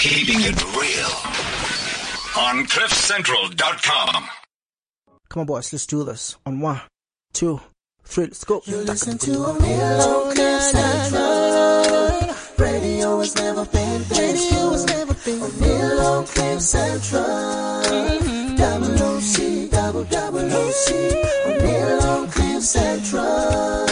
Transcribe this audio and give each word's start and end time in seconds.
Keeping 0.00 0.40
it 0.40 0.56
real 0.74 1.12
on 2.42 2.64
CliffCentral.com. 2.64 4.28
Come 5.28 5.40
on, 5.40 5.46
boys, 5.46 5.70
let's 5.74 5.84
do 5.84 6.04
this. 6.04 6.38
On 6.46 6.58
one, 6.58 6.80
two, 7.34 7.60
three, 8.04 8.24
let's 8.24 8.42
go. 8.44 8.62
You 8.64 8.78
listen 8.78 9.18
to 9.18 9.30
O'Neal 9.44 10.32
Central. 10.60 12.34
Radio 12.56 13.18
has 13.18 13.36
never 13.36 13.66
been 13.66 14.02
Radio 14.08 14.70
has 14.70 14.86
never 14.86 15.12
been 15.12 15.42
O'Neal 15.42 16.00
on 16.00 16.26
Cliff 16.26 16.62
Central. 16.62 17.22
Double 18.56 19.02
OC, 19.02 19.70
double 19.70 20.04
double 20.04 20.50
OC. 20.50 20.92
O'Neal 21.44 22.00
on 22.08 22.30
Cliff 22.30 22.62
Central. 22.62 23.86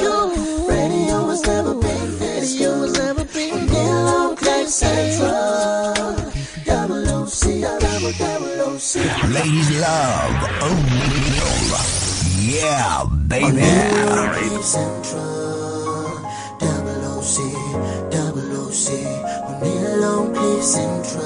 Radio 0.69 1.29
has 1.29 1.43
never 1.47 1.75
been 1.75 2.19
Radio 2.19 2.81
has 2.81 2.93
never 2.95 3.25
been 3.27 3.53
O'Neal 3.53 4.09
on 4.09 4.37
Cliff 4.37 4.69
Central. 4.71 5.68
Ladies 9.33 9.71
love 9.81 10.37
O'Neal. 10.61 11.81
Yeah, 12.45 13.05
baby. 13.27 13.65
Cliff 14.37 14.65
Central, 14.65 16.21
double 16.61 17.05
OC, 17.17 17.37
double 18.11 18.53
OC, 18.69 18.87
on 19.49 19.61
Central, 20.63 21.25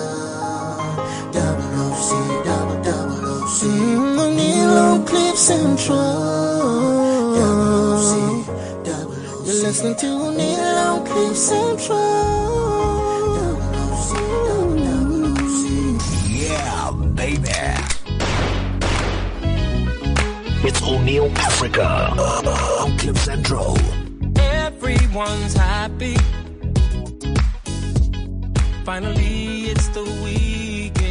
double 1.32 1.74
OC, 1.82 2.10
double 2.44 2.78
double 2.84 3.24
OC, 3.42 3.60
on 4.70 5.04
Cliff 5.04 5.36
Central, 5.36 5.96
double 7.34 7.82
OC, 7.94 8.12
double 8.84 9.22
OC. 9.26 9.46
You're 9.46 9.62
listening 9.66 9.96
to 9.96 10.06
on 10.06 11.04
Cliff 11.04 11.36
Central, 11.36 12.51
It's 20.64 20.80
O'Neal 20.82 21.30
Africa 21.36 22.14
on 22.16 22.96
Cliff 22.98 23.18
Central. 23.18 23.76
Everyone's 24.36 25.54
happy. 25.54 26.16
Finally, 28.84 29.70
it's 29.70 29.88
the 29.88 30.04
weekend. 30.24 31.02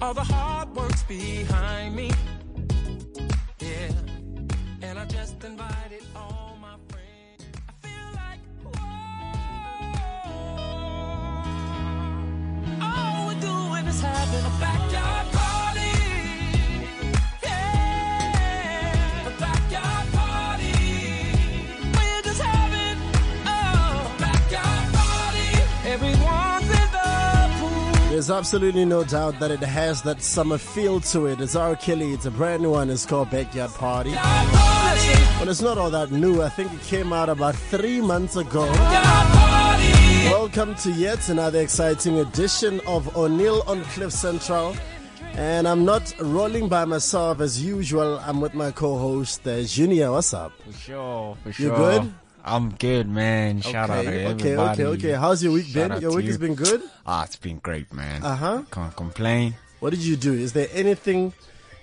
All 0.00 0.14
the 0.14 0.24
hard 0.24 0.74
work's 0.74 1.02
behind 1.02 1.96
me. 1.96 2.10
Yeah. 3.60 3.92
And 4.82 4.98
I 4.98 5.04
just 5.04 5.44
invited 5.44 5.85
There's 28.16 28.30
absolutely 28.30 28.86
no 28.86 29.04
doubt 29.04 29.38
that 29.40 29.50
it 29.50 29.60
has 29.60 30.00
that 30.02 30.22
summer 30.22 30.56
feel 30.58 31.00
to 31.00 31.26
it. 31.26 31.40
It's 31.40 31.54
R. 31.54 31.76
Kelly. 31.76 32.12
It's 32.12 32.24
a 32.24 32.30
brand 32.30 32.62
new 32.62 32.70
one. 32.70 32.88
It's 32.88 33.04
called 33.04 33.30
Backyard 33.30 33.70
Party. 33.72 34.14
But 35.38 35.48
it's 35.48 35.60
not 35.60 35.76
all 35.76 35.90
that 35.90 36.10
new. 36.10 36.42
I 36.42 36.48
think 36.48 36.72
it 36.72 36.80
came 36.80 37.12
out 37.12 37.28
about 37.28 37.54
three 37.54 38.00
months 38.00 38.36
ago. 38.36 38.66
Welcome 40.30 40.74
to 40.76 40.90
yet 40.90 41.28
another 41.28 41.60
exciting 41.60 42.18
edition 42.18 42.80
of 42.86 43.16
O'Neal 43.16 43.62
on 43.66 43.82
Cliff 43.84 44.12
Central. 44.12 44.76
And 45.34 45.68
I'm 45.68 45.84
not 45.84 46.14
rolling 46.18 46.68
by 46.68 46.84
myself 46.84 47.40
as 47.40 47.62
usual. 47.62 48.18
I'm 48.18 48.40
with 48.40 48.54
my 48.54 48.70
co-host 48.70 49.46
uh, 49.46 49.62
Junior. 49.62 50.10
What's 50.12 50.34
up? 50.34 50.52
For 50.64 50.72
sure, 50.72 51.36
for 51.42 51.52
sure. 51.52 51.66
You 51.70 51.76
good? 51.76 52.12
I'm 52.44 52.70
good, 52.70 53.08
man. 53.08 53.60
Shout 53.60 53.90
out 53.90 54.02
to 54.02 54.08
okay, 54.08 54.24
everybody. 54.24 54.56
okay, 54.56 54.84
okay. 54.84 55.12
How's 55.12 55.42
your 55.44 55.52
week 55.52 55.66
Shout 55.66 55.90
been? 55.90 56.00
Your 56.00 56.14
week 56.14 56.24
you. 56.24 56.30
has 56.30 56.38
been 56.38 56.54
good. 56.54 56.82
Ah, 57.06 57.24
it's 57.24 57.36
been 57.36 57.58
great, 57.58 57.92
man. 57.92 58.22
Uh-huh. 58.22 58.62
Can't 58.70 58.94
complain. 58.96 59.54
What 59.80 59.90
did 59.90 60.00
you 60.04 60.16
do? 60.16 60.32
Is 60.32 60.52
there 60.52 60.68
anything 60.72 61.32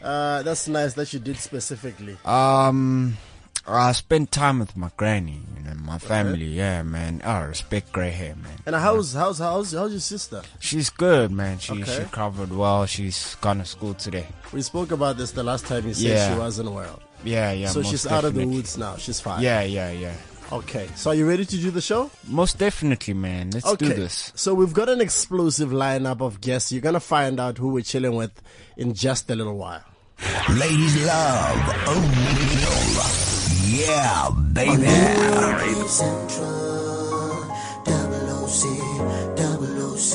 uh, 0.01 0.41
that's 0.43 0.67
nice 0.67 0.93
that 0.95 1.13
you 1.13 1.19
did 1.19 1.37
specifically? 1.37 2.17
Um, 2.25 3.17
I 3.65 3.93
spent 3.93 4.31
time 4.31 4.59
with 4.59 4.75
my 4.75 4.89
granny, 4.97 5.39
you 5.57 5.63
know, 5.63 5.73
my 5.75 5.97
family. 5.97 6.45
Yeah, 6.45 6.83
man. 6.83 7.21
I 7.23 7.43
respect 7.43 7.93
grey 7.93 8.09
hair, 8.11 8.35
man. 8.35 8.57
And 8.65 8.75
how's 8.75 9.13
how's 9.13 9.39
how's 9.39 9.71
how's 9.71 9.91
your 9.91 10.01
sister? 10.01 10.41
She's 10.59 10.89
good, 10.89 11.31
man. 11.31 11.59
She 11.59 11.71
Okay. 11.81 11.99
she 11.99 12.03
covered 12.11 12.51
well. 12.51 12.85
She's 12.85 13.35
gone 13.35 13.59
to 13.59 13.65
school 13.65 13.93
today. 13.93 14.27
We 14.51 14.61
spoke 14.61 14.91
about 14.91 15.17
this 15.17 15.31
the 15.31 15.43
last 15.43 15.65
time 15.65 15.87
you 15.87 15.93
said 15.93 16.09
Yeah. 16.09 16.33
she 16.33 16.39
wasn't 16.39 16.71
well. 16.73 17.01
Yeah, 17.23 17.53
yeah. 17.53 17.69
so 17.69 17.79
most 17.79 17.91
she's 17.91 18.05
out 18.05 18.25
of 18.25 18.33
the 18.33 18.45
woods 18.45 18.77
now. 18.77 18.97
She's 18.97 19.21
fine. 19.21 19.41
Yeah, 19.41 19.61
yeah, 19.63 19.91
yeah. 19.91 20.13
Okay. 20.51 20.89
So 20.95 21.11
are 21.11 21.15
you 21.15 21.25
ready 21.27 21.45
to 21.45 21.57
do 21.57 21.71
the 21.71 21.79
show? 21.81 22.11
Most 22.27 22.57
definitely, 22.59 23.13
man. 23.13 23.51
Let's 23.51 23.65
okay. 23.65 23.87
do 23.87 23.93
this. 23.93 24.33
So 24.35 24.53
we've 24.53 24.73
got 24.73 24.89
an 24.89 24.99
explosive 24.99 25.69
lineup 25.69 26.19
of 26.19 26.41
guests. 26.41 26.73
You're 26.73 26.81
gonna 26.81 26.99
find 26.99 27.39
out 27.39 27.57
who 27.59 27.69
we're 27.69 27.83
chilling 27.83 28.15
with 28.17 28.41
in 28.75 28.93
just 28.93 29.29
a 29.31 29.35
little 29.35 29.55
while. 29.57 29.83
Ladies 30.49 31.05
love 31.05 31.87
O'Neal. 31.87 33.32
Yeah, 33.73 34.29
baby. 34.53 34.85
Cliff 34.85 35.89
Central, 35.89 37.41
double 37.83 38.29
OC, 38.45 38.61
double 39.35 39.93
OC, 39.93 40.13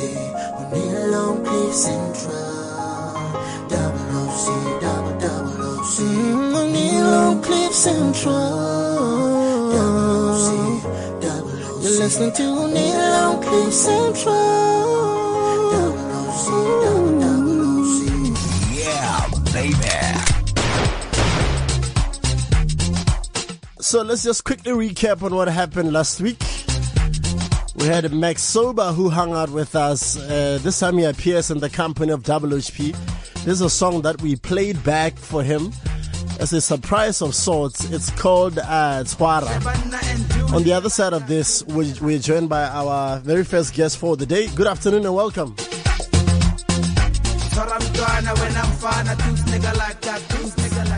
O'Neal 0.60 1.14
on 1.16 1.44
Cliff 1.44 1.74
Central, 1.74 2.36
double 3.66 4.14
OC, 4.14 4.46
double 4.80 5.18
double 5.18 5.58
OC, 5.74 5.98
O'Neal 6.54 7.06
on 7.06 7.42
Cliff 7.42 7.72
Central, 7.74 8.32
double 9.74 10.30
OC, 10.30 10.50
double 11.20 11.58
OC. 11.58 11.82
You're 11.82 11.98
listening 11.98 12.32
to 12.34 12.42
O'Neal 12.44 13.00
on 13.26 13.42
Cliff 13.42 13.72
Central, 13.74 14.34
double 15.72 16.10
OC, 16.14 16.46
double 16.46 16.84
double 16.84 17.07
So 23.88 24.02
let's 24.02 24.22
just 24.22 24.44
quickly 24.44 24.72
recap 24.72 25.22
on 25.22 25.34
what 25.34 25.48
happened 25.48 25.94
last 25.94 26.20
week. 26.20 26.36
We 27.76 27.86
had 27.86 28.04
Maxhoba 28.12 28.94
who 28.94 29.08
hung 29.08 29.32
out 29.32 29.48
with 29.48 29.74
us. 29.74 30.18
Uh, 30.18 30.58
this 30.60 30.78
time 30.78 30.98
he 30.98 31.04
appears 31.04 31.50
in 31.50 31.60
the 31.60 31.70
company 31.70 32.12
of 32.12 32.22
WHP. 32.22 32.92
This 33.44 33.46
is 33.46 33.60
a 33.62 33.70
song 33.70 34.02
that 34.02 34.20
we 34.20 34.36
played 34.36 34.84
back 34.84 35.16
for 35.16 35.42
him 35.42 35.72
as 36.38 36.52
a 36.52 36.60
surprise 36.60 37.22
of 37.22 37.34
sorts. 37.34 37.90
It's 37.90 38.10
called 38.10 38.58
uh, 38.58 39.04
Twara. 39.04 39.48
On 40.52 40.62
the 40.64 40.72
other 40.74 40.90
side 40.90 41.14
of 41.14 41.26
this, 41.26 41.64
we- 41.68 41.94
we're 42.02 42.18
joined 42.18 42.50
by 42.50 42.64
our 42.64 43.20
very 43.20 43.42
first 43.42 43.72
guest 43.72 43.96
for 43.96 44.18
the 44.18 44.26
day. 44.26 44.48
Good 44.48 44.66
afternoon 44.66 45.06
and 45.06 45.14
welcome. 45.14 45.56
When 47.56 48.56
I'm 48.56 48.70
fine, 48.72 49.08
I 49.08 49.14
do 49.14 49.22
nigga 49.50 49.76
like 49.78 50.00
that, 50.02 50.20
do 50.28 50.36
nigga 50.36 50.90
like 50.90 50.97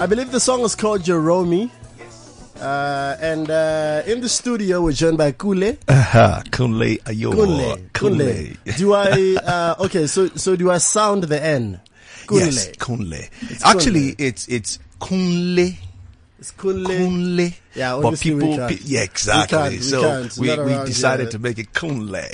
I 0.00 0.06
believe 0.06 0.32
the 0.32 0.40
song 0.40 0.62
is 0.62 0.74
called 0.74 1.04
Jerome. 1.04 1.70
Uh, 2.58 3.16
and 3.20 3.50
uh, 3.50 4.02
in 4.06 4.22
the 4.22 4.30
studio, 4.30 4.80
we're 4.80 4.92
joined 4.92 5.18
by 5.18 5.32
Kule. 5.32 5.76
Aha, 5.88 6.42
Kunle 6.46 6.98
Ayo. 7.02 7.34
Kunle. 7.34 7.90
Kunle. 7.92 8.76
Do 8.78 8.94
I, 8.94 9.36
uh, 9.44 9.74
okay, 9.84 10.06
so, 10.06 10.28
so 10.28 10.56
do 10.56 10.70
I 10.70 10.78
sound 10.78 11.24
the 11.24 11.42
N? 11.42 11.82
Kunle. 12.26 12.40
Yes, 12.40 12.70
Kunle. 12.78 13.28
Actually, 13.62 14.14
it's 14.16 14.48
it's 14.48 14.78
Kunle. 15.00 15.76
It's 16.40 16.52
Kunle. 16.52 16.86
Kunle. 16.86 17.54
Yeah, 17.74 17.98
but 18.02 18.12
we 18.12 18.16
people, 18.16 18.56
pe- 18.66 18.78
yeah, 18.84 19.02
exactly. 19.02 19.58
We 19.62 19.68
we 19.76 19.78
so 19.82 20.00
can't. 20.00 20.36
we, 20.38 20.48
we 20.58 20.72
decided 20.86 21.24
here. 21.24 21.30
to 21.32 21.38
make 21.38 21.58
it 21.58 21.74
Kunle. 21.74 22.24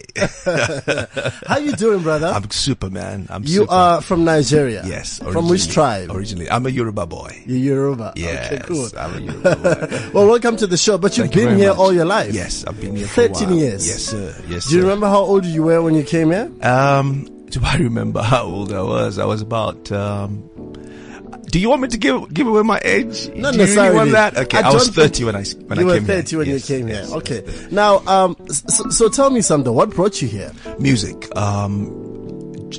How 1.48 1.58
you 1.58 1.72
doing, 1.72 2.04
brother? 2.04 2.28
I'm 2.28 2.48
Superman. 2.52 3.26
I'm 3.28 3.42
you 3.42 3.62
super. 3.62 3.72
are 3.72 4.00
from 4.00 4.24
Nigeria. 4.24 4.84
Yes. 4.86 5.18
From 5.18 5.48
which 5.48 5.68
tribe? 5.72 6.12
Originally, 6.12 6.48
I'm 6.48 6.64
a 6.66 6.68
Yoruba 6.68 7.04
boy. 7.06 7.42
You're 7.46 7.58
Yoruba. 7.74 8.12
Yes, 8.14 8.52
Okay, 8.52 8.62
cool. 8.64 8.88
I'm 8.96 9.14
a 9.16 9.20
Yoruba 9.20 9.56
boy. 9.56 10.10
Well, 10.14 10.26
welcome 10.28 10.56
to 10.58 10.68
the 10.68 10.76
show. 10.76 10.98
But 10.98 11.18
you've 11.18 11.24
Thank 11.26 11.34
been 11.34 11.48
very 11.48 11.58
here 11.62 11.70
much. 11.70 11.78
all 11.78 11.92
your 11.92 12.04
life. 12.04 12.32
Yes, 12.32 12.64
I've 12.64 12.80
been 12.80 12.94
here 12.94 13.08
for 13.08 13.26
13 13.26 13.48
while. 13.48 13.58
years. 13.58 13.88
Yes, 13.88 14.02
sir. 14.04 14.34
Yes, 14.46 14.68
Do 14.68 14.76
you 14.76 14.82
sir. 14.82 14.86
remember 14.86 15.08
how 15.08 15.18
old 15.22 15.44
you 15.44 15.64
were 15.64 15.82
when 15.82 15.96
you 15.96 16.04
came 16.04 16.30
here? 16.30 16.48
Um, 16.62 17.24
do 17.50 17.58
I 17.64 17.76
remember 17.78 18.22
how 18.22 18.44
old 18.44 18.72
I 18.72 18.82
was? 18.82 19.18
I 19.18 19.24
was 19.24 19.42
about. 19.42 19.90
Um, 19.90 20.48
Do 21.56 21.62
you 21.62 21.70
want 21.70 21.80
me 21.80 21.88
to 21.88 21.96
give 21.96 22.34
give 22.34 22.46
away 22.46 22.60
my 22.60 22.78
age? 22.84 23.28
Not 23.34 23.52
Do 23.54 23.60
you 23.60 23.64
necessarily. 23.64 23.96
want 23.96 24.10
that? 24.12 24.36
Okay, 24.36 24.58
I, 24.58 24.70
was 24.74 24.84
don't 24.88 24.94
think- 24.94 25.14
30 25.14 25.24
when 25.24 25.36
I 25.36 25.44
when 25.68 25.78
you 25.78 25.84
I 25.84 25.86
were 25.86 25.94
came 26.00 26.04
30 26.06 26.28
here. 26.28 26.38
when 26.40 26.48
Yes, 26.48 26.68
you 26.68 26.76
came 26.76 26.88
yes, 26.88 27.08
here. 27.08 27.16
Okay. 27.16 27.42
yes. 27.46 27.72
Now, 27.72 28.02
um, 28.06 28.36
so, 28.50 28.90
so 28.90 29.08
tell 29.08 29.30
me 29.30 29.40
something. 29.40 29.72
What 29.72 29.88
brought 29.94 30.20
you 30.20 30.28
here? 30.28 30.52
music. 30.78 31.34
Um, 31.34 31.86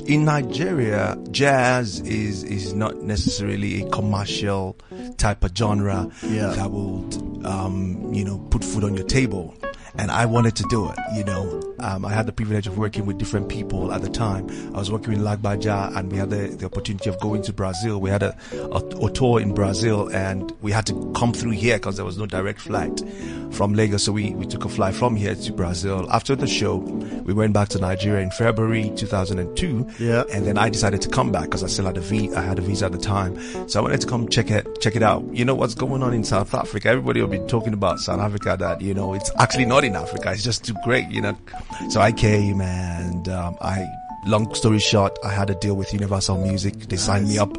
in 0.06 0.24
Nigeria, 0.26 1.18
jazz 1.32 1.98
is 2.02 2.44
is 2.44 2.72
not 2.72 3.02
necessarily 3.02 3.82
a 3.82 3.88
commercial 3.90 4.76
type 5.16 5.42
of 5.42 5.56
genre 5.56 6.08
Yeah. 6.22 6.48
that 6.54 6.70
will, 6.70 7.02
um, 7.44 8.12
you 8.14 8.24
know, 8.24 8.38
put 8.50 8.62
food 8.62 8.84
on 8.84 8.94
your 8.94 9.06
table. 9.06 9.56
And 9.98 10.10
I 10.10 10.26
wanted 10.26 10.54
to 10.56 10.64
do 10.70 10.88
it, 10.90 10.98
you 11.14 11.24
know. 11.24 11.62
Um, 11.80 12.04
I 12.04 12.12
had 12.12 12.26
the 12.26 12.32
privilege 12.32 12.66
of 12.66 12.76
working 12.76 13.06
with 13.06 13.18
different 13.18 13.48
people 13.48 13.92
at 13.92 14.02
the 14.02 14.08
time. 14.08 14.48
I 14.74 14.78
was 14.78 14.90
working 14.90 15.10
with 15.10 15.20
Lagbaja 15.20 15.96
and 15.96 16.10
we 16.10 16.18
had 16.18 16.30
the, 16.30 16.48
the 16.48 16.66
opportunity 16.66 17.08
of 17.08 17.20
going 17.20 17.42
to 17.42 17.52
Brazil. 17.52 18.00
We 18.00 18.10
had 18.10 18.22
a, 18.22 18.36
a, 18.52 19.06
a 19.06 19.10
tour 19.12 19.40
in 19.40 19.54
Brazil 19.54 20.08
and 20.08 20.52
we 20.60 20.72
had 20.72 20.86
to 20.86 21.12
come 21.14 21.32
through 21.32 21.52
here 21.52 21.76
because 21.76 21.96
there 21.96 22.04
was 22.04 22.18
no 22.18 22.26
direct 22.26 22.60
flight 22.60 23.00
from 23.52 23.74
Lagos. 23.74 24.04
So 24.04 24.12
we, 24.12 24.32
we 24.32 24.46
took 24.46 24.64
a 24.64 24.68
flight 24.68 24.94
from 24.94 25.14
here 25.16 25.34
to 25.34 25.52
Brazil. 25.52 26.08
After 26.10 26.34
the 26.34 26.46
show, 26.46 26.76
we 26.76 27.32
went 27.32 27.52
back 27.52 27.68
to 27.70 27.78
Nigeria 27.78 28.22
in 28.22 28.30
February 28.30 28.92
2002. 28.96 29.88
Yeah. 29.98 30.24
And 30.32 30.46
then 30.46 30.58
I 30.58 30.68
decided 30.68 31.00
to 31.02 31.08
come 31.08 31.30
back 31.30 31.44
because 31.44 31.62
I 31.62 31.68
still 31.68 31.86
had 31.86 31.96
a 31.96 32.00
visa. 32.00 32.40
Had 32.40 32.58
a 32.58 32.62
visa 32.62 32.86
at 32.86 32.92
the 32.92 32.98
time. 32.98 33.36
So 33.68 33.80
I 33.80 33.82
wanted 33.82 34.00
to 34.00 34.06
come 34.06 34.28
check 34.28 34.50
it, 34.50 34.80
check 34.80 34.96
it 34.96 35.02
out. 35.02 35.24
You 35.32 35.44
know 35.44 35.54
what's 35.54 35.74
going 35.74 36.02
on 36.02 36.12
in 36.12 36.24
South 36.24 36.54
Africa? 36.54 36.88
Everybody 36.88 37.20
will 37.20 37.28
be 37.28 37.38
talking 37.46 37.72
about 37.72 38.00
South 38.00 38.20
Africa 38.20 38.56
that, 38.58 38.80
you 38.80 38.94
know, 38.94 39.14
it's 39.14 39.30
actually 39.38 39.64
not 39.64 39.84
in 39.88 39.96
Africa. 39.96 40.30
It's 40.30 40.44
just 40.44 40.64
too 40.64 40.74
great, 40.84 41.08
you 41.08 41.20
know. 41.20 41.36
So 41.90 42.00
I 42.00 42.12
came 42.12 42.60
and, 42.60 43.28
um, 43.28 43.56
I, 43.60 43.86
long 44.28 44.54
story 44.54 44.78
short, 44.78 45.18
I 45.24 45.30
had 45.30 45.50
a 45.50 45.54
deal 45.54 45.74
with 45.74 45.92
Universal 45.92 46.38
Music. 46.38 46.74
They 46.88 46.96
signed 46.96 47.28
me 47.28 47.38
up 47.38 47.50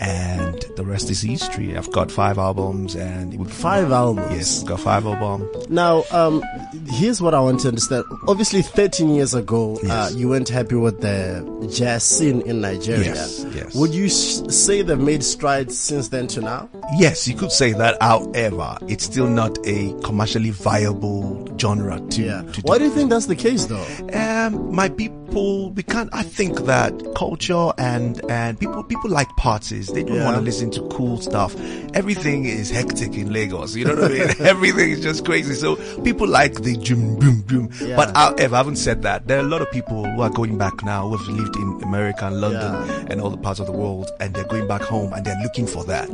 and 0.00 0.60
the 0.76 0.84
rest 0.84 1.08
is 1.10 1.22
history. 1.22 1.76
I've 1.76 1.90
got 1.92 2.10
five 2.10 2.38
albums 2.38 2.94
and 2.94 3.32
it 3.32 3.38
would 3.38 3.50
Five 3.50 3.92
albums. 3.92 4.26
Yes, 4.32 4.62
got 4.64 4.80
five 4.80 5.06
albums. 5.06 5.68
Now, 5.68 6.04
um, 6.10 6.42
here's 6.90 7.20
what 7.22 7.32
I 7.34 7.40
want 7.40 7.60
to 7.60 7.68
understand. 7.68 8.04
Obviously, 8.28 8.62
13 8.62 9.14
years 9.14 9.34
ago, 9.34 9.78
uh, 9.88 10.10
you 10.14 10.28
weren't 10.28 10.48
happy 10.48 10.74
with 10.74 11.00
the 11.00 11.70
jazz 11.74 12.02
scene 12.04 12.40
in 12.42 12.60
Nigeria. 12.60 13.04
Yes, 13.14 13.46
yes. 13.54 13.74
Would 13.74 13.94
you 13.94 14.06
s- 14.06 14.42
say 14.54 14.82
they've 14.82 14.98
made 14.98 15.22
strides 15.24 15.78
since 15.78 16.08
then 16.08 16.26
to 16.28 16.40
now? 16.40 16.68
Yes, 16.98 17.26
you 17.28 17.34
could 17.34 17.52
say 17.52 17.72
that. 17.72 17.96
However, 18.02 18.78
it's 18.88 19.04
still 19.04 19.28
not 19.28 19.58
a 19.66 19.92
commercially 20.02 20.50
viable 20.50 21.46
genre 21.58 22.00
to, 22.10 22.22
Yeah. 22.22 22.42
to 22.42 22.60
Why 22.62 22.78
do 22.78 22.84
you 22.84 22.90
think 22.90 23.10
that's 23.10 23.26
the 23.26 23.36
case, 23.36 23.64
though? 23.66 23.86
um, 24.12 24.74
my 24.74 24.88
people, 24.88 25.70
we 25.72 25.82
can't. 25.82 26.10
I 26.16 26.22
think 26.22 26.60
that 26.64 26.92
culture 27.14 27.72
and 27.78 28.20
and 28.30 28.58
people 28.58 28.82
people 28.84 29.10
like 29.10 29.28
parties. 29.36 29.88
They 29.88 30.02
don't 30.02 30.16
Yeah. 30.16 30.24
want 30.24 30.36
to 30.36 30.42
listen 30.42 30.70
to 30.72 30.80
cool 30.88 31.20
stuff. 31.20 31.54
Everything 31.94 32.44
is 32.46 32.70
hectic 32.70 33.14
in 33.14 33.32
Lagos. 33.32 33.74
You 33.76 33.84
know 33.84 33.94
what 33.94 34.04
I 34.12 34.14
mean? 34.14 34.28
Everything 34.40 34.90
is 34.90 35.02
just 35.02 35.24
crazy. 35.24 35.54
So 35.54 35.76
people 36.02 36.26
like 36.26 36.54
the 36.62 36.76
boom 36.78 37.18
boom 37.18 37.40
boom. 37.42 37.70
Yeah. 37.82 37.96
But 37.96 38.16
however, 38.16 38.56
having 38.56 38.76
said 38.76 39.02
that, 39.02 39.26
there 39.28 39.38
are 39.38 39.40
a 39.44 39.48
lot 39.48 39.60
of 39.62 39.70
people 39.70 40.04
who 40.04 40.22
are 40.22 40.30
going 40.30 40.56
back 40.58 40.82
now 40.84 41.08
who 41.08 41.16
have 41.16 41.28
lived 41.28 41.56
in 41.56 41.80
America 41.82 42.26
and 42.26 42.40
London 42.40 42.72
Yeah. 42.88 43.04
and 43.10 43.20
other 43.20 43.36
parts 43.36 43.60
of 43.60 43.66
the 43.66 43.72
world, 43.72 44.10
and 44.18 44.32
they're 44.34 44.44
going 44.44 44.66
back 44.66 44.82
home 44.82 45.12
and 45.12 45.24
they're 45.24 45.40
looking 45.42 45.66
for 45.66 45.84
that. 45.84 46.08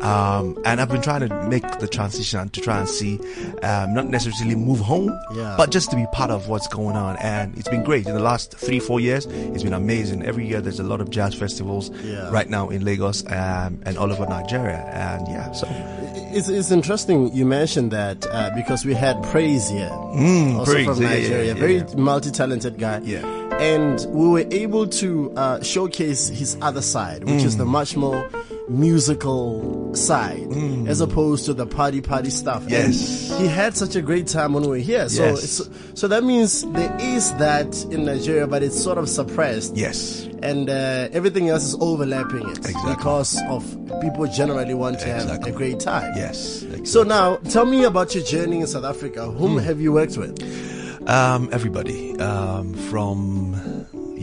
Um, 0.00 0.58
and 0.64 0.80
I've 0.80 0.88
been 0.88 1.02
trying 1.02 1.28
to 1.28 1.48
make 1.48 1.78
the 1.78 1.86
transition 1.86 2.48
to 2.48 2.60
try 2.60 2.78
and 2.80 2.88
see, 2.88 3.18
um, 3.62 3.94
not 3.94 4.08
necessarily 4.08 4.56
move 4.56 4.80
home, 4.80 5.12
but 5.56 5.70
just 5.70 5.90
to 5.90 5.96
be 5.96 6.06
part 6.12 6.30
of 6.30 6.48
what's 6.48 6.66
going 6.68 6.96
on. 6.96 7.16
And 7.18 7.56
it's 7.58 7.68
been 7.68 7.84
great 7.84 8.06
in 8.06 8.14
the 8.14 8.20
last 8.22 8.52
three, 8.56 8.80
four 8.80 9.00
years. 9.00 9.23
It's 9.26 9.62
been 9.62 9.72
amazing. 9.74 10.22
Every 10.24 10.46
year 10.46 10.60
there's 10.60 10.80
a 10.80 10.84
lot 10.84 11.00
of 11.00 11.10
jazz 11.10 11.34
festivals 11.34 11.90
Yeah. 12.04 12.30
right 12.30 12.48
now 12.48 12.68
in 12.70 12.84
Lagos 12.84 13.24
um, 13.30 13.80
and 13.86 13.96
all 13.98 14.10
over 14.12 14.26
Nigeria. 14.26 14.78
And 14.92 15.26
yeah, 15.28 15.52
so 15.52 15.66
It's, 16.36 16.48
it's 16.48 16.70
interesting 16.70 17.32
you 17.34 17.46
mentioned 17.46 17.90
that 17.92 18.26
uh, 18.30 18.50
because 18.56 18.84
we 18.84 18.94
had 18.94 19.22
Praise 19.24 19.68
here, 19.68 19.90
also 19.90 20.18
Mm, 20.18 20.64
Praise, 20.64 20.86
from 20.86 21.02
yeah, 21.02 21.08
yeah, 21.08 21.14
Nigeria, 21.20 21.44
yeah, 21.54 21.54
very 21.60 21.76
yeah. 21.76 21.94
multi-talented 21.96 22.78
guy. 22.78 23.00
Yeah. 23.04 23.24
And 23.60 24.04
we 24.10 24.28
were 24.28 24.46
able 24.50 24.86
to 24.88 25.32
uh, 25.36 25.62
showcase 25.62 26.28
his 26.28 26.56
other 26.60 26.82
side, 26.82 27.22
which 27.24 27.44
is 27.44 27.54
Mm. 27.54 27.58
the 27.58 27.64
much 27.66 27.96
more 27.96 28.28
musical 28.68 29.94
side, 29.94 30.48
as 30.88 31.00
opposed 31.00 31.44
to 31.46 31.54
the 31.54 31.66
party 31.66 32.00
party 32.00 32.30
stuff. 32.30 32.62
And 32.62 32.70
Mm. 32.72 32.86
Yes. 32.86 33.38
he 33.40 33.46
had 33.46 33.76
such 33.76 33.94
a 33.96 34.02
great 34.02 34.26
time 34.26 34.52
when 34.54 34.62
we 34.64 34.68
were 34.68 34.76
here. 34.92 35.08
So, 35.08 35.24
Yes. 35.24 35.44
it's, 35.60 35.70
so 36.00 36.08
that 36.08 36.24
means 36.24 36.62
there 36.72 36.96
is 37.00 37.32
that 37.34 37.84
in 37.90 38.04
Nigeria, 38.04 38.46
but 38.46 38.62
it's 38.62 38.80
sort 38.82 38.98
of 38.98 39.08
suppressed 39.08 39.76
yes, 39.76 40.26
and 40.42 40.68
uh, 40.70 41.08
everything 41.12 41.48
else 41.48 41.64
is 41.64 41.76
overlapping 41.80 42.48
it 42.48 42.58
Exactly. 42.58 42.94
because 42.94 43.40
of 43.48 43.62
people 44.00 44.26
generally 44.26 44.74
want 44.74 44.98
to 45.00 45.08
have 45.08 45.30
a 45.46 45.50
great 45.52 45.80
time. 45.80 46.12
yes. 46.16 46.64
So 46.84 47.02
now, 47.02 47.36
tell 47.50 47.66
me 47.66 47.84
about 47.84 48.14
your 48.14 48.24
journey 48.24 48.60
in 48.60 48.66
South 48.66 48.84
Africa. 48.84 49.30
Whom 49.30 49.52
Hmm. 49.52 49.58
have 49.58 49.80
you 49.80 49.92
worked 49.92 50.16
with? 50.18 50.34
Um, 51.06 51.48
everybody, 51.52 52.18
um, 52.18 52.72
from 52.90 53.54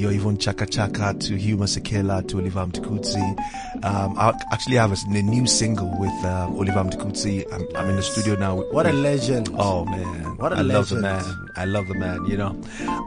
your 0.01 0.11
Yvonne 0.11 0.37
Chaka 0.37 0.65
Chaka 0.65 1.13
to 1.19 1.35
Hugh 1.37 1.57
Masekela 1.57 2.27
to 2.27 2.39
Oliver 2.39 2.65
Mtukudzi. 2.65 3.37
Um, 3.83 4.17
I 4.17 4.33
actually 4.51 4.77
have 4.77 4.91
a 4.91 5.21
new 5.21 5.45
single 5.47 5.89
with 5.99 6.11
um, 6.25 6.55
Oliver 6.57 6.83
Mtukudzi. 6.83 7.45
I'm, 7.53 7.67
I'm 7.75 7.89
in 7.91 7.95
the 7.97 8.01
studio 8.01 8.35
now. 8.35 8.55
with- 8.55 8.71
What 8.73 8.85
a 8.87 8.91
legend! 8.93 9.49
Oh 9.57 9.85
man, 9.85 10.37
What 10.37 10.53
a 10.53 10.57
I 10.57 10.61
love 10.61 10.89
the 10.89 10.95
legend. 10.95 11.27
man. 11.27 11.47
I 11.55 11.65
love 11.65 11.87
the 11.87 11.93
man. 11.95 12.25
You 12.25 12.37
know, 12.37 12.49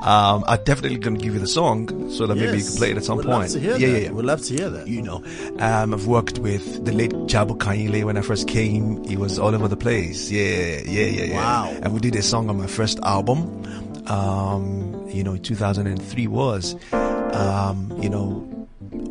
um, 0.02 0.44
I'm 0.46 0.62
definitely 0.64 0.98
gonna 0.98 1.18
give 1.18 1.34
you 1.34 1.40
the 1.40 1.46
song 1.46 2.10
so 2.10 2.26
that 2.26 2.36
maybe 2.36 2.58
you 2.58 2.64
can 2.64 2.74
play 2.76 2.90
it 2.92 2.96
at 2.96 3.04
some 3.04 3.18
We'd 3.18 3.26
point. 3.26 3.38
Love 3.42 3.52
to 3.52 3.60
hear 3.60 3.76
yeah, 3.76 3.78
that. 3.78 3.92
yeah, 3.92 3.98
yeah. 4.06 4.10
We'd 4.12 4.24
love 4.24 4.42
to 4.42 4.54
hear 4.54 4.70
that. 4.70 4.86
You 4.86 5.02
know, 5.02 5.24
um, 5.58 5.94
I've 5.94 6.06
worked 6.06 6.38
with 6.38 6.84
the 6.84 6.92
late 6.92 7.12
Jabu 7.12 7.58
Khanyile 7.58 8.04
when 8.04 8.16
I 8.16 8.20
first 8.20 8.46
came. 8.48 9.02
He 9.04 9.16
was 9.16 9.38
all 9.38 9.54
over 9.54 9.66
the 9.68 9.76
place. 9.76 10.30
Yeah, 10.30 10.80
yeah, 10.86 11.06
yeah, 11.06 11.24
yeah. 11.24 11.36
Wow. 11.36 11.76
And 11.82 11.92
we 11.92 12.00
did 12.00 12.14
a 12.16 12.22
song 12.22 12.48
on 12.48 12.56
my 12.58 12.66
first 12.68 12.98
album. 13.00 13.62
Um, 14.06 15.08
you 15.08 15.24
know, 15.24 15.36
2003 15.36 16.26
was, 16.26 16.76
um, 16.92 17.92
you 18.00 18.08
know, 18.08 18.63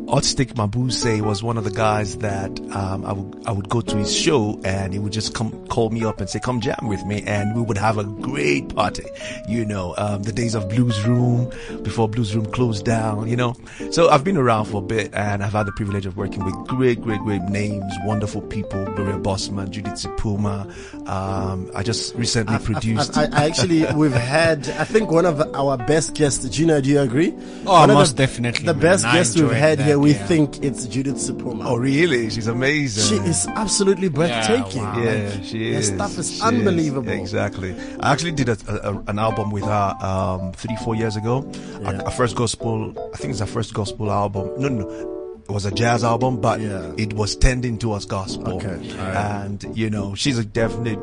Hotstix 0.04 0.52
Mabuse 0.52 1.20
was 1.22 1.42
one 1.42 1.56
of 1.56 1.64
the 1.64 1.70
guys 1.70 2.18
that 2.18 2.50
um, 2.72 3.04
I 3.04 3.12
would 3.12 3.46
I 3.46 3.52
would 3.52 3.68
go 3.68 3.80
to 3.80 3.96
his 3.96 4.14
show 4.14 4.60
and 4.64 4.92
he 4.92 4.98
would 4.98 5.12
just 5.12 5.34
come 5.34 5.66
call 5.68 5.90
me 5.90 6.04
up 6.04 6.20
and 6.20 6.28
say 6.28 6.38
come 6.40 6.60
jam 6.60 6.76
with 6.82 7.04
me 7.06 7.22
and 7.26 7.54
we 7.56 7.62
would 7.62 7.78
have 7.78 7.96
a 7.98 8.04
great 8.04 8.74
party. 8.74 9.04
You 9.48 9.64
know, 9.64 9.94
um, 9.96 10.22
the 10.22 10.32
days 10.32 10.54
of 10.54 10.68
Blues 10.68 11.02
Room 11.06 11.50
before 11.82 12.08
Blues 12.08 12.34
Room 12.36 12.46
closed 12.52 12.84
down. 12.84 13.28
You 13.28 13.36
know, 13.36 13.56
so 13.90 14.10
I've 14.10 14.24
been 14.24 14.36
around 14.36 14.66
for 14.66 14.78
a 14.78 14.84
bit 14.84 15.12
and 15.14 15.42
I've 15.42 15.52
had 15.52 15.66
the 15.66 15.72
privilege 15.72 16.06
of 16.06 16.16
working 16.16 16.44
with 16.44 16.54
great, 16.68 17.00
great, 17.00 17.20
great 17.20 17.42
names, 17.42 17.92
wonderful 18.04 18.42
people, 18.42 18.84
Gloria 18.94 19.18
Bosman, 19.18 19.72
Judith 19.72 19.94
Sephuma. 19.94 20.68
Um, 21.08 21.70
I 21.74 21.82
just 21.82 22.14
recently 22.14 22.58
produced. 22.58 23.16
I, 23.16 23.24
I 23.32 23.46
actually, 23.46 23.84
we've 23.96 24.12
had, 24.12 24.68
I 24.68 24.84
think 24.84 25.10
one 25.10 25.24
of 25.26 25.40
our 25.54 25.76
best 25.76 26.14
guests, 26.14 26.48
Gina, 26.50 26.82
do 26.82 26.90
you 26.90 27.00
agree? 27.00 27.32
Oh, 27.66 27.72
one 27.80 27.90
of 27.90 27.96
most 27.96 28.16
the, 28.16 28.26
definitely, 28.26 28.66
The 28.66 28.74
man. 28.74 28.82
best 28.82 29.04
I 29.04 29.12
guest 29.14 29.34
we've 29.34 29.44
enjoyed 29.44 29.58
had 29.58 29.78
that, 29.84 29.88
here, 29.88 29.98
we 29.98 30.12
yeah. 30.12 30.26
think 30.26 30.62
it's 30.64 30.86
Judith 30.86 31.16
Sephuma. 31.16 31.64
oh, 31.66 31.76
really? 31.76 32.30
She's 32.30 32.46
amazing. 32.46 33.18
She 33.18 33.24
is 33.28 33.46
absolutely 33.48 34.08
breathtaking. 34.08 34.82
wow. 34.82 35.02
Yeah, 35.02 35.40
she 35.42 35.72
Her 35.72 35.78
is. 35.78 35.88
stuff 35.88 36.18
is 36.18 36.36
She 36.36 36.42
unbelievable. 36.42 37.10
Exactly. 37.12 37.74
I 38.00 38.12
actually 38.12 38.32
did 38.32 38.48
a, 38.48 38.56
a, 38.88 38.98
an 39.06 39.18
album 39.18 39.50
with 39.50 39.64
her 39.64 39.96
um, 40.00 40.52
three, 40.52 40.76
four 40.84 40.94
years 40.94 41.16
ago. 41.16 41.50
Our, 41.84 41.94
Yeah. 41.94 42.02
our 42.02 42.10
first 42.10 42.36
gospel, 42.36 42.92
I 43.14 43.16
think 43.16 43.30
it's 43.32 43.40
our 43.40 43.46
first 43.46 43.74
gospel 43.74 44.10
album. 44.10 44.50
No, 44.58 44.68
no, 44.68 44.84
no. 44.88 45.10
It 45.46 45.50
was 45.52 45.66
a 45.66 45.70
jazz 45.70 46.02
album, 46.04 46.40
but 46.40 46.58
Yeah. 46.60 46.92
it 46.96 47.12
was 47.12 47.36
tending 47.36 47.76
towards 47.78 48.06
gospel. 48.06 48.54
Okay. 48.54 48.90
And, 48.98 49.62
you 49.76 49.90
know, 49.90 50.14
she's 50.14 50.38
a 50.38 50.44
definite 50.44 50.98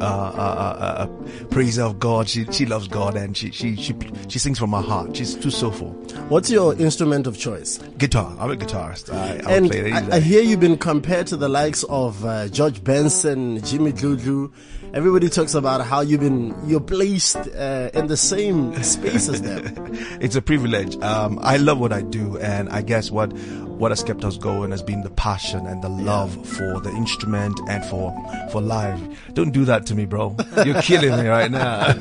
uh, 0.00 0.04
uh, 0.04 1.06
uh, 1.06 1.08
uh, 1.08 1.44
praiser 1.46 1.82
of 1.82 1.98
God. 1.98 2.28
She 2.28 2.44
she 2.46 2.66
loves 2.66 2.88
God 2.88 3.16
and 3.16 3.36
she 3.36 3.50
she 3.50 3.76
she 3.76 3.94
she 4.28 4.38
sings 4.38 4.58
from 4.58 4.72
her 4.72 4.80
heart. 4.80 5.16
She's 5.16 5.34
too 5.34 5.50
soulful. 5.50 5.90
What's 6.28 6.50
your 6.50 6.74
instrument 6.74 7.26
of 7.26 7.38
choice? 7.38 7.78
Guitar. 7.98 8.34
I'm 8.38 8.50
a 8.50 8.56
guitarist. 8.56 9.12
I, 9.12 9.50
I 9.50 9.56
and 9.56 9.72
I, 9.72 10.16
I 10.16 10.20
hear 10.20 10.42
you've 10.42 10.60
been 10.60 10.78
compared 10.78 11.26
to 11.28 11.36
the 11.36 11.48
likes 11.48 11.84
of 11.84 12.24
uh, 12.24 12.48
George 12.48 12.82
Benson, 12.82 13.62
Jimmy 13.62 13.92
Dludlu. 13.92 14.52
Everybody 14.94 15.28
talks 15.28 15.54
about 15.54 15.84
how 15.84 16.02
you've 16.02 16.20
been 16.20 16.54
you're 16.68 16.78
placed 16.78 17.36
uh, 17.36 17.90
in 17.94 18.06
the 18.06 18.16
same 18.16 18.80
space 18.84 19.28
as 19.28 19.42
them. 19.42 19.64
it's 20.20 20.36
a 20.36 20.42
privilege. 20.42 20.96
Um, 21.02 21.40
I 21.42 21.56
love 21.56 21.80
what 21.80 21.92
I 21.92 22.02
do, 22.02 22.38
and 22.38 22.68
I 22.68 22.80
guess 22.82 23.10
what 23.10 23.32
what 23.74 23.90
has 23.90 24.04
kept 24.04 24.24
us 24.24 24.38
going 24.38 24.70
has 24.70 24.84
been 24.84 25.02
the 25.02 25.10
passion 25.10 25.66
and 25.66 25.82
the 25.82 25.88
love 25.88 26.32
for 26.46 26.78
the 26.80 26.90
instrument 26.90 27.58
and 27.68 27.84
for 27.86 28.14
for 28.52 28.60
live. 28.60 29.00
Don't 29.34 29.50
do 29.50 29.64
that 29.64 29.84
to 29.86 29.96
me, 29.96 30.04
bro. 30.06 30.36
You're 30.64 30.80
killing 30.80 31.16
me 31.20 31.26
right 31.26 31.50
now. 31.50 31.92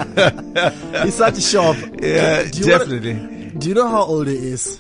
He's 1.04 1.16
such 1.16 1.40
a 1.40 1.42
sharp. 1.42 1.78
Yeah, 2.00 2.44
Do 2.44 2.60
you 2.60 2.72
wanna- 2.72 2.86
definitely. 2.86 3.60
do 3.60 3.70
you 3.70 3.74
know 3.74 3.88
how 3.88 4.04
old 4.04 4.28
he 4.28 4.36
is? 4.36 4.80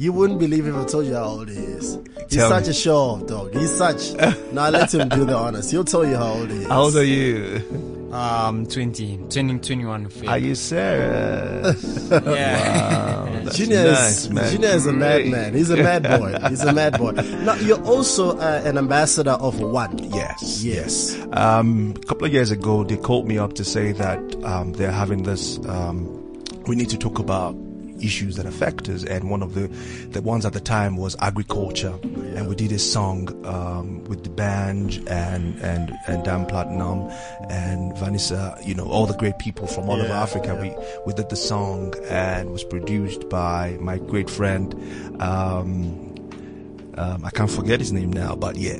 You 0.00 0.14
wouldn't 0.14 0.38
believe 0.40 0.66
if 0.66 0.74
I 0.74 0.84
told 0.86 1.04
you 1.04 1.14
how 1.14 1.24
old 1.24 1.50
he 1.50 1.56
is. 1.58 1.98
He's 2.30 2.38
Tell 2.38 2.48
such 2.48 2.64
me. 2.64 2.70
a 2.70 2.72
show 2.72 2.96
off 2.96 3.26
dog. 3.26 3.54
He's 3.54 3.70
such. 3.76 4.14
now 4.52 4.70
let 4.70 4.94
him 4.94 5.10
do 5.10 5.26
the 5.26 5.36
honors. 5.36 5.70
He'll 5.70 5.84
tell 5.84 6.06
you 6.06 6.16
how 6.16 6.32
old 6.32 6.48
he 6.50 6.56
is. 6.62 6.68
How 6.68 6.80
old 6.84 6.96
are 6.96 7.04
you? 7.04 8.08
Um, 8.10 8.64
20, 8.66 9.18
turning 9.28 9.60
21. 9.60 10.10
in 10.22 10.28
Are 10.28 10.38
you 10.38 10.54
serious? 10.54 12.08
Yeah. 12.10 13.40
That's 13.44 13.56
Junior 13.58 13.84
nice, 13.84 14.24
is 14.24 14.30
man. 14.30 14.50
Junior 14.52 14.68
is 14.68 14.86
a 14.86 14.92
Great. 14.92 15.26
madman. 15.30 15.54
He's 15.54 15.70
a 15.70 15.76
mad 15.82 16.02
boy. 16.04 16.48
He's 16.48 16.62
a 16.62 16.72
mad 16.72 16.96
boy. 16.98 17.10
Now 17.12 17.54
you're 17.56 17.82
also 17.84 18.38
uh, 18.38 18.62
an 18.64 18.78
ambassador 18.78 19.32
of 19.32 19.60
One. 19.60 19.98
Yes, 19.98 20.64
Yes. 20.64 21.18
Um, 21.32 21.94
a 22.02 22.06
couple 22.06 22.26
of 22.26 22.32
years 22.32 22.50
ago, 22.50 22.84
they 22.84 22.96
called 22.96 23.28
me 23.28 23.36
up 23.36 23.52
to 23.54 23.64
say 23.64 23.92
that 23.92 24.18
um, 24.44 24.72
they're 24.72 24.90
having 24.92 25.24
this. 25.24 25.58
Um, 25.66 26.06
we 26.66 26.74
need 26.74 26.88
to 26.90 26.96
talk 26.98 27.18
about 27.18 27.54
issues 28.02 28.36
that 28.36 28.46
affect 28.46 28.88
us, 28.88 29.04
and 29.04 29.30
one 29.30 29.42
of 29.42 29.54
the 29.54 29.68
the 30.10 30.22
ones 30.22 30.44
at 30.44 30.52
the 30.52 30.60
time 30.60 30.96
was 30.96 31.16
agriculture, 31.20 31.94
and 32.36 32.48
we 32.48 32.54
did 32.54 32.72
a 32.72 32.78
song 32.78 33.28
um, 33.46 34.04
with 34.04 34.24
the 34.24 34.30
band 34.30 35.02
and 35.08 35.58
and 35.60 35.92
and 36.06 36.24
Diamond 36.24 36.50
Platnumz 36.50 37.12
and 37.50 37.96
Vanessa, 37.98 38.56
you 38.64 38.74
know, 38.74 38.84
all 38.84 39.06
the 39.06 39.16
great 39.16 39.38
people 39.38 39.66
from 39.66 39.88
all 39.88 40.00
over 40.00 40.08
Yeah, 40.08 40.22
Africa. 40.22 40.54
We 40.60 40.74
we 41.06 41.12
did 41.14 41.28
the 41.30 41.36
song 41.36 41.94
and 42.08 42.50
was 42.50 42.64
produced 42.64 43.28
by 43.28 43.76
my 43.80 43.98
great 43.98 44.30
friend. 44.30 44.74
Um, 45.20 46.09
um, 47.00 47.24
I 47.24 47.30
can't 47.30 47.50
forget 47.50 47.80
his 47.80 47.92
name 47.92 48.12
now, 48.12 48.34
but 48.36 48.56
yeah. 48.56 48.76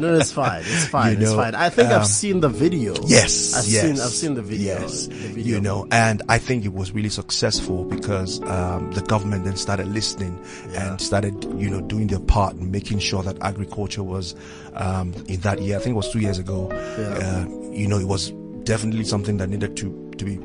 No, 0.00 0.14
it's 0.14 0.32
fine. 0.32 0.62
It's 0.64 0.86
fine. 0.88 1.20
You 1.20 1.26
it's 1.26 1.34
fine. 1.34 1.54
I 1.54 1.68
think 1.68 1.90
um, 1.90 2.00
I've 2.00 2.06
seen 2.06 2.40
the 2.40 2.48
video. 2.48 2.94
Yes, 3.04 3.54
I've 3.54 3.66
yes, 3.66 3.82
seen. 3.82 4.00
I've 4.00 4.10
seen 4.10 4.34
the 4.34 4.42
video. 4.42 4.80
Yes, 4.80 5.06
the 5.06 5.14
video. 5.14 5.54
you 5.54 5.60
know, 5.60 5.86
and 5.90 6.22
I 6.28 6.38
think 6.38 6.64
it 6.64 6.72
was 6.72 6.92
really 6.92 7.08
successful 7.08 7.84
because 7.84 8.42
um, 8.42 8.90
the 8.92 9.02
government 9.02 9.44
then 9.44 9.56
started 9.56 9.88
listening 9.88 10.44
and 10.74 11.00
started, 11.00 11.44
you 11.60 11.70
know, 11.70 11.80
doing 11.80 12.08
their 12.08 12.20
part 12.20 12.54
and 12.56 12.72
making 12.72 12.98
sure 12.98 13.22
that 13.22 13.36
agriculture 13.42 14.02
was 14.02 14.34
um, 14.74 15.14
in 15.28 15.40
that 15.40 15.60
year. 15.60 15.76
I 15.76 15.80
think 15.80 15.94
it 15.94 15.96
was 15.96 16.10
two 16.10 16.20
years 16.20 16.38
ago. 16.38 16.68
Uh, 16.70 17.46
you 17.72 17.86
know, 17.86 17.98
it 17.98 18.08
was 18.08 18.30
definitely 18.64 19.04
something 19.04 19.36
that 19.36 19.48
needed 19.48 19.76
to 19.76 20.10
to 20.18 20.24
be 20.24 20.38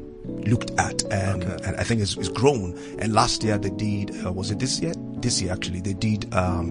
looked 0.50 0.72
at 0.77 1.03
and, 1.12 1.44
and 1.44 1.75
I 1.77 1.84
think 1.84 2.01
it's, 2.01 2.17
it's 2.17 2.27
grown 2.27 2.77
and 3.00 3.13
last 3.13 3.44
year 3.44 3.58
they 3.58 3.70
did 3.70 4.25
uh, 4.25 4.32
was 4.32 4.51
it 4.51 4.60
this 4.60 4.79
year 4.79 4.94
this 5.27 5.41
year 5.41 5.51
actually 5.51 5.81
they 5.81 5.93
did 5.93 6.34
um, 6.34 6.65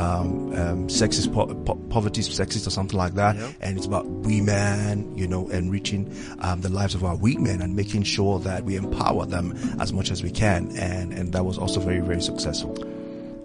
um, 0.00 0.28
um, 0.60 0.78
sexist 0.88 1.28
po- 1.34 1.52
po- 1.66 1.74
poverty 1.90 2.22
sexist 2.22 2.66
or 2.66 2.70
something 2.70 2.98
like 2.98 3.14
that 3.14 3.36
and 3.60 3.76
it's 3.76 3.84
about 3.86 4.06
women 4.06 5.14
you 5.18 5.26
know 5.28 5.48
enriching 5.50 6.02
um, 6.40 6.62
the 6.62 6.70
lives 6.70 6.94
of 6.94 7.04
our 7.04 7.16
women 7.16 7.60
and 7.60 7.76
making 7.76 8.02
sure 8.02 8.38
that 8.38 8.64
we 8.64 8.74
empower 8.76 9.26
them 9.26 9.46
as 9.84 9.92
much 9.92 10.10
as 10.10 10.22
we 10.22 10.30
can 10.30 10.70
and 10.78 11.12
and 11.12 11.32
that 11.34 11.44
was 11.44 11.58
also 11.58 11.78
very 11.80 12.00
very 12.00 12.22
successful 12.22 12.74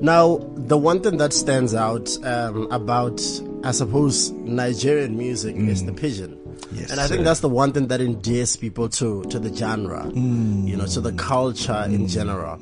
Now, 0.02 0.24
the 0.72 0.78
one 0.78 1.00
thing 1.04 1.18
that 1.24 1.32
stands 1.34 1.74
out 1.74 2.08
um, 2.26 2.68
about, 2.70 3.22
I 3.64 3.72
suppose, 3.72 4.30
Nigerian 4.32 5.16
music 5.18 5.56
is 5.56 5.86
the 5.86 5.94
pidgin. 5.94 6.32
Mm. 6.36 6.80
Yes, 6.80 6.92
and 6.92 7.00
I 7.00 7.08
think 7.08 7.20
sir. 7.20 7.24
that's 7.30 7.40
the 7.40 7.54
one 7.64 7.72
thing 7.72 7.88
that 7.88 8.02
endears 8.02 8.58
people 8.66 8.90
to 9.00 9.24
to 9.32 9.40
the 9.40 9.52
genre, 9.56 10.04
Mm. 10.12 10.68
you 10.68 10.76
know, 10.80 10.88
to 10.96 11.00
the 11.00 11.14
culture 11.14 11.84
in 11.88 12.08
general. 12.18 12.60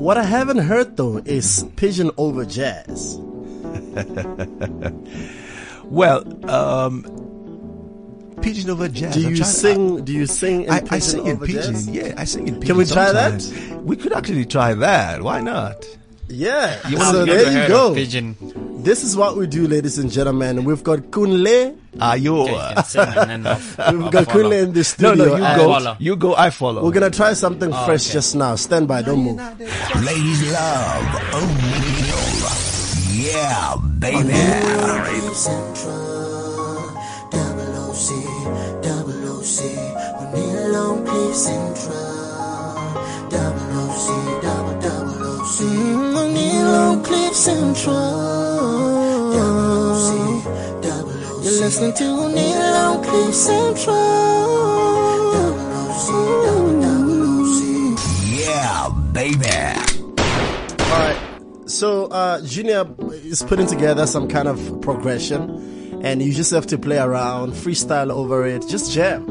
What 0.00 0.16
I 0.16 0.22
haven't 0.22 0.64
heard 0.64 0.96
though 0.96 1.18
is 1.18 1.66
pidgin 1.76 2.10
over 2.16 2.46
jazz. 2.46 3.18
well 5.84 6.24
um 6.50 7.02
pidgin 8.40 8.70
over 8.70 8.88
jazz 8.88 9.12
Do 9.12 9.20
you 9.20 9.36
sing? 9.44 10.02
Do 10.02 10.14
you 10.14 10.24
sing 10.24 10.62
in 10.62 10.70
I, 10.70 10.80
pidgin 10.80 10.94
I 10.94 10.98
sing 11.00 11.26
in 11.26 11.36
over 11.36 11.46
pidgin. 11.46 11.72
jazz? 11.74 11.90
Yeah, 11.90 12.14
I 12.16 12.24
sing 12.24 12.48
in 12.48 12.54
pidgin. 12.54 12.66
Can 12.68 12.76
we 12.78 12.86
try 12.86 13.12
that? 13.12 13.42
We 13.84 13.94
could 13.94 14.14
actually 14.14 14.46
try 14.46 14.72
that. 14.72 15.22
Why 15.22 15.42
not? 15.42 15.84
Yeah. 16.30 16.78
You 16.88 16.96
so 16.96 17.04
wanna- 17.04 17.26
there 17.26 17.62
you 17.62 17.68
go. 17.68 17.92
Pidgin. 17.94 18.34
This 18.84 19.04
is 19.04 19.14
what 19.16 19.36
we 19.36 19.46
do, 19.46 19.66
ladies 19.68 19.98
and 19.98 20.10
gentlemen. 20.10 20.64
We've 20.64 20.82
got 20.82 21.00
Kunle. 21.10 21.76
Are 22.00 22.16
you? 22.16 22.38
Okay, 22.42 22.52
you 22.52 22.74
can 22.74 22.84
sing 22.84 23.00
uh, 23.00 23.26
and 23.28 23.44
We've 24.02 24.10
got 24.12 24.24
follow. 24.26 24.44
Kunle 24.44 24.62
in 24.62 24.72
the 24.72 24.78
No, 24.78 24.82
studio. 24.82 25.24
no, 25.26 25.34
you 25.36 25.56
go. 25.56 25.64
follow. 25.74 25.96
You 25.98 26.16
go. 26.16 26.34
I 26.36 26.50
follow. 26.50 26.82
We're 26.84 26.92
gonna 26.92 27.10
try 27.10 27.32
something 27.34 27.70
Oh, 27.74 27.84
fresh 27.84 28.06
okay. 28.06 28.12
just 28.14 28.36
now. 28.36 28.54
Stand 28.54 28.86
by, 28.88 29.02
don't 29.02 29.18
move. 29.20 29.36
Ladies 30.00 30.52
love 30.52 31.04
O'Neal. 31.34 32.24
Yeah, 33.12 33.76
baby. 33.98 34.32
Cliff 34.32 35.34
Central, 35.36 36.94
double 37.30 37.90
OC, 37.90 38.08
double 38.82 39.28
O'Neal 45.62 46.66
on 46.66 47.02
Cliff 47.04 47.34
Central, 47.34 47.94
double 49.32 49.92
OC, 49.92 50.82
double 50.82 51.12
You're 51.42 51.60
listening 51.60 51.92
to 51.94 52.04
O'Neal 52.04 52.60
on 52.60 53.04
Cliff 53.04 53.34
Central, 53.34 53.94
double 55.32 55.60
OC, 55.76 56.08
double 56.46 56.80
double 56.80 57.42
OC. 57.42 57.98
Yeah, 58.30 58.88
baby. 59.12 59.50
All 60.82 60.98
right. 60.98 61.18
So, 61.66 62.06
uh, 62.06 62.40
Junior 62.42 62.84
is 63.12 63.42
putting 63.42 63.66
together 63.66 64.06
some 64.06 64.28
kind 64.28 64.48
of 64.48 64.80
progression, 64.80 66.00
and 66.02 66.22
you 66.22 66.32
just 66.32 66.50
have 66.52 66.66
to 66.68 66.78
play 66.78 66.98
around, 66.98 67.52
freestyle 67.52 68.10
over 68.10 68.46
it, 68.46 68.66
just 68.68 68.92
jam. 68.92 69.26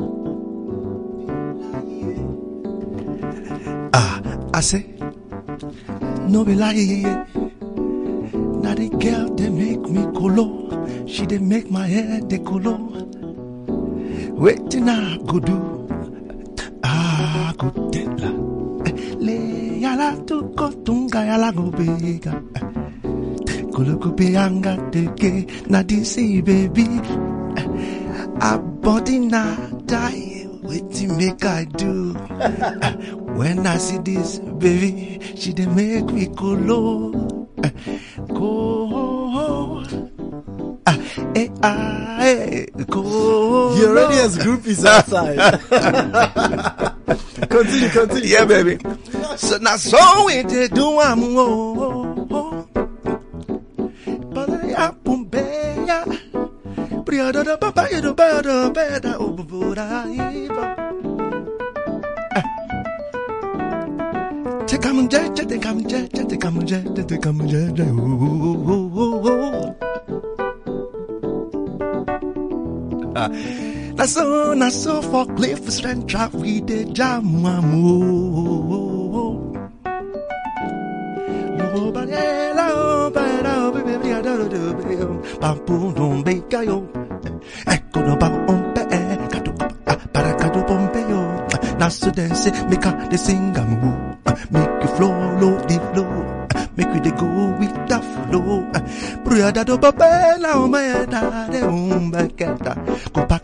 Ah, 3.93 4.21
I 4.53 4.61
say, 4.61 4.85
no 6.29 6.43
be 6.45 6.55
lie. 6.55 7.25
Now 8.61 8.73
the 8.75 8.89
girl 8.99 9.33
they 9.35 9.49
make 9.49 9.81
me 9.89 10.03
colo. 10.17 11.05
She 11.07 11.25
they 11.25 11.39
make 11.39 11.69
my 11.71 11.87
hair 11.87 12.21
they 12.21 12.39
colo. 12.39 12.77
Waiting 14.37 14.89
I 14.89 15.17
go 15.25 15.39
do. 15.39 15.87
Ah, 16.83 17.53
go 17.57 17.69
tell. 17.91 18.35
Le 19.19 19.35
yala 19.81 20.25
to 20.27 20.43
go 20.55 20.69
tunga 20.83 21.19
yala 21.25 21.51
go 21.55 21.71
bega. 21.71 22.41
Be 24.15 24.35
anga 24.35 24.75
teke. 24.91 25.69
Na 25.69 25.81
this 25.83 26.15
baby. 26.15 26.85
A 28.41 28.57
body 28.57 29.19
na 29.19 29.55
die. 29.85 30.38
Waiting 30.69 31.17
make 31.17 31.43
I 31.45 31.65
do. 31.65 32.13
When 33.39 33.65
I 33.65 33.77
see 33.79 33.97
this 34.05 34.37
baby, 34.37 35.17
she 35.35 35.51
dey 35.51 35.65
make 35.65 36.05
me 36.13 36.27
go 36.27 36.53
low, 36.53 37.47
go. 38.27 39.83
Ah, 40.85 42.19
eh, 42.21 42.65
go. 42.85 43.73
He 43.75 43.81
already 43.85 44.15
has 44.21 44.37
groupies 44.37 44.85
outside. 44.85 45.39
continue, 47.49 47.89
continue. 47.89 48.29
Yeah, 48.29 48.45
baby. 48.45 48.77
So 49.37 49.57
now, 49.57 49.77
so 49.77 49.97
we 50.25 50.43
did 50.43 50.75
do 50.75 50.99
am 51.01 51.23
oh. 51.35 52.08
Take 57.09 57.17
am 64.85 65.09
je 65.09 65.19
je 65.35 65.43
take 65.45 65.65
am 65.67 65.79
je 65.89 66.07
je 66.13 66.23
take 66.29 66.47
am 66.47 66.61
je 66.67 66.83
je 66.95 67.03
take 67.05 67.29
am 67.29 67.41
je 67.47 67.71
je 67.75 67.85
oh 67.91 68.69
oh 68.69 68.97
oh 68.97 69.25
oh 69.25 69.75
Na 73.97 74.05
so, 74.05 74.53
na 74.53 74.69
so 74.69 75.01
for 75.01 75.25
cliff 75.35 75.67
central 75.69 76.29
we 76.33 76.61
did 76.61 76.93
jam 76.93 77.43
oh. 77.43 79.41
Ba 81.93 82.05
de 82.05 82.53
la 82.53 82.67
o 82.69 83.09
ba 83.09 83.41
da 83.41 83.65
o 83.65 83.71
be 83.71 83.81
be 83.81 83.97
da 84.09 84.21
do 84.21 84.47
do 84.53 84.73
be 84.77 84.95
o 85.01 85.17
pa 85.41 85.55
pu 85.65 85.91
dum 85.97 86.21
be 86.23 86.33
Na 91.79 91.87
so 91.87 92.11
dance 92.11 92.51
make 92.69 92.85
a 92.85 92.91
de 93.09 93.17
sing 93.17 93.55
am 93.55 93.79
wo. 93.81 93.91
Make 94.51 94.81
you 94.83 94.87
flow 94.95 95.15
low 95.39 95.55
the 95.63 95.77
flow. 95.93 96.11
Make 96.75 96.91
we 96.93 96.99
dey 96.99 97.11
go 97.11 97.27
with 97.57 97.73
the 97.87 97.97
flow. 98.01 98.67
Brother 99.23 99.63
do 99.63 99.77
ba 99.77 99.91
be 99.91 100.11
la 100.43 100.51
o 100.59 100.67
ma 100.67 100.79
da 101.07 101.47
de 101.47 101.63
um 101.63 102.11
ba 102.11 102.27
ka 102.37 102.51
da. 102.65 102.73
Ko 103.13 103.23
pa 103.25 103.39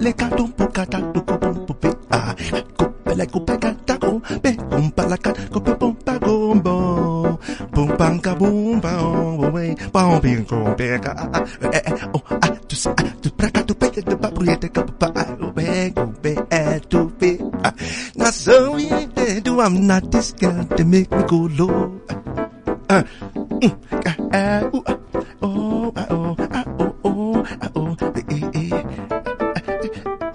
le 0.00 0.12
ka 0.12 0.28
do 0.36 0.44
po 0.56 0.66
ka 0.72 0.84
da 0.88 0.98
do 1.12 1.20
ko 1.20 1.36
pom 1.36 1.56
po 1.66 1.74
pe 1.74 1.90
ah. 2.10 2.32
Ko 2.78 2.84
pe 3.04 3.12
le 3.14 3.26
ko 3.26 3.40
pe 3.40 3.54
ka 3.60 3.70
da 3.86 3.94
ko 4.00 4.20
be 4.42 4.50
pom 4.70 4.90
pa 4.96 5.04
la 5.04 5.16
ka 5.20 5.32
ko 5.52 5.60
pe 5.60 5.72
pom 5.76 5.94
pa 6.06 6.14
go 6.18 6.54
bo. 6.56 6.76
Pom 7.74 7.88
pam 7.98 8.16
ka 8.24 8.32
boom 8.34 8.80
pa 8.80 8.96
o 9.04 9.44
we 9.52 9.76
pa 9.92 10.08
o 10.08 10.20
pe 10.24 10.32
ko 10.48 10.72
pe 10.78 10.88
ka 11.04 11.12
eh 11.68 11.84
eh 11.84 11.94
oh 12.16 12.23
pe 14.44 14.56
de 14.60 14.68
pa 14.68 14.68
pri 14.68 14.68
de 14.68 14.68
ka 14.76 14.82
pa 15.00 15.08
ah 15.22 15.30
o 15.40 15.48
be 15.56 15.64
go 15.94 17.00
be. 17.20 17.32
Na 18.20 18.28
we 18.76 18.86
dey 19.16 19.40
do 19.40 19.60
I'm 19.60 19.86
not 19.86 20.10
this 20.12 20.32
girl 20.40 20.64
to 20.76 20.84
make 20.84 21.10
me 21.10 21.22
go 21.30 21.48
low. 21.58 22.00
Uh, 22.88 23.02
oh, 25.42 25.92
ah, 25.96 26.08
oh, 26.10 26.36
ah, 26.36 26.64
oh, 26.78 26.94
oh, 27.04 27.44
oh, 27.74 27.96
eh, 28.14 28.24
eh, 28.36 28.46
eh. 28.54 28.70
Ah, 29.56 29.62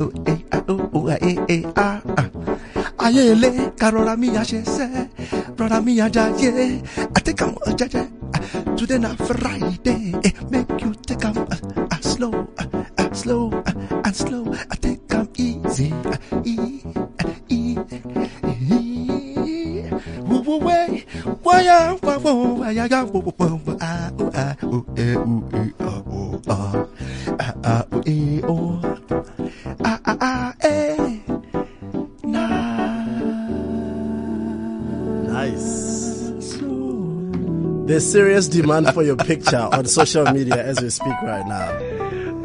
There's 37.88 38.12
serious 38.12 38.50
demand 38.50 38.94
for 38.94 39.02
your 39.04 39.16
picture 39.16 39.70
on 39.72 39.86
social 39.86 40.26
media 40.26 40.62
as 40.62 40.82
we 40.82 40.90
speak 40.90 41.22
right 41.24 41.48
now. 41.48 41.70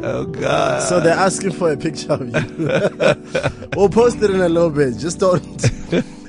oh 0.03 0.25
god 0.27 0.81
So 0.83 1.01
they're 1.01 1.13
asking 1.13 1.51
for 1.51 1.73
a 1.73 1.75
picture 1.75 2.13
of 2.13 2.29
you. 2.29 3.69
we'll 3.75 3.89
post 3.89 4.21
it 4.23 4.29
in 4.29 4.39
a 4.39 4.47
little 4.47 4.69
bit. 4.69 4.97
Just 4.97 5.19
don't. 5.19 5.82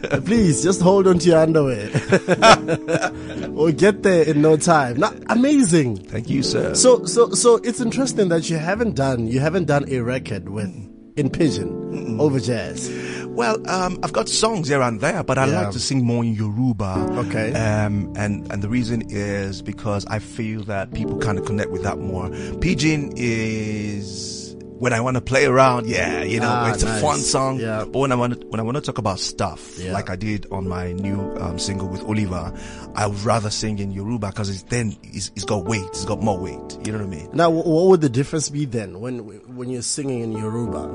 Please, 0.25 0.62
just 0.62 0.80
hold 0.80 1.06
on 1.06 1.18
to 1.18 1.28
your 1.28 1.38
underwear. 1.38 1.90
we'll 3.50 3.73
get 3.73 4.02
there 4.02 4.23
in 4.25 4.42
no 4.42 4.56
time. 4.56 4.99
Now, 4.99 5.12
amazing. 5.28 5.96
thank 5.96 6.28
you 6.30 6.42
sir 6.42 6.75
So, 6.75 7.04
so, 7.04 7.30
so 7.30 7.56
it's 7.56 7.80
interesting 7.80 8.28
that 8.28 8.49
you 8.50 8.56
haven't 8.56 8.94
done 8.96 9.26
you 9.26 9.40
haven't 9.40 9.64
done 9.66 9.84
a 9.88 10.00
record 10.00 10.49
with 10.49 10.68
in 11.16 11.30
pidgin 11.30 12.18
over 12.20 12.40
jazz. 12.40 12.90
Well, 13.28 13.56
um, 13.70 13.99
I've 14.02 14.12
got 14.12 14.28
songs 14.28 14.68
here 14.68 14.82
and 14.82 15.00
there, 15.00 15.23
but 15.23 15.38
I 15.38 15.46
Yeah. 15.46 15.62
like 15.62 15.70
to 15.73 15.78
sing 15.80 16.04
more 16.04 16.25
in 16.25 16.34
Yoruba. 16.34 17.06
Okay. 17.26 17.52
Um, 17.52 18.12
and, 18.16 18.50
and 18.52 18.62
the 18.62 18.68
reason 18.68 19.02
is 19.11 19.62
because 19.62 20.04
I 20.06 20.18
feel 20.18 20.62
that 20.64 20.92
people 20.92 21.18
kind 21.18 21.38
of 21.38 21.44
connect 21.44 21.70
with 21.70 21.82
that 21.84 21.99
more. 21.99 22.28
Pidgin 22.61 23.12
is 23.16 24.44
when 24.78 24.93
I 24.93 25.00
want 25.00 25.14
to 25.16 25.21
play 25.21 25.45
around. 25.47 25.87
Yeah, 25.87 26.23
you 26.25 26.40
know, 26.40 26.49
Ah, 26.50 26.73
it's 26.73 26.83
a 26.83 27.00
fun 27.00 27.19
song. 27.19 27.59
Yeah. 27.61 27.85
But 27.85 27.99
when 27.99 28.12
I 28.12 28.16
want 28.16 28.40
to, 28.40 28.47
when 28.49 28.61
I 28.61 28.62
want 28.62 28.76
to 28.76 28.81
talk 28.81 28.99
about 28.99 29.19
stuff, 29.21 29.78
Yeah. 29.78 29.93
like 29.93 30.11
I 30.11 30.16
did 30.16 30.47
on 30.50 30.69
my 30.69 30.93
new 30.93 31.21
um, 31.40 31.59
single 31.59 31.88
with 31.88 32.02
Oliver, 32.02 32.52
I 32.95 33.07
would 33.07 33.21
rather 33.21 33.50
sing 33.50 33.78
in 33.78 33.90
Yoruba 33.93 34.28
because 34.28 34.50
it's 34.50 34.62
then 34.64 34.97
it's, 35.02 35.31
it's 35.37 35.45
got 35.45 35.64
weight. 35.64 35.85
It's 35.87 36.04
got 36.04 36.23
more 36.23 36.38
weight. 36.38 36.87
You 36.87 36.93
know 36.93 36.99
what 36.99 37.07
I 37.07 37.16
mean? 37.16 37.31
Now, 37.33 37.50
what 37.50 37.87
would 37.88 38.00
the 38.00 38.09
difference 38.09 38.49
be 38.50 38.64
then 38.64 39.00
when 39.00 39.19
when 39.57 39.71
you're 39.71 39.83
singing 39.83 40.21
in 40.23 40.33
Yoruba? 40.33 40.88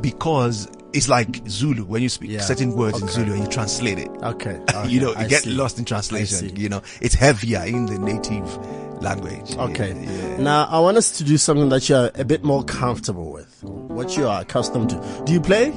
Because 0.00 0.68
it's 0.92 1.08
like 1.08 1.42
Zulu 1.48 1.84
when 1.84 2.02
you 2.02 2.08
speak 2.08 2.30
Yeah. 2.30 2.40
certain 2.40 2.72
words 2.74 3.00
in 3.00 3.08
Zulu 3.08 3.32
and 3.32 3.42
you 3.44 3.48
translate 3.48 3.98
it. 3.98 4.10
Okay, 4.22 4.60
you 4.88 5.00
know, 5.00 5.10
you 5.10 5.16
I 5.16 5.26
get 5.26 5.42
see. 5.44 5.50
lost 5.50 5.78
in 5.78 5.84
translation. 5.84 6.54
You 6.56 6.68
know, 6.68 6.82
it's 7.00 7.14
heavier 7.14 7.62
in 7.64 7.86
the 7.86 7.98
native 7.98 8.58
language. 9.02 9.56
Okay. 9.56 9.92
Yeah. 10.00 10.36
Now, 10.38 10.64
I 10.70 10.78
want 10.80 10.96
us 10.96 11.18
to 11.18 11.24
do 11.24 11.36
something 11.36 11.68
that 11.70 11.88
you're 11.88 12.10
a 12.14 12.24
bit 12.24 12.44
more 12.44 12.64
comfortable 12.64 13.30
with. 13.32 13.62
What 13.62 14.16
you 14.16 14.26
are 14.26 14.40
accustomed 14.42 14.90
to. 14.90 15.22
Do 15.26 15.32
you 15.32 15.40
play? 15.40 15.70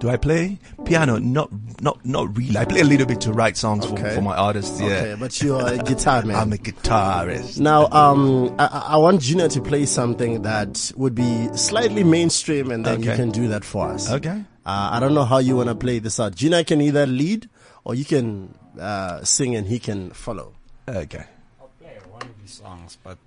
Do 0.00 0.08
I 0.10 0.16
play 0.16 0.58
piano? 0.84 1.18
Not, 1.18 1.50
not, 1.80 2.04
not 2.04 2.36
really. 2.36 2.56
I 2.56 2.64
play 2.64 2.80
a 2.80 2.84
little 2.84 3.06
bit 3.06 3.20
to 3.22 3.32
write 3.32 3.56
songs 3.56 3.86
for, 3.86 3.92
Okay. 3.92 4.14
for 4.14 4.20
my 4.20 4.34
artists. 4.36 4.80
Yeah. 4.80 4.86
Okay, 4.86 5.16
but 5.20 5.40
you're 5.42 5.64
a 5.66 5.78
guitar 5.78 6.22
man. 6.26 6.36
I'm 6.36 6.52
a 6.52 6.56
guitarist. 6.56 7.60
Now, 7.60 7.86
um, 7.90 8.54
I, 8.58 8.66
I 8.88 8.96
want 8.96 9.20
Gina 9.20 9.48
to 9.50 9.60
play 9.60 9.86
something 9.86 10.42
that 10.42 10.90
would 10.96 11.14
be 11.14 11.48
slightly 11.56 12.02
mainstream, 12.04 12.70
and 12.70 12.84
then 12.84 13.02
you 13.02 13.12
can 13.12 13.30
do 13.30 13.48
that 13.48 13.64
for 13.64 13.88
us. 13.88 14.10
Okay. 14.10 14.42
Uh, 14.64 14.90
I 14.92 15.00
don't 15.00 15.14
know 15.14 15.24
how 15.24 15.38
you 15.38 15.56
want 15.56 15.68
to 15.68 15.74
play 15.74 15.98
this 15.98 16.18
out. 16.20 16.34
Gina 16.34 16.62
can 16.64 16.80
either 16.80 17.04
lead 17.06 17.48
or 17.84 17.94
you 17.96 18.04
can 18.04 18.54
uh, 18.80 19.22
sing 19.24 19.56
and 19.56 19.66
he 19.66 19.78
can 19.80 20.10
follow. 20.10 20.54
Okay. 20.88 21.24
I'll 21.60 21.68
play 21.80 21.96
one 22.10 22.22
of 22.22 22.40
these 22.40 22.60
songs, 22.82 22.98
but 23.02 23.18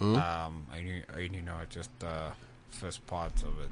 um, 0.00 0.66
I 0.72 0.78
only, 0.78 1.02
I 1.14 1.18
only 1.24 1.42
know 1.42 1.58
just 1.70 1.90
the 1.98 2.32
first 2.70 3.06
part 3.06 3.32
of 3.42 3.58
it. 3.60 3.70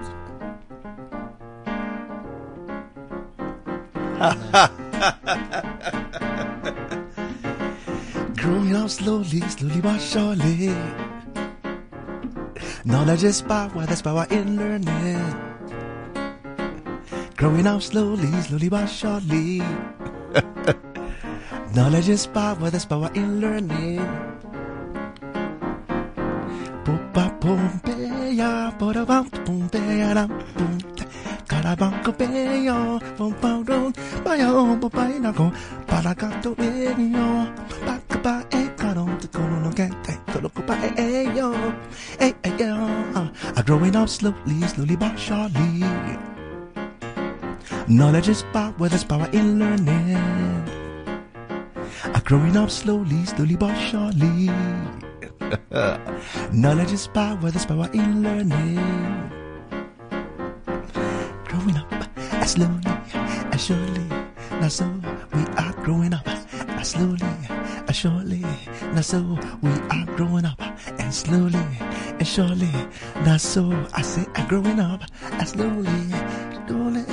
Growing 8.36 8.76
up 8.76 8.90
slowly, 8.90 9.40
slowly 9.40 9.80
but 9.80 9.98
surely. 9.98 10.76
Knowledge 12.84 13.24
is 13.24 13.42
power, 13.42 13.86
that's 13.86 14.02
power 14.02 14.26
in 14.30 14.56
learning. 14.56 15.34
Growing 17.36 17.66
up 17.66 17.82
slowly, 17.82 18.30
slowly 18.42 18.68
but 18.68 18.86
surely. 18.86 19.58
Knowledge 21.74 22.10
is 22.10 22.26
power, 22.26 22.70
that's 22.70 22.84
power 22.84 23.10
in 23.14 23.40
learning. 23.40 24.32
Pompeya, 27.42 28.70
pora 28.78 29.04
bam 29.04 29.26
pompeya. 29.44 30.28
Carabanco 31.50 32.12
peyo, 32.14 33.00
pom 33.18 33.32
pom 33.34 33.64
ron, 33.66 33.92
bayo, 34.24 34.78
papai 34.78 35.18
na 35.18 35.32
ko, 35.34 35.50
para 35.84 36.14
gato 36.14 36.54
eyo, 36.56 37.50
pakapa 37.84 38.46
e 38.48 38.70
caron, 38.78 39.18
te 39.18 39.26
cono 39.26 39.58
no 39.58 39.70
gente, 39.74 40.16
colo 40.32 40.48
copa 40.54 40.78
e 40.86 40.94
eyo, 40.96 41.50
e 42.22 42.32
eyo. 42.46 42.78
I'm 43.56 43.64
growing 43.66 43.96
up 43.96 44.08
slowly, 44.08 44.62
slowly 44.66 44.96
but 44.96 45.18
surely. 45.18 45.82
Knowledge 47.88 48.28
is 48.30 48.44
power, 48.52 48.88
there's 48.88 49.04
power 49.04 49.28
in 49.32 49.58
learning. 49.58 50.16
I'm 52.04 52.22
growing 52.24 52.56
up 52.56 52.70
slowly, 52.70 53.26
slowly 53.26 53.56
but 53.56 53.74
surely. 53.76 54.48
Knowledge 56.52 56.92
is 56.92 57.06
power, 57.08 57.50
there's 57.50 57.66
power 57.66 57.88
in 57.92 58.22
learning. 58.22 58.76
Growing 61.44 61.76
up 61.76 61.92
as 62.16 62.52
slowly, 62.52 62.80
as 63.52 63.64
surely, 63.64 64.08
now 64.60 64.68
so 64.68 64.86
we 65.34 65.42
are 65.56 65.72
growing 65.84 66.14
up 66.14 66.26
as 66.26 66.90
slowly, 66.90 67.26
as 67.88 67.96
surely, 67.96 68.40
now 68.94 69.00
so 69.02 69.20
we 69.60 69.70
are 69.70 70.06
growing 70.16 70.46
up 70.46 70.60
and 70.98 71.12
slowly, 71.12 71.66
and 72.18 72.26
surely, 72.26 72.72
now 73.26 73.36
so 73.36 73.70
I 73.92 74.02
say 74.02 74.24
I'm 74.34 74.48
growing 74.48 74.80
up 74.80 75.02
as 75.32 75.50
slowly, 75.50 76.08
slowly, 76.66 77.04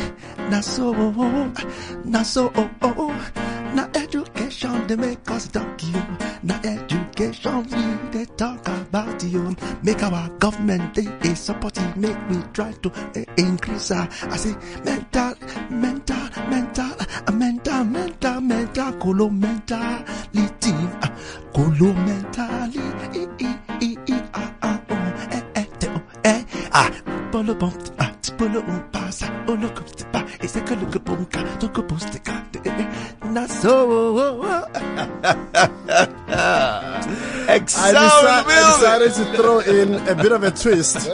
now 0.50 0.62
so, 0.62 0.96
oh, 0.96 1.14
oh, 1.18 1.54
oh. 1.58 2.02
now 2.06 2.24
so, 2.24 2.52
oh, 2.56 2.70
oh, 2.82 3.49
now 3.74 3.90
education 3.96 4.88
they 4.88 4.96
make 4.96 5.30
us 5.32 5.48
talk 5.48 5.84
you, 5.84 6.04
now 6.44 6.60
education 6.64 7.64
we 7.72 8.10
they 8.12 8.26
talk 8.36 8.68
about 8.68 9.24
you, 9.24 9.56
make 9.84 10.02
our 10.04 10.30
government 10.40 10.96
they 10.96 11.08
is 11.30 11.40
supporting, 11.40 11.94
make 11.96 12.18
we 12.30 12.38
try 12.54 12.72
to 12.72 12.92
eh, 13.16 13.26
increase 13.38 13.92
our, 13.92 14.08
I 14.24 14.38
say 14.38 14.56
mental, 14.84 15.34
mental, 15.70 16.30
mental, 16.50 16.92
uh, 17.28 17.32
mental, 17.32 17.84
mental, 17.86 18.42
mental, 18.42 18.92
colo 18.94 19.30
mentality, 19.30 20.74
uh, 21.02 21.10
colo 21.54 21.94
mentality, 21.94 22.80
e, 23.14 23.28
e, 23.40 23.60
e, 23.82 23.98
e, 24.08 24.22
ah, 24.34 24.54
ah, 24.62 24.82
oh, 24.90 24.96
eh, 25.32 25.44
eh, 25.56 25.66
te, 25.80 25.88
oh, 25.88 26.02
eh, 26.24 26.44
ah, 26.72 26.92
polo 27.32 27.56
bom, 28.38 28.52
ti, 28.52 28.62
polo 28.62 28.84
pasa, 28.92 29.28
look, 29.48 29.86
ti, 29.96 30.04
pa, 30.12 30.26
it's 30.42 30.56
a 30.56 30.62
good 30.62 30.80
look, 30.82 31.04
boom, 31.06 31.26
ka, 31.26 31.44
to 31.58 31.68
go 31.70 31.82
post 31.84 32.16
it, 32.16 32.24
ka, 32.24 32.44
na 33.32 33.46
so, 33.46 34.48
I, 37.50 37.60
deci- 37.60 37.78
I 37.78 38.72
decided 38.78 39.14
to 39.14 39.26
throw 39.38 39.60
in 39.60 39.96
a 40.08 40.16
bit 40.16 40.32
of 40.32 40.44
a 40.44 40.52
twist. 40.52 41.10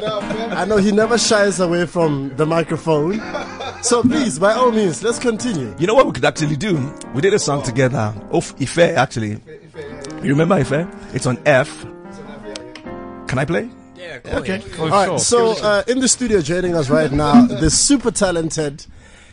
I 0.51 0.65
know 0.65 0.77
he 0.77 0.91
never 0.91 1.17
shies 1.17 1.59
away 1.59 1.85
from 1.85 2.35
the 2.35 2.45
microphone. 2.45 3.21
So 3.81 4.01
please, 4.01 4.39
by 4.39 4.53
all 4.53 4.71
means, 4.71 5.03
let's 5.03 5.19
continue. 5.19 5.73
You 5.77 5.87
know 5.87 5.93
what 5.93 6.05
we 6.05 6.11
could 6.13 6.25
actually 6.25 6.55
do? 6.57 6.77
We 7.13 7.21
did 7.21 7.33
a 7.33 7.39
song 7.39 7.63
together. 7.63 8.13
Of 8.31 8.53
Ife, 8.61 8.79
actually. 8.79 9.39
You 10.23 10.29
remember 10.35 10.55
Ife? 10.55 10.87
It's 11.13 11.25
on 11.25 11.37
F. 11.45 11.85
Can 13.27 13.39
I 13.39 13.45
play? 13.45 13.69
Yeah, 14.05 14.37
Okay. 14.37 14.61
All 14.79 14.89
right, 14.89 15.19
so 15.19 15.53
uh, 15.63 15.83
in 15.87 15.99
the 15.99 16.07
studio 16.07 16.41
joining 16.41 16.75
us 16.75 16.89
right 16.89 17.11
now, 17.11 17.45
the 17.63 17.69
super 17.71 18.11
talented 18.11 18.85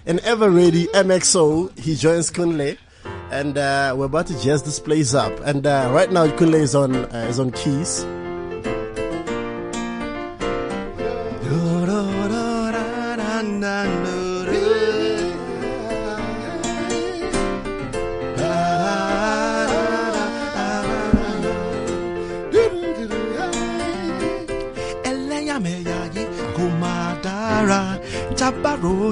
and 0.06 0.18
ever 0.20 0.50
ready 0.50 0.86
MXO. 0.86 1.78
He 1.78 1.94
joins 1.94 2.30
Kunle, 2.30 2.78
and 3.30 3.58
uh, 3.58 3.94
we're 3.96 4.06
about 4.06 4.28
to 4.28 4.40
jazz 4.40 4.62
this 4.62 4.80
place 4.80 5.12
up. 5.14 5.38
And 5.44 5.66
uh, 5.66 5.90
right 5.92 6.10
now, 6.10 6.26
Kunle 6.28 6.54
is 6.54 6.74
on 6.74 6.94
uh, 6.96 7.26
is 7.28 7.38
on 7.38 7.50
keys. 7.52 8.04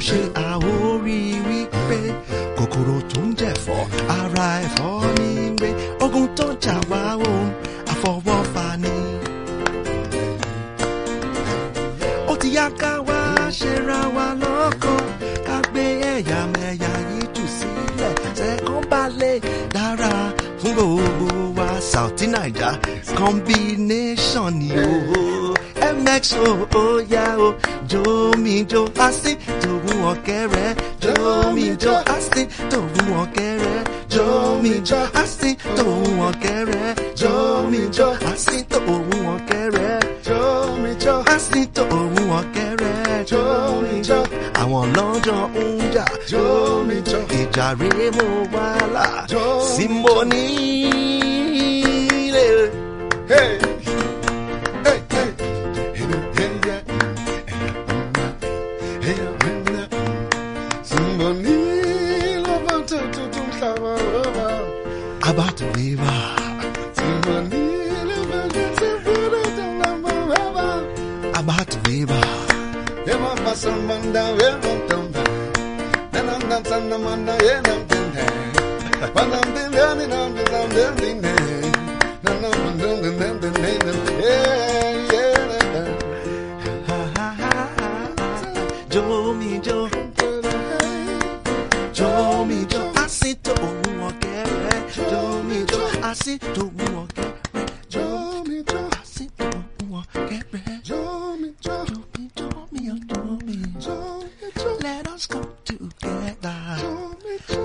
Ẹlẹ́yàmẹ̀yà 0.01 1.51
yìí 1.51 1.65
kò 1.65 1.65
máa 1.65 1.65
dára 1.65 1.65
tábàrò 1.65 1.81
ṣe 1.81 1.81
àwórí 1.81 1.81
wípé 1.81 1.99
ẹ̀fọ́ 4.65 4.95
ní 5.19 5.31
gbé 5.59 5.69
ogun 6.05 6.27
tó 6.37 6.47
ń 6.53 6.57
jà 6.65 6.77
wá 6.91 7.03
o 7.31 7.35
àfọwọ́fà 7.93 8.67
ni. 8.83 8.95
ó 12.29 12.35
ti 12.41 12.49
yá 12.57 12.67
ká 12.81 12.93
wá 13.09 13.21
ṣera 13.59 14.01
wa 14.17 14.27
lọ́kàn 14.43 15.05
ká 15.47 15.57
gbé 15.71 15.85
ẹ̀yàmẹ̀yà 16.15 16.93
yìí 17.11 17.25
jù 17.35 17.45
sílẹ̀ 17.57 18.13
ṣẹ́kàn 18.39 18.81
balẹ̀ 18.91 19.39
dára 19.75 20.13
fún 20.61 20.73
gbogbo 20.77 21.29
wa. 21.57 21.69
South 21.81 22.23
Naija 22.33 22.71
combination 23.19 24.51
ni 24.59 24.69
o. 24.85 25.55
Mxo 26.05 26.45
ó 26.83 26.85
yá 27.15 27.27
o. 27.47 27.55
Jomi 27.91 28.65
jo 28.71 28.83
asi 29.07 29.33
tòun 29.71 29.99
ọ̀kẹ́rẹ́ 30.13 30.69
jomi 31.05 31.67
jo 31.83 31.95
asi 32.15 32.43
tòun 32.71 33.09
ọ̀kẹ́rẹ́ 33.23 33.79
jomi 34.15 34.73
jo 34.89 35.01
asi 35.23 35.51
tòun 35.77 36.19
ọ̀kẹ́rẹ́ 36.29 36.89
jomi 37.21 37.81
jo 37.97 38.09
asi 38.31 38.57
tòun 38.73 39.11
ọ̀kẹ́rẹ́ 39.35 39.97
jomi 40.27 40.91
jo 41.05 41.15
asi 41.35 41.61
tòun 41.77 42.15
ọ̀kẹ́rẹ́ 42.39 43.25
jomi 43.31 43.97
jo. 44.09 44.19
Àwọn 44.61 44.85
lọ́jọ́ 44.97 45.41
ń 45.77 45.81
jà 45.95 46.05
jomi 46.31 46.97
jo. 47.11 47.19
Ìjà 47.41 47.67
rèé 47.81 48.07
mo 48.17 48.27
wà 48.55 48.67
là 48.95 49.07
símbó 49.75 50.15
nílé. 50.31 51.20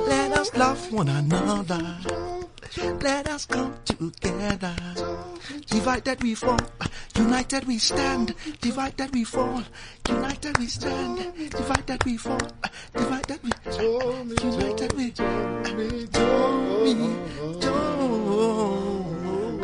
Let 0.08 0.32
us 0.34 0.56
love 0.56 0.92
one 0.92 1.10
another. 1.10 1.98
Let 3.02 3.28
us 3.30 3.46
come 3.46 3.74
together. 3.86 4.76
Divided 5.68 6.22
we 6.22 6.36
fall, 6.36 6.60
united 7.16 7.66
we 7.66 7.78
stand. 7.78 8.36
Divided 8.62 9.14
we 9.14 9.24
fall, 9.24 9.64
united 10.08 10.58
we 10.58 10.68
stand. 10.68 11.34
Divided 11.50 12.04
we 12.06 12.18
fall, 12.18 12.40
divided 12.94 13.40
we 13.44 13.52
united 14.44 14.94
we. 14.94 15.14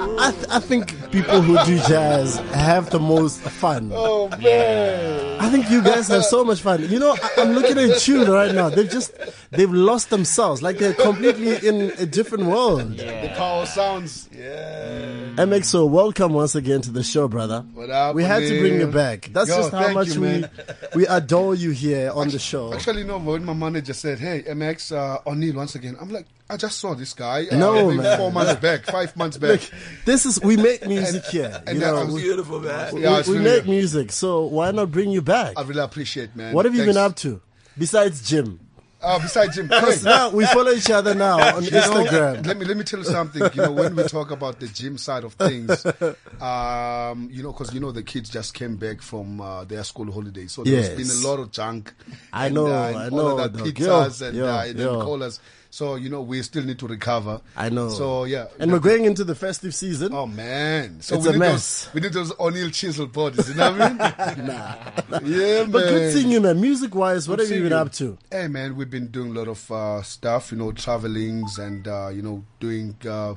I, 0.03 0.31
th- 0.31 0.45
I 0.49 0.59
think 0.59 1.11
people 1.11 1.41
who 1.41 1.63
do 1.65 1.77
jazz 1.87 2.37
have 2.53 2.89
the 2.89 2.99
most 2.99 3.39
fun. 3.41 3.91
Oh 3.93 4.29
man. 4.29 5.39
I 5.39 5.49
think 5.49 5.69
you 5.69 5.83
guys 5.83 6.07
have 6.07 6.23
so 6.25 6.43
much 6.43 6.61
fun. 6.61 6.89
You 6.89 6.97
know, 6.99 7.11
I- 7.21 7.29
I'm 7.41 7.51
looking 7.53 7.77
at 7.77 7.99
tune 7.99 8.29
right 8.29 8.53
now. 8.53 8.69
They've 8.69 8.89
just 8.89 9.13
they've 9.51 9.71
lost 9.71 10.09
themselves. 10.09 10.61
Like 10.63 10.77
they're 10.79 10.93
completely 10.93 11.67
in 11.67 11.91
a 11.99 12.05
different 12.05 12.45
world. 12.45 12.97
The 12.97 13.31
power 13.37 13.65
sounds. 13.67 14.27
Yeah. 14.35 15.35
MXO, 15.37 15.87
welcome 15.89 16.33
once 16.33 16.55
again 16.55 16.81
to 16.81 16.91
the 16.91 17.03
show, 17.03 17.27
brother. 17.27 17.63
What 17.73 17.89
up, 17.89 18.15
we 18.15 18.23
had 18.23 18.39
to 18.39 18.59
bring 18.59 18.79
you 18.79 18.87
back. 18.87 19.29
That's 19.31 19.49
Yo, 19.49 19.57
just 19.57 19.71
how 19.71 19.91
much 19.93 20.09
you, 20.15 20.21
we 20.21 20.27
man. 20.27 20.49
we 20.95 21.07
adore 21.07 21.53
you 21.55 21.71
here 21.71 22.11
on 22.13 22.29
the 22.29 22.39
show. 22.39 22.73
Actually, 22.73 23.03
no, 23.03 23.17
when 23.19 23.45
my 23.45 23.53
manager 23.53 23.93
said, 23.93 24.19
hey, 24.19 24.43
MX, 24.43 24.95
uh, 24.95 25.29
O'Neal 25.29 25.55
once 25.55 25.75
again, 25.75 25.95
I'm 26.01 26.09
like, 26.11 26.25
I 26.49 26.57
just 26.57 26.79
saw 26.79 26.93
this 26.95 27.13
guy. 27.13 27.45
Uh, 27.49 27.55
No, 27.55 27.91
man. 27.91 28.17
Four 28.17 28.29
months 28.31 28.55
back, 28.61 28.83
five 28.85 29.15
months 29.15 29.37
back. 29.37 29.51
Look, 29.61 29.71
this 30.06 30.25
is 30.25 30.41
we 30.41 30.58
make 30.58 30.86
music 30.88 31.25
here. 31.25 31.62
and 31.67 31.75
you 31.80 31.84
know, 31.86 31.95
I 31.97 32.04
was- 32.04 32.13
we, 32.15 32.21
Beautiful 32.21 32.60
man. 32.60 32.93
we- 32.95 33.01
Yeah, 33.04 33.21
we 33.27 33.34
really- 33.38 33.43
make 33.43 33.65
music, 33.67 34.12
so 34.12 34.43
why 34.45 34.71
not 34.71 34.91
bring 34.91 35.10
you 35.12 35.21
back? 35.21 35.54
I 35.58 35.62
really 35.63 35.82
appreciate, 35.82 36.36
man. 36.36 36.54
What 36.54 36.65
have 36.65 36.73
you 36.75 36.82
Thanks. 36.82 36.95
been 36.95 37.04
up 37.04 37.15
to 37.17 37.41
besides 37.77 38.27
gym? 38.27 38.60
Uh, 39.04 39.17
besides 39.17 39.56
gym, 39.56 39.65
Because 39.67 40.04
now 40.06 40.30
we 40.30 40.45
follow 40.45 40.69
each 40.71 40.91
other 40.91 41.15
now 41.15 41.39
on 41.56 41.63
you 41.63 41.71
know, 41.71 41.82
Instagram. 41.82 42.45
let 42.45 42.56
me 42.60 42.65
let 42.65 42.77
me 42.77 42.84
tell 42.84 42.99
you 42.99 43.06
something. 43.06 43.41
You 43.56 43.62
know, 43.63 43.71
when 43.71 43.95
we 43.95 44.04
talk 44.04 44.30
about 44.30 44.60
the 44.60 44.67
gym 44.67 44.95
side 44.99 45.23
of 45.23 45.34
things, 45.34 45.84
um, 46.41 47.27
you 47.32 47.41
know, 47.41 47.51
because 47.51 47.73
you 47.73 47.80
know 47.80 47.91
the 47.91 48.04
kids 48.04 48.30
just 48.30 48.54
came 48.54 48.75
back 48.75 49.01
from 49.01 49.41
uh, 49.41 49.63
their 49.63 49.84
school 49.84 50.12
holidays, 50.12 50.51
so 50.51 50.63
there's 50.63 50.89
Yes. 50.89 50.97
been 50.97 51.23
a 51.25 51.27
lot 51.27 51.39
of 51.39 51.51
junk. 51.51 51.93
I 52.32 52.45
and, 52.47 52.56
know, 52.56 52.67
uh, 52.67 52.71
I 52.95 53.06
and 53.06 53.15
know, 53.15 53.21
all 53.30 53.39
of 53.39 53.54
that 53.54 53.63
pizzas 53.63 54.21
Yo, 54.21 54.27
and 54.27 54.38
yo, 54.38 54.45
uh, 54.47 54.63
and 54.67 54.80
yo. 54.80 55.01
colas. 55.01 55.39
So 55.73 55.95
you 55.95 56.10
know, 56.10 56.21
we 56.21 56.41
still 56.41 56.63
need 56.65 56.79
to 56.79 56.88
recover. 56.88 57.39
I 57.55 57.69
know. 57.69 57.88
So 57.89 58.25
yeah, 58.25 58.47
And 58.60 58.73
we're 58.73 58.79
going 58.79 59.05
into 59.05 59.23
the 59.23 59.36
festive 59.36 59.73
season. 59.73 60.13
Oh 60.13 60.27
man, 60.27 60.99
so 61.01 61.15
It's 61.15 61.23
we 61.23 61.29
a 61.29 61.34
need 61.34 61.39
mess. 61.39 61.86
those 61.86 61.93
we 61.93 62.01
need 62.01 62.12
those 62.13 62.34
O'Neal 62.39 62.69
chisel 62.71 63.07
bodies. 63.07 63.47
You 63.49 63.55
know 63.55 63.71
what 63.71 63.81
I 63.81 63.89
mean? 63.89 63.97
Nah. 64.47 64.75
yeah, 65.23 65.63
man. 65.63 65.71
But 65.71 65.84
good 65.89 66.13
seeing 66.13 66.29
you, 66.29 66.41
man. 66.41 66.60
Music 66.60 66.93
wise, 66.93 67.27
what 67.29 67.39
Good 67.39 67.47
have 67.47 67.57
you 67.57 67.63
been 67.63 67.71
you. 67.71 67.77
up 67.77 67.91
to? 67.93 68.17
Hey 68.29 68.47
man, 68.49 68.75
we've 68.75 68.89
been 68.89 69.07
doing 69.07 69.31
a 69.36 69.39
lot 69.39 69.47
of 69.47 69.71
uh, 69.71 70.01
stuff, 70.01 70.51
you 70.51 70.57
know, 70.57 70.73
travelings 70.73 71.57
and 71.57 71.88
uh, 71.88 72.10
you 72.10 72.21
know, 72.21 72.43
doing 72.60 72.93
uh, 73.07 73.36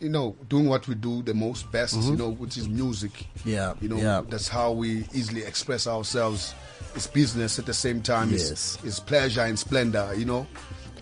you 0.00 0.08
know, 0.08 0.36
doing 0.48 0.68
what 0.68 0.86
we 0.88 0.94
do 0.96 1.22
the 1.22 1.34
most 1.34 1.70
best, 1.72 1.96
you 2.02 2.16
know, 2.16 2.30
which 2.30 2.56
is 2.56 2.68
music. 2.68 3.12
Mm-hmm. 3.38 3.48
Yeah, 3.50 3.74
You 3.80 3.88
know, 3.88 3.96
yeah. 3.96 4.22
that's 4.28 4.46
how 4.48 4.70
we 4.72 5.04
easily 5.12 5.42
express 5.42 5.86
ourselves. 5.88 6.54
It's 6.94 7.08
business 7.08 7.58
at 7.58 7.66
the 7.66 7.74
same 7.74 8.00
time. 8.02 8.30
Yes. 8.30 8.50
It's, 8.50 8.78
it's 8.84 9.00
pleasure 9.00 9.40
and 9.42 9.58
splendor, 9.58 10.12
you 10.16 10.24
know. 10.24 10.46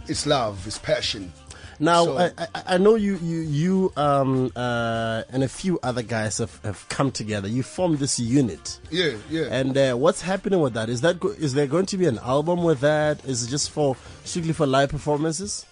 It's 0.09 0.27
love, 0.27 0.67
it's 0.67 0.79
passion. 0.79 1.33
Now, 1.79 2.05
So- 2.07 2.17
I, 2.19 2.31
I, 2.39 2.63
I 2.67 2.79
know 2.79 2.95
you, 2.95 3.19
you, 3.23 3.39
you, 3.41 3.93
um, 3.97 4.51
uh, 4.57 5.25
and 5.31 5.45
a 5.45 5.49
few 5.49 5.79
other 5.83 6.03
guys 6.03 6.39
have, 6.39 6.59
have 6.65 6.89
come 6.89 7.11
together. 7.13 7.49
You 7.49 7.63
formed 7.63 7.99
this 7.99 8.19
unit. 8.19 8.81
Yeah, 8.91 9.13
yeah. 9.29 9.49
And 9.51 9.77
uh, 9.77 9.95
what's 9.95 10.23
happening 10.23 10.61
with 10.61 10.73
that? 10.73 10.89
Is 10.89 11.03
that 11.03 11.21
go- 11.21 11.29
is 11.37 11.53
there 11.53 11.67
going 11.67 11.85
to 11.87 11.99
be 11.99 12.07
an 12.07 12.19
album 12.21 12.63
with 12.65 12.81
that? 12.81 13.23
Is 13.27 13.43
it 13.45 13.51
just 13.51 13.71
for 13.71 13.95
strictly 14.25 14.55
for 14.55 14.67
live 14.67 14.89
performances? 14.89 15.67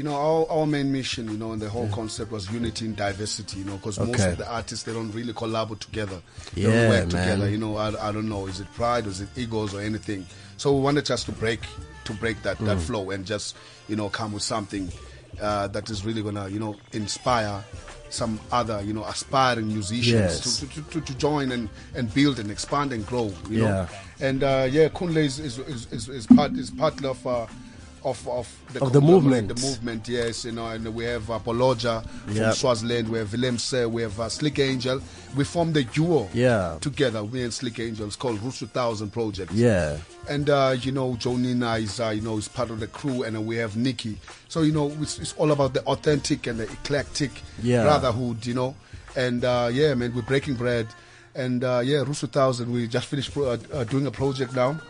You 0.00 0.04
know, 0.04 0.14
our, 0.16 0.60
our 0.60 0.66
main 0.66 0.90
mission, 0.90 1.30
you 1.30 1.36
know, 1.36 1.52
and 1.52 1.60
the 1.60 1.68
whole 1.68 1.86
concept 1.88 2.32
was 2.32 2.50
unity 2.50 2.86
in 2.86 2.94
diversity, 2.94 3.58
you 3.58 3.66
know, 3.66 3.76
because 3.76 4.00
most 4.00 4.26
of 4.28 4.38
the 4.38 4.50
artists, 4.50 4.86
they 4.86 4.94
don't 4.94 5.10
really 5.12 5.34
collaborate 5.34 5.80
together. 5.80 6.22
They 6.54 6.62
Yeah, 6.62 6.68
don't 6.70 6.88
work 6.88 7.00
man. 7.00 7.08
together, 7.10 7.50
you 7.50 7.58
know, 7.58 7.76
I, 7.76 8.08
I 8.08 8.10
don't 8.10 8.26
know, 8.26 8.46
is 8.46 8.60
it 8.60 8.72
pride 8.72 9.04
or 9.06 9.10
is 9.10 9.20
it 9.20 9.28
egos 9.36 9.74
or 9.74 9.82
anything? 9.82 10.24
So 10.56 10.74
we 10.74 10.80
wanted 10.80 11.04
just 11.04 11.26
to 11.26 11.32
break, 11.32 11.60
to 12.04 12.14
break 12.14 12.42
that, 12.44 12.56
Mm. 12.60 12.64
that 12.64 12.78
flow 12.80 13.10
and 13.10 13.26
just, 13.26 13.54
you 13.90 13.96
know, 13.96 14.08
come 14.08 14.32
with 14.32 14.42
something 14.42 14.88
uh, 15.38 15.66
that 15.68 15.90
is 15.90 16.02
really 16.02 16.22
going 16.22 16.36
to, 16.36 16.50
you 16.50 16.60
know, 16.60 16.78
inspire 16.94 17.62
some 18.08 18.40
other, 18.52 18.80
you 18.80 18.94
know, 18.94 19.04
aspiring 19.04 19.68
musicians 19.68 20.40
Yes. 20.40 20.60
to, 20.60 20.66
to, 20.70 20.82
to, 20.92 21.00
to 21.02 21.14
join 21.18 21.52
and, 21.52 21.68
and 21.94 22.14
build 22.14 22.38
and 22.38 22.50
expand 22.50 22.94
and 22.94 23.06
grow, 23.06 23.30
you 23.50 23.58
Yeah. 23.58 23.64
know. 23.68 23.88
And 24.18 24.42
uh, 24.42 24.66
yeah, 24.70 24.88
Kunle 24.88 25.18
is, 25.18 25.38
is, 25.38 25.58
is, 25.58 25.92
is, 25.92 26.08
is 26.08 26.26
part, 26.26 26.52
is 26.56 26.70
part 26.70 27.04
of, 27.04 27.26
uh, 27.26 27.46
of, 28.04 28.26
of 28.28 28.48
the, 28.72 28.82
Of 28.82 28.92
the 28.92 29.00
movement. 29.00 29.48
The 29.48 29.60
movement, 29.60 30.08
yes, 30.08 30.44
you 30.44 30.52
know, 30.52 30.66
and 30.68 30.94
we 30.94 31.04
have 31.04 31.30
uh, 31.30 31.38
Poloja 31.38 32.04
from 32.24 32.34
Yep. 32.36 32.54
Swaziland, 32.54 33.08
we 33.08 33.18
have 33.18 33.32
Willem 33.32 33.58
Se, 33.58 33.86
we 33.86 34.02
have 34.02 34.18
uh, 34.18 34.28
Slick 34.28 34.58
Angel. 34.58 35.00
We 35.36 35.44
formed 35.44 35.76
a 35.76 35.84
duo 35.84 36.28
Yeah. 36.32 36.78
together, 36.80 37.22
me 37.24 37.42
and 37.42 37.52
Slick 37.52 37.78
Angel. 37.78 38.06
It's 38.06 38.16
called 38.16 38.38
Rusu 38.40 38.68
Thousand 38.68 39.10
Project. 39.12 39.52
Yeah. 39.52 39.98
And, 40.28 40.48
uh, 40.50 40.76
you 40.80 40.92
know, 40.92 41.14
Jonina 41.14 41.80
is, 41.80 42.00
uh, 42.00 42.08
you 42.10 42.20
know, 42.22 42.38
is 42.38 42.48
part 42.48 42.70
of 42.70 42.80
the 42.80 42.86
crew, 42.86 43.22
and 43.24 43.36
uh, 43.36 43.40
we 43.40 43.56
have 43.56 43.76
Nikki. 43.76 44.18
So, 44.48 44.62
you 44.62 44.72
know, 44.72 44.90
it's, 45.00 45.18
it's 45.18 45.34
all 45.34 45.50
about 45.52 45.74
the 45.74 45.82
authentic 45.84 46.46
and 46.46 46.58
the 46.58 46.64
eclectic 46.64 47.30
Yeah. 47.62 47.82
brotherhood, 47.84 48.44
you 48.46 48.54
know. 48.54 48.74
And, 49.16 49.44
uh, 49.44 49.68
yeah, 49.72 49.94
man, 49.94 50.14
we're 50.14 50.22
breaking 50.22 50.54
bread. 50.54 50.86
And, 51.34 51.62
uh, 51.62 51.80
yeah, 51.84 51.98
Rusu 51.98 52.28
Thousand, 52.28 52.72
we 52.72 52.88
just 52.88 53.06
finished 53.06 53.32
pro- 53.32 53.56
doing 53.84 54.06
a 54.06 54.10
project 54.10 54.54
now 54.54 54.80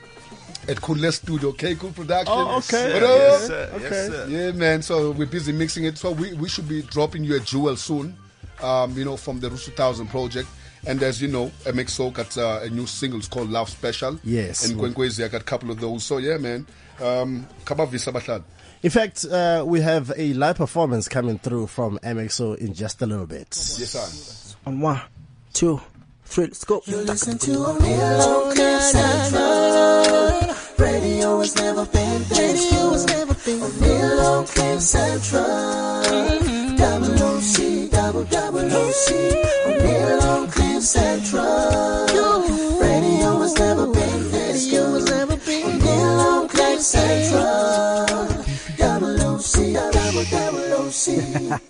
at 0.69 0.77
Kunle 0.79 1.13
Studio, 1.13 1.53
K 1.53 1.75
Cool 1.75 1.93
Production. 1.93 2.35
Oh, 2.37 2.59
okay. 2.59 2.95
What 2.95 3.03
up? 3.03 3.09
Yes, 3.11 3.47
sir. 3.47 3.71
Okay. 3.75 3.83
Yes, 3.83 4.09
sir. 4.09 4.27
Yeah, 4.29 4.53
man. 4.53 4.83
So 4.83 5.11
we're 5.13 5.27
busy 5.27 5.53
mixing 5.53 5.85
it. 5.85 5.99
So 5.99 6.13
we, 6.13 6.33
we 6.35 6.49
should 6.49 6.69
be 6.69 6.83
dropping 6.83 7.25
you 7.25 7.37
a 7.37 7.41
jewel 7.41 7.77
soon, 7.77 8.17
um, 8.63 8.97
you 8.97 9.05
know, 9.05 9.17
from 9.17 9.41
the 9.41 9.49
Rusu 9.49 9.75
Thousand 9.75 10.09
project. 10.09 10.49
And 10.87 11.03
as 11.03 11.21
you 11.21 11.29
know, 11.29 11.51
MXO 11.65 12.13
got 12.13 12.37
uh, 12.39 12.61
a 12.63 12.71
new 12.71 12.87
single 12.87 13.19
it's 13.19 13.29
called 13.29 13.51
Love 13.51 13.69
Special. 13.69 14.19
Yes. 14.25 14.69
And 14.69 14.79
Kwenkwezi 14.81 15.31
got 15.31 15.41
a 15.43 15.45
couple 15.45 15.71
of 15.71 15.81
those. 15.81 16.05
So 16.05 16.19
yeah, 16.19 16.39
man. 16.39 16.67
Um, 17.01 17.47
Kabavisa 17.65 18.13
Bahlad. 18.13 18.43
In 18.83 18.91
fact, 18.91 19.27
uh, 19.27 19.63
we 19.67 19.83
have 19.83 20.11
a 20.17 20.33
live 20.33 20.57
performance 20.57 21.07
coming 21.07 21.39
through 21.39 21.67
from 21.67 21.99
MXO 22.03 22.57
in 22.57 22.73
just 22.73 23.03
a 23.03 23.07
little 23.07 23.27
bit. 23.27 23.49
Yes, 23.79 23.91
sir. 23.91 24.57
On 24.65 24.81
one, 24.81 25.03
two, 25.53 25.81
three, 26.25 26.47
let's 26.47 26.65
go. 26.65 26.81
You 26.87 26.97
listen 26.99 27.37
to 27.39 27.51
O'Neal 27.67 28.53
Cliff 28.53 28.83
Central. 28.83 30.00
Radio 30.81 31.41
has 31.41 31.55
never 31.57 31.85
been 31.85 32.23
this 32.25 32.39
mm-hmm. 32.39 32.75
Radio 32.75 32.93
has 32.93 33.07
never 33.07 33.35
been 33.35 33.63
O'Neal 33.63 34.45
Cliff 34.45 34.81
Central. 34.81 35.45
Double 36.77 37.23
OC, 37.23 37.91
double 37.91 38.25
double 38.25 38.65
OC. 38.65 39.11
O'Neal 39.67 40.47
Cliff 40.49 40.83
Central. 40.83 42.07
Radio 42.81 43.41
has 43.41 43.55
never 43.59 43.87
been 43.93 44.31
this 44.31 44.73
Radio 44.73 44.95
has 44.95 45.05
never 45.05 45.37
been 45.37 45.67
O'Neal 45.67 46.49
Cliff 46.49 46.81
Central. 46.81 48.07
Double 48.79 49.21
OC, 49.35 49.53
double 49.93 50.25
double 50.31 50.73
OC. 50.81 51.61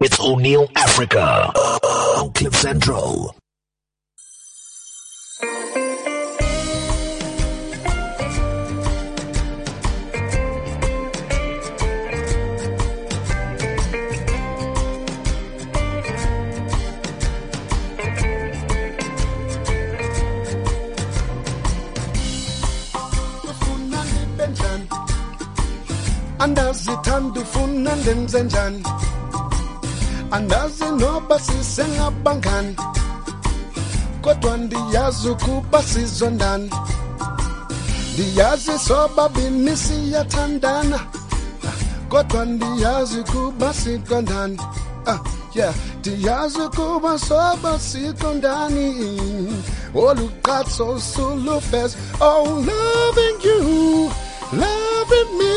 It's 0.00 0.18
O'Neal 0.18 0.66
Africa 0.74 1.52
on 1.54 2.32
Cliff 2.32 2.54
Central. 2.56 3.36
Andazithanda 26.40 27.40
ufuna 27.40 27.96
ndenze 27.96 28.42
njani? 28.42 28.82
Andazi 30.30 30.84
noba 30.84 31.38
sisengabangani 31.38 32.76
kodwa 34.22 34.56
ndiyazi 34.56 35.28
ukuba 35.28 35.82
sizondani 35.82 36.70
ndiyazi 38.14 38.78
sobabini 38.78 39.76
siyathandana. 39.76 41.00
Kodwa 42.08 42.44
ndiyazi 42.44 43.18
ukuba 43.20 43.74
siqondani 43.74 44.58
ah, 45.06 45.18
yeah. 45.54 45.74
Ndiyazi 45.98 46.58
ukuba 46.60 47.18
soba 47.18 47.78
siqondani 47.78 48.86
oluqatso 49.94 51.00
sulufes 51.00 51.96
oh 52.20 52.44
loving 52.44 53.38
you 53.44 54.10
loving 54.52 55.30
me 55.38 55.54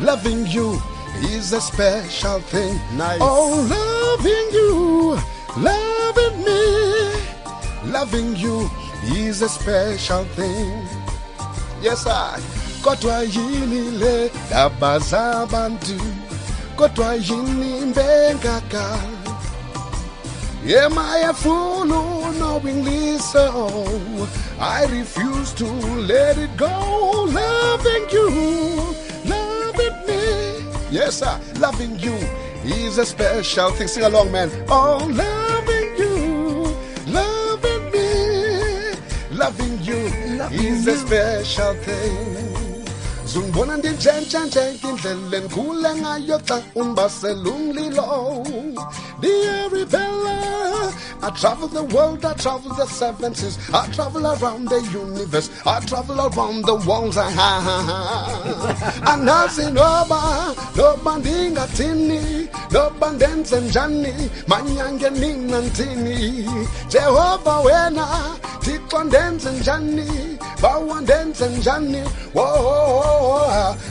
loving 0.00 0.46
you 0.46 0.80
is 1.22 1.52
a 1.52 1.60
special 1.60 2.40
thing 2.40 2.78
Nice. 2.96 3.18
oh 3.20 3.52
loving 3.74 4.48
you 4.58 5.18
loving 5.60 6.44
me 6.44 7.92
loving 7.92 8.36
you 8.36 8.70
is 9.16 9.42
a 9.42 9.48
special 9.48 10.24
thing 10.36 10.72
yes 11.82 12.06
i 12.06 12.40
kodwa 12.82 13.22
yini 13.22 13.90
le 13.98 14.30
ndaba 14.46 14.98
zabantu 14.98 16.00
kodwa 16.76 17.14
yini 17.14 17.80
mbengaka 17.86 18.98
Am 20.62 20.98
I 20.98 21.20
a 21.30 21.32
fool 21.32 21.86
knowingly 21.86 23.16
so? 23.18 23.88
I 24.60 24.84
refuse 24.92 25.54
to 25.54 25.64
let 25.64 26.36
it 26.36 26.54
go. 26.58 26.68
Loving 27.24 28.06
you. 28.12 28.94
Yes, 30.90 31.20
sir. 31.20 31.40
Loving 31.58 31.98
you 32.00 32.14
is 32.64 32.98
a 32.98 33.06
special 33.06 33.70
thing. 33.70 33.86
Sing 33.86 34.02
along, 34.02 34.32
man. 34.32 34.50
Oh, 34.68 34.98
loving 35.08 35.96
you, 35.96 36.74
loving 37.06 37.90
me. 37.92 38.98
Loving 39.30 39.78
you 39.82 40.10
is 40.50 40.86
a 40.88 40.96
special 40.96 41.74
thing. 41.74 42.49
Zungibona 43.32 43.76
ndinjenjenje 43.76 44.62
ngindlela 44.74 45.36
endikhule 45.38 45.90
ngayo 46.00 46.38
xa 46.46 46.56
undibasela 46.78 47.48
umlilo 47.54 48.06
rebella 49.72 50.36
I 51.22 51.28
travel 51.30 51.68
the 51.68 51.82
world, 51.82 52.24
I 52.24 52.32
travel 52.32 52.74
the 52.74 52.86
seven 52.86 53.34
seas, 53.34 53.58
I 53.74 53.86
travel 53.92 54.26
around 54.26 54.68
the 54.68 54.80
universe, 54.90 55.50
I 55.66 55.78
travel 55.80 56.18
around 56.18 56.64
the 56.64 56.76
walls. 56.86 57.16
Andazi 59.10 59.70
noba, 59.70 60.54
noba 60.76 61.18
ndingathini, 61.18 62.48
noba 62.72 63.10
ndenze 63.12 63.60
njani, 63.60 64.30
manyange 64.46 65.10
nina 65.10 65.60
ntini. 65.60 66.48
Jehova 66.88 67.60
wena, 67.60 68.06
Thixo 68.60 69.04
ndenze 69.04 69.50
njani, 69.52 70.38
bawa 70.62 71.00
ndenze 71.00 71.48
njani. 71.48 72.02
Whoa, 72.34 73.19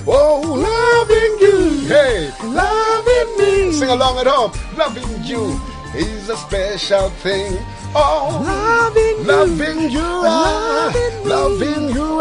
whoa, 0.06 0.42
loving 0.42 1.38
you, 1.39 1.88
hey, 1.88 2.32
loving 2.44 3.38
me. 3.38 3.72
Sing 3.72 3.89
along 3.89 4.20
at 4.20 4.28
home, 4.28 4.52
loving 4.78 5.24
you 5.24 5.60
is 5.96 6.30
a 6.30 6.38
special 6.38 7.10
thing. 7.22 7.58
Oh, 7.96 8.44
Loving 8.46 9.20
you. 9.20 9.28
loving 9.28 9.89
you, 9.89 11.30
loving 11.30 11.89
you. 11.96 12.20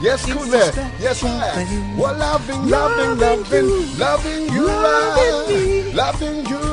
Yes, 0.00 0.24
cool. 0.30 0.46
Yes, 0.46 1.22
right. 1.22 1.66
Well, 1.96 2.16
loving, 2.18 2.68
loving, 2.68 3.18
loving, 3.18 3.98
loving 3.98 4.52
you, 4.52 4.66
loving 4.66 6.46
you. 6.46 6.64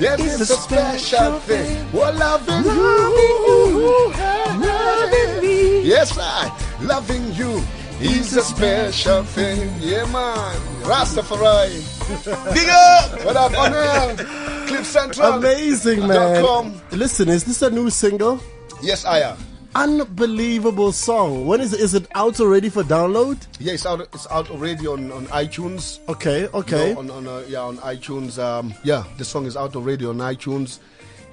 Yes, 0.00 0.40
it's 0.40 0.50
a 0.50 0.56
special 0.56 1.38
thing. 1.40 1.86
Well, 1.92 2.12
loving 2.14 2.64
you, 2.64 4.12
loving 4.60 5.40
me. 5.40 5.82
Yes, 5.82 6.16
I 6.18 6.50
loving 6.84 7.32
you 7.34 7.62
is 8.00 8.36
a 8.36 8.42
special 8.42 9.22
thing. 9.24 9.70
Yeah, 9.80 10.04
man. 10.06 10.54
Rastafari. 10.82 11.80
Big 12.54 12.68
up. 12.68 13.24
What 13.24 13.36
up, 13.36 13.52
O'Neal? 13.52 14.66
Cliff 14.66 14.86
Central. 14.86 15.32
Amazing, 15.34 16.06
man. 16.06 16.44
com. 16.44 16.80
Listen, 16.92 17.28
is 17.28 17.44
this 17.44 17.62
a 17.62 17.70
new 17.70 17.90
single? 17.90 18.40
Yes, 18.82 19.04
I 19.04 19.20
am. 19.20 19.38
Unbelievable 19.74 20.92
song. 20.92 21.46
When 21.46 21.60
is 21.60 21.72
it? 21.72 21.80
Is 21.80 21.94
it 21.94 22.06
out 22.14 22.38
already 22.40 22.68
for 22.68 22.82
download? 22.84 23.44
Yeah, 23.58 23.72
it's 23.72 23.84
out. 23.86 24.00
It's 24.00 24.26
out 24.30 24.48
already 24.50 24.86
on, 24.86 25.10
on 25.10 25.26
iTunes. 25.28 25.98
Okay, 26.08 26.42
You 26.42 26.48
okay. 26.54 26.92
know, 26.92 27.00
on 27.00 27.10
on 27.10 27.26
uh, 27.26 27.44
yeah 27.48 27.60
on 27.60 27.78
iTunes. 27.78 28.38
Um, 28.38 28.72
yeah, 28.84 29.02
the 29.18 29.24
song 29.24 29.46
is 29.46 29.56
out 29.56 29.74
already 29.74 30.06
on 30.06 30.18
iTunes. 30.18 30.78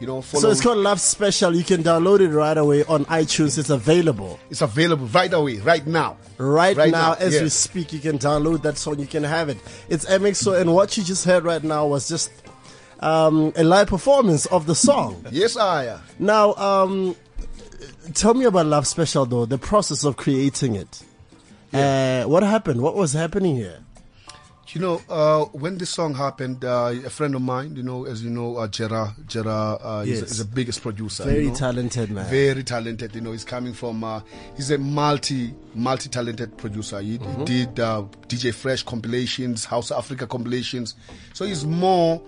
You 0.02 0.22
follow. 0.22 0.42
So 0.42 0.50
it's 0.50 0.62
called 0.62 0.80
Love 0.80 1.00
Special. 1.00 1.56
You 1.56 1.64
can 1.64 1.84
download 1.84 2.22
it 2.22 2.30
right 2.30 2.58
away 2.58 2.84
on 2.86 3.06
iTunes. 3.06 3.58
It's 3.58 3.70
available. 3.70 4.40
It's 4.50 4.62
available 4.62 5.06
right 5.08 5.32
away, 5.32 5.58
right 5.58 5.86
now. 5.86 6.18
Right, 6.38 6.76
Right 6.76 6.92
now, 6.92 7.12
now, 7.12 7.18
as 7.20 7.40
we 7.40 7.50
speak, 7.50 7.94
you 7.94 8.00
can 8.00 8.18
download 8.18 8.64
that 8.64 8.78
song. 8.78 9.00
You 9.00 9.06
can 9.06 9.24
have 9.24 9.50
it. 9.50 9.58
It's 9.90 10.06
MXO, 10.06 10.60
and 10.60 10.74
what 10.74 10.98
you 10.98 11.04
just 11.04 11.24
heard 11.26 11.44
right 11.44 11.64
now 11.64 11.86
was 11.86 12.10
just 12.10 12.32
um, 13.00 13.54
a 13.56 13.64
live 13.64 13.88
performance 13.88 14.46
of 14.48 14.66
the 14.66 14.76
song. 14.76 15.24
Yes, 15.32 15.56
I 15.56 15.86
am. 15.86 16.00
Now, 16.20 16.56
um, 16.56 17.16
tell 18.14 18.34
me 18.34 18.46
about 18.46 18.66
Love 18.66 18.88
Special, 18.88 19.26
though. 19.26 19.46
The 19.46 19.58
process 19.60 20.04
of 20.04 20.18
creating 20.18 20.76
it. 20.76 21.04
Uh, 21.74 22.24
what 22.24 22.44
happened? 22.44 22.82
What 22.82 22.96
was 22.96 23.14
happening 23.14 23.56
here? 23.56 23.80
You 24.74 24.80
know, 24.80 25.02
uh, 25.10 25.46
when 25.52 25.78
this 25.78 25.90
song 25.90 26.14
happened, 26.16 26.64
uh, 26.64 26.94
a 27.06 27.10
friend 27.10 27.36
of 27.36 27.42
mine, 27.42 27.76
you 27.76 27.84
know, 27.84 28.06
as 28.06 28.24
you 28.24 28.30
know, 28.30 28.56
uh, 28.56 28.68
Jera, 28.70 29.14
Jera 29.26 29.78
uh, 29.84 30.00
is, 30.04 30.22
Yes. 30.22 30.32
is 30.32 30.38
the 30.38 30.46
biggest 30.46 30.82
producer. 30.82 31.26
Very 31.26 31.44
you 31.44 31.50
know? 31.50 31.56
talented 31.56 32.10
man. 32.12 32.26
Very 32.30 32.64
talented. 32.64 33.14
You 33.14 33.20
know, 33.22 33.34
he's 33.34 33.44
coming 33.44 33.74
from. 33.74 34.04
Uh, 34.04 34.22
he's 34.56 34.72
a 34.72 34.78
multi, 34.78 35.54
multi-talented 35.76 36.58
producer. 36.58 37.02
He, 37.02 37.18
Mm-hmm. 37.18 37.40
he 37.42 37.46
did 37.66 37.80
uh, 37.82 38.04
DJ 38.30 38.54
Fresh 38.54 38.84
compilations, 38.84 39.66
House 39.66 39.92
Africa 39.92 40.26
compilations. 40.26 40.96
So 41.34 41.46
he's 41.46 41.66
more 41.66 42.22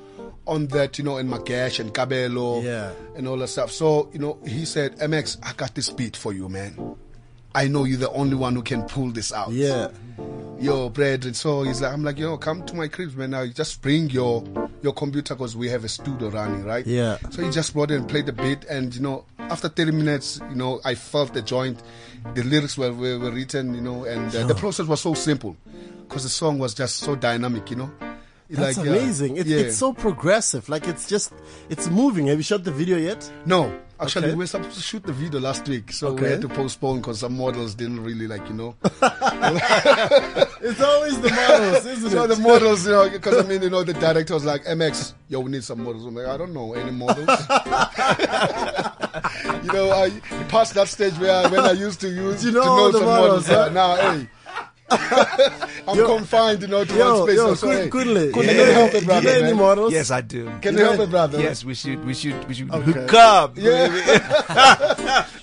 on 0.45 0.67
that, 0.67 0.97
you 0.97 1.05
know, 1.05 1.17
in 1.17 1.29
Makesh 1.29 1.79
and 1.79 1.93
Cabello, 1.93 2.61
Yeah. 2.61 2.91
and 3.15 3.25
all 3.27 3.37
that 3.37 3.47
stuff. 3.47 3.71
So 3.71 4.09
you 4.11 4.19
know, 4.19 4.37
he 4.45 4.65
said, 4.65 4.97
"MX, 4.99 5.37
I 5.43 5.53
got 5.53 5.73
this 5.75 5.89
beat 5.89 6.17
for 6.17 6.33
you, 6.33 6.49
man. 6.49 6.95
I 7.55 7.67
know 7.67 7.83
you're 7.83 7.97
the 7.97 8.11
only 8.11 8.35
one 8.35 8.55
who 8.55 8.61
can 8.61 8.83
pull 8.83 9.11
this 9.11 9.31
out." 9.31 9.51
yeah. 9.51 9.89
yo, 10.59 10.89
bread. 10.89 11.25
And 11.25 11.35
so 11.35 11.63
he's 11.63 11.81
like, 11.81 11.91
I'm 11.93 12.03
like, 12.03 12.17
yo, 12.17 12.37
come 12.37 12.65
to 12.65 12.75
my 12.75 12.87
crib, 12.87 13.15
man. 13.15 13.31
Now 13.31 13.41
you 13.41 13.53
just 13.53 13.81
bring 13.81 14.09
your 14.09 14.43
your 14.81 14.93
computer 14.93 15.35
because 15.35 15.55
we 15.55 15.69
have 15.69 15.83
a 15.83 15.89
studio 15.89 16.29
running, 16.29 16.63
right? 16.63 16.85
Yeah. 16.85 17.17
So 17.29 17.43
he 17.43 17.51
just 17.51 17.73
brought 17.73 17.91
it 17.91 17.95
and 17.95 18.07
played 18.07 18.25
the 18.25 18.33
beat, 18.33 18.65
and 18.65 18.93
you 18.95 19.01
know, 19.01 19.25
after 19.39 19.69
30 19.69 19.91
minutes, 19.91 20.39
you 20.49 20.55
know, 20.55 20.81
I 20.85 20.95
felt 20.95 21.33
the 21.33 21.41
joint. 21.41 21.81
The 22.33 22.43
lyrics 22.43 22.77
were 22.77 22.93
were, 22.93 23.19
were 23.19 23.31
written, 23.31 23.73
you 23.73 23.81
know, 23.81 24.05
and 24.05 24.33
uh, 24.35 24.47
the 24.47 24.55
process 24.55 24.87
was 24.87 25.01
so 25.01 25.13
simple 25.13 25.57
because 26.07 26.23
the 26.23 26.29
song 26.29 26.59
was 26.59 26.73
just 26.73 26.97
so 26.97 27.15
dynamic, 27.15 27.69
you 27.69 27.77
know. 27.77 27.91
That's 28.49 28.77
like, 28.77 28.87
uh, 28.87 28.91
amazing. 28.91 29.37
It, 29.37 29.47
yeah. 29.47 29.57
It's 29.57 29.77
so 29.77 29.93
progressive. 29.93 30.69
Like 30.69 30.87
it's 30.87 31.07
just, 31.07 31.33
it's 31.69 31.89
moving. 31.89 32.27
Have 32.27 32.37
you 32.37 32.43
shot 32.43 32.63
the 32.63 32.71
video 32.71 32.97
yet? 32.97 33.29
No, 33.45 33.73
actually, 34.03 34.25
Okay. 34.27 34.33
we 34.35 34.39
were 34.39 34.47
supposed 34.47 34.75
to 34.75 34.81
shoot 34.81 35.03
the 35.03 35.13
video 35.13 35.39
last 35.39 35.67
week, 35.67 35.91
so 35.91 36.13
we 36.13 36.27
had 36.27 36.41
to 36.41 36.49
postpone 36.49 36.99
because 37.01 37.19
some 37.19 37.37
models 37.37 37.75
didn't 37.75 38.03
really 38.03 38.27
like, 38.27 38.47
you 38.49 38.55
know. 38.55 38.75
It's 40.65 40.79
always 40.81 41.19
the 41.19 41.29
models, 41.29 41.85
isn't 41.85 42.09
so 42.11 42.23
it? 42.23 42.27
the 42.27 42.35
models, 42.37 42.85
you 42.85 42.93
know, 42.93 43.09
because 43.09 43.43
I 43.43 43.47
mean, 43.47 43.61
you 43.61 43.69
know, 43.69 43.83
the 43.83 43.93
director 43.93 44.33
was 44.33 44.45
like, 44.45 44.63
MX, 44.63 45.13
yo, 45.27 45.41
we 45.41 45.51
need 45.51 45.63
some 45.63 45.83
models. 45.83 46.05
I'm 46.05 46.15
like, 46.15 46.27
I 46.27 46.37
don't 46.37 46.53
know 46.53 46.73
any 46.73 46.91
models. 46.91 47.27
you 49.63 49.71
know, 49.73 49.91
I 49.91 50.09
passed 50.49 50.73
that 50.75 50.87
stage 50.87 51.17
where 51.19 51.45
I, 51.45 51.49
when 51.49 51.61
I 51.61 51.71
used 51.73 51.99
to 52.01 52.09
use 52.09 52.43
You 52.45 52.51
know 52.51 52.61
to 52.61 52.65
know 52.67 52.91
some 52.91 53.05
models, 53.05 53.47
models. 53.47 53.49
huh? 53.49 53.69
Now, 53.69 53.95
hey. 53.95 54.27
I'm 55.87 55.97
Yo- 55.97 56.15
confined, 56.17 56.61
you 56.61 56.67
know, 56.67 56.85
to 56.85 56.93
Yo, 56.95 57.13
one 57.19 57.27
space. 57.27 57.37
yo, 57.37 57.53
so, 57.55 57.67
Kun- 57.67 57.75
hey, 57.77 57.89
Kunle, 57.89 58.31
Kunle, 58.31 58.43
you 58.43 58.47
can 58.47 58.55
you 58.67 58.73
help 58.73 58.91
you 58.93 58.97
it, 58.99 59.05
brother? 59.05 59.23
know 59.41 59.47
any 59.47 59.53
models? 59.57 59.93
Yes, 59.93 60.11
I 60.11 60.21
do. 60.21 60.49
Can 60.61 60.77
you 60.77 60.83
help 60.83 60.99
it, 60.99 61.09
brother? 61.09 61.41
Yes, 61.41 61.65
we 61.65 61.73
should, 61.73 62.03
we 62.05 62.13
should, 62.13 62.47
we 62.47 62.53
should 62.53 62.71
Okay. 62.71 62.91
hook 62.91 63.13
up. 63.13 63.57
Yeah. 63.57 63.87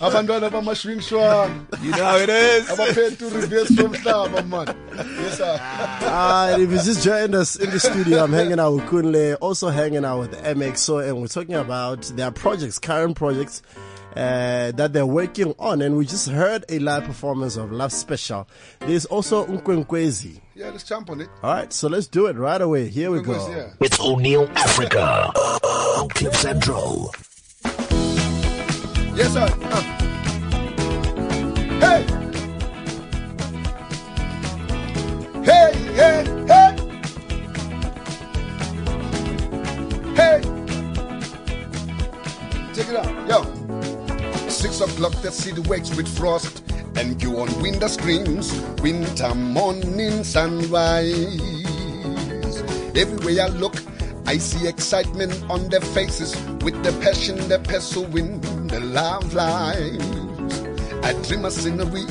Abantwana 0.00 0.50
bamashwingshwang. 0.54 1.82
You 1.82 1.90
know 1.90 2.04
how 2.04 2.16
it 2.16 2.28
is. 2.28 2.66
abaphethe 2.68 3.18
to 3.18 3.24
reverse 3.30 3.68
somhlaba 3.70 4.46
man 4.48 4.74
yes 4.96 5.36
sir 5.38 5.58
Uh, 5.60 6.56
if 6.58 6.70
you 6.70 6.76
just 6.78 7.02
joined 7.04 7.34
us 7.34 7.56
in 7.56 7.70
the 7.70 7.80
studio, 7.80 8.24
I'm 8.24 8.32
hanging 8.32 8.58
out 8.60 8.74
with 8.74 8.84
Kunle, 8.84 9.36
also 9.40 9.68
hanging 9.68 10.04
out 10.04 10.20
with 10.20 10.32
MX. 10.42 10.78
So, 10.78 10.98
and 10.98 11.20
we're 11.20 11.28
talking 11.28 11.54
about 11.54 12.02
their 12.16 12.30
projects, 12.30 12.78
current 12.78 13.16
projects 13.16 13.62
uh, 14.16 14.72
that 14.72 14.92
they're 14.92 15.06
working 15.06 15.54
on. 15.58 15.82
And 15.82 15.96
we 15.96 16.04
just 16.06 16.28
heard 16.28 16.64
a 16.68 16.78
live 16.78 17.04
performance 17.04 17.56
of 17.56 17.72
Love 17.72 17.92
Special. 17.92 18.46
There's 18.80 19.06
also 19.06 19.46
Nkwenkwezi. 19.46 20.40
yeah 20.54 20.70
let's 20.70 20.84
jump 20.84 21.10
on 21.10 21.20
it 21.22 21.28
All 21.42 21.54
right, 21.54 21.72
so 21.72 21.88
let's 21.88 22.06
do 22.06 22.26
it 22.26 22.36
right 22.36 22.60
away. 22.60 22.88
Here 22.88 23.10
we 23.10 23.20
go. 23.22 23.48
yeah 23.50 23.70
It's 23.80 23.98
O'Neal 24.00 24.48
Africa 24.54 25.32
on 25.34 26.08
Cliff 26.10 26.34
Central. 26.36 27.12
yes 29.16 29.32
sir 29.32 29.48
uh. 29.62 29.82
hey 31.80 32.06
hey 35.44 35.72
hey 35.94 36.24
hey 36.24 36.24
hey 36.24 36.39
Six 44.80 44.94
o'clock, 44.94 45.12
the 45.20 45.30
city 45.30 45.60
wakes 45.68 45.94
with 45.94 46.08
frost, 46.08 46.64
and 46.96 47.22
you 47.22 47.38
on 47.38 47.60
window 47.60 47.86
screens, 47.86 48.58
winter 48.80 49.34
morning 49.34 50.24
sunrise. 50.24 51.38
Everywhere 52.96 53.44
I 53.44 53.48
look, 53.48 53.74
I 54.24 54.38
see 54.38 54.66
excitement 54.66 55.44
on 55.50 55.68
their 55.68 55.82
faces 55.82 56.34
with 56.62 56.82
the 56.82 56.98
passion 57.02 57.36
they're 57.46 57.58
pursuing 57.58 58.40
their 58.68 58.80
love 58.80 59.34
lives. 59.34 60.62
I 61.02 61.12
dream 61.28 61.44
a 61.44 61.50
scenery 61.50 62.06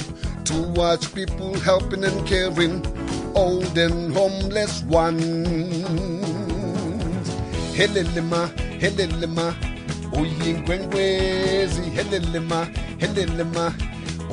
to 0.46 0.62
watch 0.76 1.12
people 1.16 1.60
helping 1.62 2.04
and 2.04 2.28
caring, 2.28 2.86
old 3.36 3.76
and 3.80 4.14
homeless 4.14 4.84
ones. 4.84 5.88
Helelema, 7.74 8.54
helelema, 8.80 9.56
uyinkwenkwezi, 10.14 11.82
helelema, 11.82 12.68
helelema, 12.98 13.74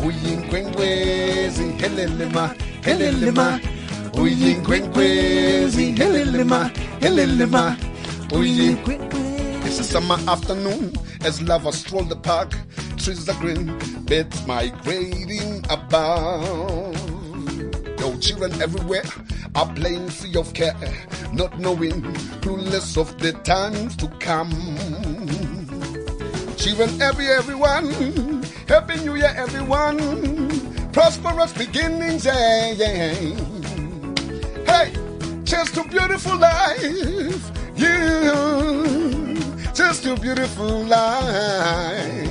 uyinkwenkwezi, 0.06 1.64
helelema, 1.78 2.54
helelema, 2.82 3.60
uyinkwenkwezi, 4.14 5.92
helelema, 5.92 6.70
helelema, 7.00 7.76
uyinkwenkwezi. 8.32 9.26
It's 9.66 9.80
a 9.80 9.84
summer 9.84 10.18
afternoon 10.28 10.92
as 11.26 11.42
lovers 11.42 11.80
stroll 11.80 12.04
the 12.08 12.14
park. 12.16 12.54
Trees 12.96 13.28
are 13.28 13.38
green, 13.40 13.66
birds 14.06 14.46
migrating 14.46 15.64
above. 15.68 16.96
Yo, 18.00 18.16
children 18.20 18.52
everywhere 18.62 19.02
are 19.54 19.66
playing 19.74 20.08
free 20.08 20.36
of 20.36 20.52
care, 20.54 20.74
not 21.32 21.58
knowing, 21.58 22.00
clueless 22.40 22.96
of 22.96 23.16
the 23.18 23.32
times 23.44 23.96
to 23.96 24.06
come. 24.20 24.50
Children, 26.56 27.00
every 27.02 27.26
everyone, 27.28 28.42
happy 28.68 28.96
New 29.04 29.14
Year, 29.16 29.32
everyone. 29.36 29.98
Prosperous 30.92 31.52
beginnings, 31.52 32.24
yeah, 32.24 32.72
yeah. 32.72 33.12
Hey, 34.64 34.92
just 35.44 35.76
a 35.76 35.84
beautiful 35.84 36.36
life, 36.38 37.50
You, 37.76 37.86
yeah. 37.86 39.72
Just 39.74 40.06
a 40.06 40.16
beautiful 40.16 40.84
life. 40.84 42.30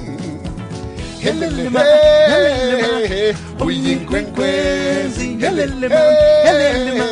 Helelema, 1.21 1.79
helelema, 2.27 3.35
uyinkwenkwezi, 3.65 5.37
helelema, 5.39 5.97
helelema, 6.43 7.11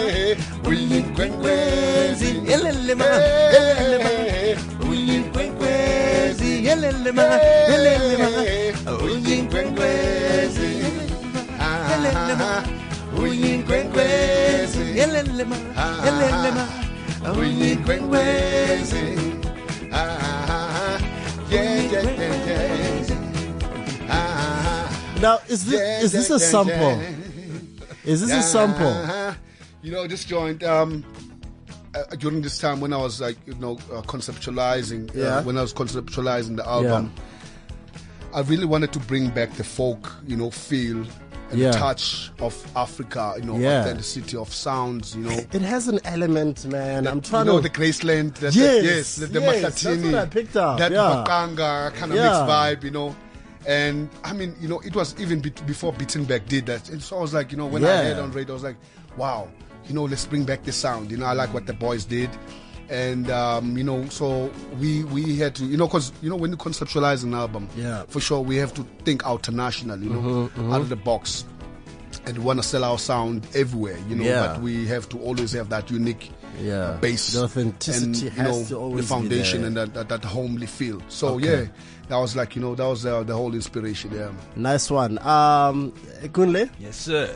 uyinkwenkwezi, 7.04 7.39
helelema, 7.72 8.30
helelema, 8.30 8.30
uyinkwenkwezi, 9.02 10.68
helelema, 10.70 11.16
helelema, 11.89 12.63
uyinkwenkwezi, 13.20 14.84
helelema, 14.84 14.84
uyinkwenkwezi, 14.84 14.84
helelema, 14.94 15.56
helelema, 16.04 16.68
uyinkwenkwezi, 17.38 19.04
ah, 19.92 21.00
yeah, 21.52 21.92
yeah, 21.94 22.06
yeah, 22.06 22.48
yeah. 22.48 23.18
Ah, 24.10 24.89
Now, 25.22 25.38
is 25.50 25.63
this, 25.66 25.74
yeah, 25.80 26.04
is 26.04 26.12
this 26.12 26.30
yeah, 26.30 26.36
a 26.38 26.39
sample? 26.39 26.76
yeah. 26.76 27.02
Is 28.06 28.22
this 28.22 28.32
a 28.32 28.42
sample? 28.44 28.96
You 29.84 29.92
know, 29.92 30.08
this 30.08 30.26
joint, 30.26 30.63
um, 30.63 31.04
uh, 31.95 32.15
during 32.17 32.41
this 32.41 32.58
time 32.58 32.79
when 32.82 32.93
I 32.93 32.97
was 32.97 33.21
like, 33.21 33.38
you 33.45 33.56
know, 33.56 33.73
uh, 33.93 34.01
conceptualizing, 34.03 35.13
Yeah. 35.15 35.38
uh, 35.38 35.43
when 35.43 35.58
I 35.58 35.62
was 35.62 35.73
conceptualizing 35.73 36.58
the 36.58 36.67
album, 36.67 37.13
I 38.34 38.41
really 38.41 38.65
wanted 38.65 38.91
to 38.93 38.99
bring 38.99 39.29
back 39.29 39.53
the 39.53 39.63
folk, 39.63 40.12
you 40.25 40.36
know, 40.36 40.49
feel 40.49 41.06
and 41.51 41.60
Yeah. 41.60 41.71
touch 41.71 42.32
of 42.39 42.56
Africa, 42.75 43.36
you 43.38 43.43
know, 43.43 43.58
Yeah. 43.60 43.82
authenticity 43.82 44.36
of 44.38 44.51
sounds, 44.51 45.15
you 45.15 45.21
know. 45.23 45.38
It 45.51 45.62
has 45.62 45.88
an 45.88 45.99
element, 46.03 46.65
man. 46.65 47.06
I'm 47.08 47.17
you 47.17 47.21
trying 47.21 47.45
know 47.45 47.58
to. 47.58 47.63
the 47.63 47.69
Graceland, 47.69 48.36
that, 48.36 48.56
Yes, 48.56 48.73
that, 48.75 48.84
yes, 48.84 49.15
the, 49.17 49.25
the 49.27 49.39
yes, 49.41 49.62
that's 49.62 49.86
what 50.03 50.15
I 50.15 50.25
picked 50.25 50.56
up, 50.58 50.79
that 50.79 50.91
yeah. 50.91 51.23
Mbaqanga 51.27 51.93
kind 51.93 52.12
of 52.12 52.17
Yeah. 52.17 52.23
mixed 52.23 52.41
vibe, 52.49 52.84
you 52.84 52.91
know. 52.91 53.15
And 53.67 54.10
I 54.23 54.34
mean, 54.34 54.56
you 54.60 54.67
know, 54.67 54.79
it 54.79 54.95
was 54.95 55.13
even 55.19 55.39
be- 55.41 55.51
before 55.67 55.93
Beatenberg 55.93 56.47
did 56.47 56.65
that. 56.65 56.89
And 56.89 57.01
so 57.03 57.17
I 57.17 57.21
was 57.21 57.34
like, 57.36 57.51
you 57.51 57.58
know, 57.58 57.67
when 57.67 57.86
I 57.86 57.97
heard 58.03 58.17
on 58.19 58.32
radio, 58.32 58.53
I 58.53 58.56
was 58.56 58.63
like, 58.63 58.75
wow, 59.15 59.47
you 59.88 59.93
know, 59.93 60.04
let's 60.06 60.26
bring 60.26 60.43
back 60.43 60.63
the 60.63 60.72
sound. 60.72 61.12
You 61.12 61.17
know, 61.17 61.26
I 61.26 61.34
like 61.34 61.54
what 61.54 61.65
the 61.65 61.74
boys 61.74 62.06
did. 62.06 62.30
And, 62.89 63.32
um, 63.32 63.78
you 63.78 63.84
know, 63.84 64.06
so 64.10 64.52
we 64.80 65.04
we 65.06 65.38
had 65.38 65.56
to, 65.56 65.65
you 65.65 65.78
know, 65.78 65.88
because, 65.88 66.12
you 66.22 66.30
know, 66.30 66.36
when 66.36 66.52
you 66.52 66.58
conceptualize 66.58 67.24
an 67.24 67.34
album, 67.34 67.67
Yeah. 67.76 68.04
for 68.08 68.19
sure, 68.19 68.41
we 68.41 68.58
have 68.58 68.74
to 68.76 68.86
think 69.06 69.24
international, 69.26 70.00
you 70.04 70.10
know, 70.10 70.19
Mm-hmm, 70.22 70.74
out 70.74 70.82
of 70.82 70.89
the 70.89 70.96
box. 70.98 71.46
And 72.26 72.38
we 72.38 72.43
want 72.43 72.60
to 72.62 72.63
sell 72.63 72.84
our 72.84 73.00
sound 73.00 73.48
everywhere, 73.56 73.98
you 74.10 74.15
know, 74.15 74.24
Yeah. 74.24 74.48
but 74.48 74.62
we 74.62 74.86
have 74.88 75.10
to 75.10 75.19
always 75.19 75.54
have 75.54 75.69
that 75.69 75.89
unique 75.89 76.30
Yeah. 76.62 76.98
base 77.02 77.34
The 77.34 77.43
authenticity 77.46 78.06
and, 78.06 78.22
you 78.22 78.30
has 78.43 78.62
know, 78.72 78.78
to 78.78 78.82
always 78.84 79.08
the 79.10 79.15
be 79.15 79.19
foundation 79.22 79.62
there. 79.62 79.67
and 79.67 79.78
that, 79.78 79.93
that, 79.96 80.10
that 80.10 80.24
homely 80.26 80.67
feel. 80.67 81.02
So 81.08 81.30
Okay. 81.36 81.63
yeah, 81.63 81.65
that 82.10 82.17
was 82.17 82.36
like 82.36 82.56
you 82.56 82.62
know 82.62 82.76
that 82.76 82.86
was 82.86 83.06
uh, 83.06 83.24
the 83.24 83.34
whole 83.34 83.56
inspiration. 83.56 84.12
Yeah, 84.13 84.30
Nice 84.56 84.91
one. 84.91 85.17
Um, 85.19 85.93
Kunle, 86.34 86.69
Yes, 86.80 86.98
sir. 86.98 87.28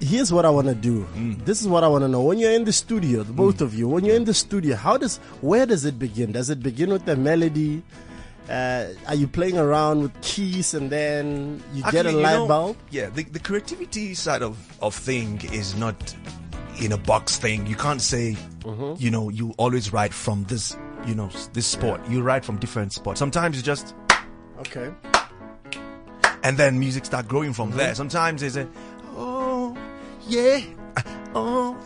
Here's 0.00 0.32
what 0.32 0.44
I 0.44 0.50
want 0.50 0.66
to 0.68 0.74
do. 0.74 1.06
Mm. 1.14 1.44
This 1.44 1.60
is 1.60 1.68
what 1.68 1.84
I 1.84 1.88
want 1.88 2.02
to 2.04 2.08
know. 2.08 2.22
When 2.22 2.38
you're 2.38 2.52
in 2.52 2.64
the 2.64 2.72
studio, 2.72 3.22
the 3.22 3.32
both 3.32 3.60
of 3.60 3.74
you, 3.74 3.88
when 3.88 4.04
you're 4.04 4.16
in 4.16 4.24
the 4.24 4.34
studio, 4.34 4.76
how 4.76 4.96
does, 4.96 5.18
where 5.40 5.66
does 5.66 5.84
it 5.84 5.98
begin? 5.98 6.32
Does 6.32 6.50
it 6.50 6.60
begin 6.62 6.90
with 6.90 7.04
the 7.04 7.16
melody? 7.16 7.82
Uh, 8.48 8.86
are 9.08 9.14
you 9.16 9.26
playing 9.26 9.58
around 9.58 10.02
with 10.02 10.20
keys 10.22 10.72
and 10.74 10.88
then 10.90 11.60
you 11.74 11.82
get 11.82 11.94
a 11.94 11.98
Actually, 11.98 12.12
you 12.14 12.20
light 12.20 12.32
know, 12.34 12.46
bulb? 12.46 12.76
Yeah, 12.90 13.08
the, 13.10 13.24
the 13.24 13.40
creativity 13.40 14.14
side 14.14 14.42
of, 14.42 14.56
of 14.80 14.94
thing 14.94 15.40
is 15.52 15.74
not 15.76 16.14
in 16.80 16.92
a 16.92 16.96
box 16.98 17.36
thing. 17.38 17.66
You 17.66 17.76
can't 17.76 18.00
say, 18.02 18.36
Mm-hmm. 18.60 18.94
you 19.02 19.10
know, 19.12 19.28
you 19.30 19.54
always 19.58 19.92
write 19.92 20.12
from 20.12 20.42
this, 20.44 20.76
you 21.06 21.14
know, 21.14 21.28
this 21.52 21.66
sport. 21.66 22.00
You 22.08 22.22
write 22.22 22.44
from 22.44 22.56
different 22.58 22.92
spots. 22.92 23.18
Sometimes 23.20 23.56
it's 23.56 23.64
just, 23.66 23.94
Okay. 24.58 24.92
and 26.42 26.56
then 26.56 26.78
music 26.78 27.04
start 27.04 27.26
growing 27.28 27.52
from 27.52 27.68
Mm-hmm. 27.70 27.78
there. 27.78 27.94
Sometimes 27.94 28.42
it's 28.42 28.56
a, 28.56 28.68
yeah, 30.28 30.60
oh, 31.34 31.76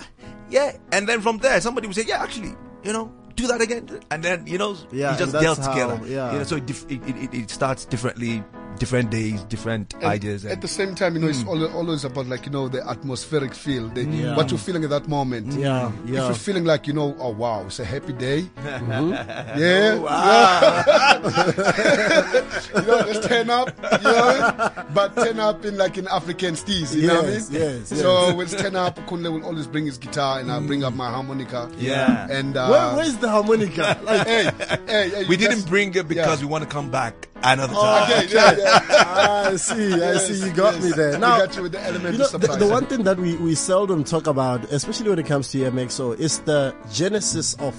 yeah. 0.50 0.76
And 0.92 1.08
then 1.08 1.20
from 1.20 1.38
there, 1.38 1.60
somebody 1.60 1.86
will 1.86 1.94
say, 1.94 2.04
yeah, 2.06 2.22
actually, 2.22 2.54
you 2.84 2.92
know, 2.92 3.12
do 3.36 3.46
that 3.46 3.60
again. 3.60 3.88
And 4.10 4.22
then, 4.22 4.46
you 4.46 4.58
know, 4.58 4.76
Yeah, 4.92 5.12
you 5.12 5.18
just 5.26 5.34
how- 5.62 5.72
together. 5.72 6.00
yeah. 6.06 6.32
You 6.32 6.38
know, 6.38 6.44
so 6.44 6.56
it, 6.56 6.66
dif- 6.66 6.86
it, 6.90 7.00
it, 7.06 7.16
it- 7.16 7.34
it 7.34 7.50
starts 7.50 7.84
differently 7.84 8.42
different 8.80 9.10
days, 9.10 9.42
different 9.44 9.92
And 9.94 10.04
ideas. 10.04 10.44
At 10.46 10.62
the 10.62 10.68
same 10.68 10.94
time, 10.94 11.14
you 11.14 11.20
know, 11.20 11.28
it's 11.28 11.44
al- 11.44 11.72
always 11.76 12.04
about 12.04 12.26
like 12.26 12.46
you 12.46 12.52
know 12.52 12.66
the 12.66 12.84
atmospheric 12.88 13.54
feel, 13.54 13.88
the, 13.90 14.04
Yeah. 14.04 14.34
what 14.36 14.50
you're 14.50 14.58
feeling 14.58 14.82
at 14.84 14.90
that 14.90 15.06
moment. 15.06 15.52
Yeah, 15.52 15.92
yeah. 16.06 16.22
If 16.22 16.28
you're 16.28 16.34
feeling 16.34 16.64
like 16.64 16.86
you 16.88 16.94
know, 16.94 17.14
oh 17.20 17.30
wow, 17.30 17.66
it's 17.66 17.78
a 17.78 17.84
happy 17.84 18.14
day. 18.14 18.48
Mm-hmm. 18.80 19.58
Yeah, 19.60 19.94
you 22.80 22.86
know, 22.86 22.96
let's 23.06 23.26
turn 23.26 23.50
up. 23.50 23.68
You 23.92 23.98
know, 24.02 24.70
but 24.94 25.14
turn 25.14 25.38
up 25.38 25.64
in 25.64 25.76
like 25.76 25.98
in 25.98 26.08
African 26.08 26.54
steez. 26.54 26.94
You 26.94 27.08
know 27.08 27.14
what 27.16 27.24
I 27.24 27.26
mean? 27.26 27.34
Yes, 27.50 27.90
yes, 27.90 28.00
So 28.00 28.34
let's 28.34 28.54
turn 28.54 28.76
up. 28.76 28.96
Kunle 29.06 29.30
will 29.32 29.44
always 29.44 29.66
bring 29.66 29.86
his 29.86 29.98
guitar, 29.98 30.40
and 30.40 30.50
I'll 30.50 30.66
bring 30.66 30.84
up 30.84 30.94
my 30.94 31.10
harmonica. 31.10 31.70
Yeah. 31.76 32.26
and 32.30 32.56
uh, 32.56 32.68
Where, 32.68 32.96
where's 32.96 33.16
the 33.18 33.28
harmonica? 33.28 33.98
Like, 34.02 34.26
hey, 34.26 34.50
hey, 34.86 35.08
hey, 35.10 35.24
we 35.28 35.36
didn't 35.36 35.66
bring 35.68 35.94
it 35.94 36.08
because 36.08 36.40
yeah. 36.40 36.46
we 36.46 36.50
want 36.50 36.64
to 36.64 36.70
come 36.70 36.90
back 36.90 37.28
another 37.42 37.74
time. 37.74 38.12
Okay, 38.12 38.34
yeah, 38.34 38.56
yeah. 38.58 38.84
I 39.50 39.56
see, 39.56 39.92
I 39.94 39.96
Yes, 39.96 40.26
see. 40.28 40.46
You 40.46 40.52
got 40.52 40.74
yes. 40.74 40.84
me 40.84 40.90
there. 40.92 41.12
We 41.12 41.18
Now, 41.18 41.38
got 41.38 41.56
you 41.56 41.62
with 41.62 41.72
the 41.72 41.82
element 41.82 42.12
you 42.12 42.18
know, 42.18 42.24
of 42.26 42.32
the, 42.32 42.40
surprise. 42.40 42.58
the 42.58 42.66
one 42.68 42.86
thing 42.86 43.02
that 43.04 43.18
we, 43.18 43.36
we 43.36 43.54
seldom 43.54 44.04
talk 44.04 44.26
about, 44.26 44.64
especially 44.72 45.10
when 45.10 45.18
it 45.18 45.26
comes 45.26 45.48
to 45.52 45.58
MXO, 45.58 46.18
is 46.18 46.40
the 46.40 46.74
genesis 46.92 47.54
of 47.54 47.74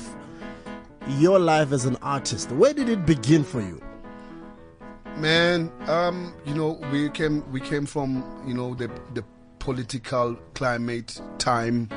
your 1.19 1.39
life 1.39 1.71
as 1.71 1.85
an 1.85 1.97
artist. 2.01 2.51
Where 2.51 2.73
did 2.73 2.89
it 2.89 3.05
begin 3.05 3.43
for 3.43 3.61
you? 3.61 3.81
Man, 5.17 5.71
um, 5.87 6.33
you 6.45 6.53
know, 6.53 6.79
we 6.91 7.09
came 7.09 7.49
we 7.51 7.59
came 7.59 7.85
from 7.85 8.23
you 8.47 8.53
know 8.53 8.73
the 8.75 8.89
the 9.13 9.23
political 9.59 10.35
climate 10.55 11.19
time 11.37 11.87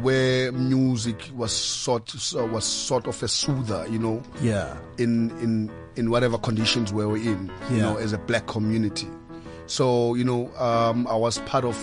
where 0.00 0.50
music 0.52 1.30
was 1.34 1.52
sort 1.52 2.12
was 2.50 2.64
sort 2.64 3.06
of 3.06 3.22
a 3.22 3.28
soother, 3.28 3.86
you 3.88 3.98
know, 3.98 4.22
Yeah. 4.40 4.76
in 4.98 5.30
in 5.40 5.70
in 5.96 6.10
whatever 6.10 6.38
conditions 6.38 6.92
we 6.92 7.04
were 7.06 7.16
in, 7.16 7.50
you 7.70 7.76
Yeah. 7.76 7.82
know, 7.82 7.96
as 7.96 8.12
a 8.12 8.18
black 8.18 8.46
community. 8.46 9.08
So 9.66 10.14
you 10.14 10.24
know, 10.24 10.54
um, 10.56 11.06
I 11.06 11.14
was 11.16 11.38
part 11.40 11.64
of 11.64 11.76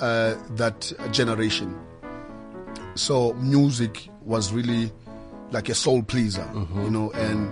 uh, 0.00 0.34
that 0.56 0.92
generation. 1.12 1.74
So 2.94 3.32
music 3.34 4.08
was 4.22 4.52
really 4.52 4.92
like 5.52 5.68
a 5.68 5.74
soul 5.74 6.02
pleaser, 6.02 6.48
you 6.76 6.90
know, 6.90 7.10
and 7.12 7.50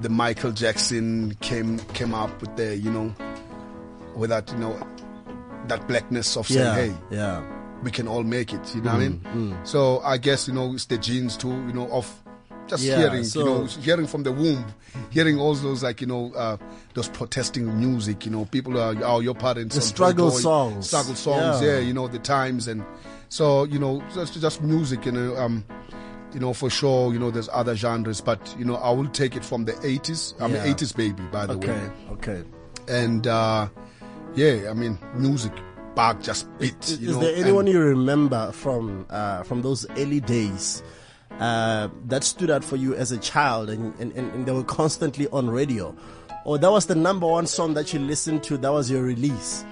the 0.00 0.08
Michael 0.08 0.50
Jackson 0.52 1.34
came 1.40 1.78
came 1.94 2.14
up 2.14 2.40
with 2.40 2.54
the 2.56 2.76
you 2.76 2.90
know 2.90 3.14
with 4.16 4.30
that 4.30 4.50
you 4.52 4.58
know 4.58 4.76
that 5.68 5.86
blackness 5.88 6.36
of 6.36 6.46
saying, 6.46 6.60
Yeah. 6.60 6.74
hey, 6.74 6.94
Yeah. 7.10 7.42
we 7.82 7.90
can 7.90 8.06
all 8.06 8.22
make 8.22 8.52
it. 8.52 8.74
You 8.74 8.82
know 8.82 8.92
what 8.92 9.00
I 9.02 9.08
mean? 9.08 9.56
So 9.64 10.00
I 10.00 10.18
guess 10.18 10.46
you 10.48 10.54
know 10.54 10.74
it's 10.74 10.86
the 10.86 10.98
genes 10.98 11.36
too. 11.36 11.48
You 11.48 11.72
know 11.72 11.88
of 11.90 12.06
just 12.68 12.82
Yeah, 12.84 12.98
hearing, 12.98 13.24
so- 13.24 13.38
you 13.40 13.44
know, 13.44 13.64
hearing 13.64 14.06
from 14.06 14.22
the 14.22 14.32
womb, 14.32 14.64
hearing 15.10 15.38
all 15.38 15.54
those 15.54 15.82
like 15.82 16.00
you 16.00 16.06
know 16.06 16.32
uh, 16.34 16.56
those 16.94 17.08
protesting 17.08 17.78
music. 17.78 18.24
You 18.24 18.32
know, 18.32 18.44
people 18.46 18.78
are 18.80 18.94
oh 19.04 19.20
your 19.20 19.34
parents 19.34 19.74
The 19.74 19.80
struggle 19.82 20.30
Toy 20.30 20.38
songs. 20.38 20.86
struggle 20.88 21.14
songs. 21.14 21.62
Yeah. 21.62 21.74
Yeah. 21.74 21.78
you 21.80 21.92
know 21.92 22.08
the 22.08 22.18
times 22.18 22.68
and 22.68 22.84
so 23.28 23.64
you 23.64 23.78
know 23.78 24.02
just 24.14 24.40
just 24.40 24.62
music. 24.62 25.04
You 25.06 25.12
know, 25.12 25.36
um, 25.36 25.64
you 26.32 26.40
know 26.40 26.52
for 26.52 26.70
sure. 26.70 27.12
You 27.12 27.18
know 27.18 27.30
there's 27.30 27.48
other 27.52 27.76
genres, 27.76 28.20
but 28.20 28.54
you 28.58 28.64
know 28.64 28.76
I 28.76 28.90
will 28.90 29.08
take 29.08 29.36
it 29.36 29.44
from 29.44 29.64
the 29.66 29.72
80s. 29.84 30.34
I'm 30.40 30.52
Yeah. 30.52 30.64
an 30.64 30.74
80s 30.74 30.96
baby, 30.96 31.22
by 31.30 31.46
the 31.46 31.54
Okay. 31.54 31.68
way 31.68 31.90
Okay. 32.12 32.32
Okay. 32.40 32.48
And 32.88 33.26
uh, 33.26 33.68
yeah, 34.34 34.68
I 34.70 34.74
mean, 34.74 34.98
music 35.14 35.52
back 35.94 36.20
just 36.22 36.46
beat. 36.58 36.74
Is, 36.84 36.90
is 36.92 37.00
know, 37.14 37.20
there 37.20 37.36
anyone 37.36 37.66
you 37.66 37.78
remember 37.80 38.50
from 38.52 39.06
uh, 39.10 39.42
from 39.44 39.62
those 39.62 39.86
early 39.96 40.20
days 40.20 40.82
uh, 41.40 41.88
that 42.06 42.24
stood 42.24 42.50
out 42.50 42.64
for 42.64 42.76
you 42.76 42.94
as 42.94 43.12
a 43.12 43.18
child 43.18 43.70
and, 43.70 43.94
and, 43.98 44.12
and, 44.12 44.46
they 44.46 44.52
were 44.52 44.64
constantly 44.64 45.28
on 45.28 45.50
radio? 45.50 45.94
Or 46.44 46.58
that 46.58 46.70
was 46.70 46.86
the 46.86 46.94
number 46.94 47.26
one 47.26 47.46
song 47.46 47.74
that 47.74 47.92
you 47.92 47.98
listened 47.98 48.42
to, 48.44 48.56
that 48.58 48.72
was 48.72 48.90
your 48.90 49.02
release? 49.02 49.64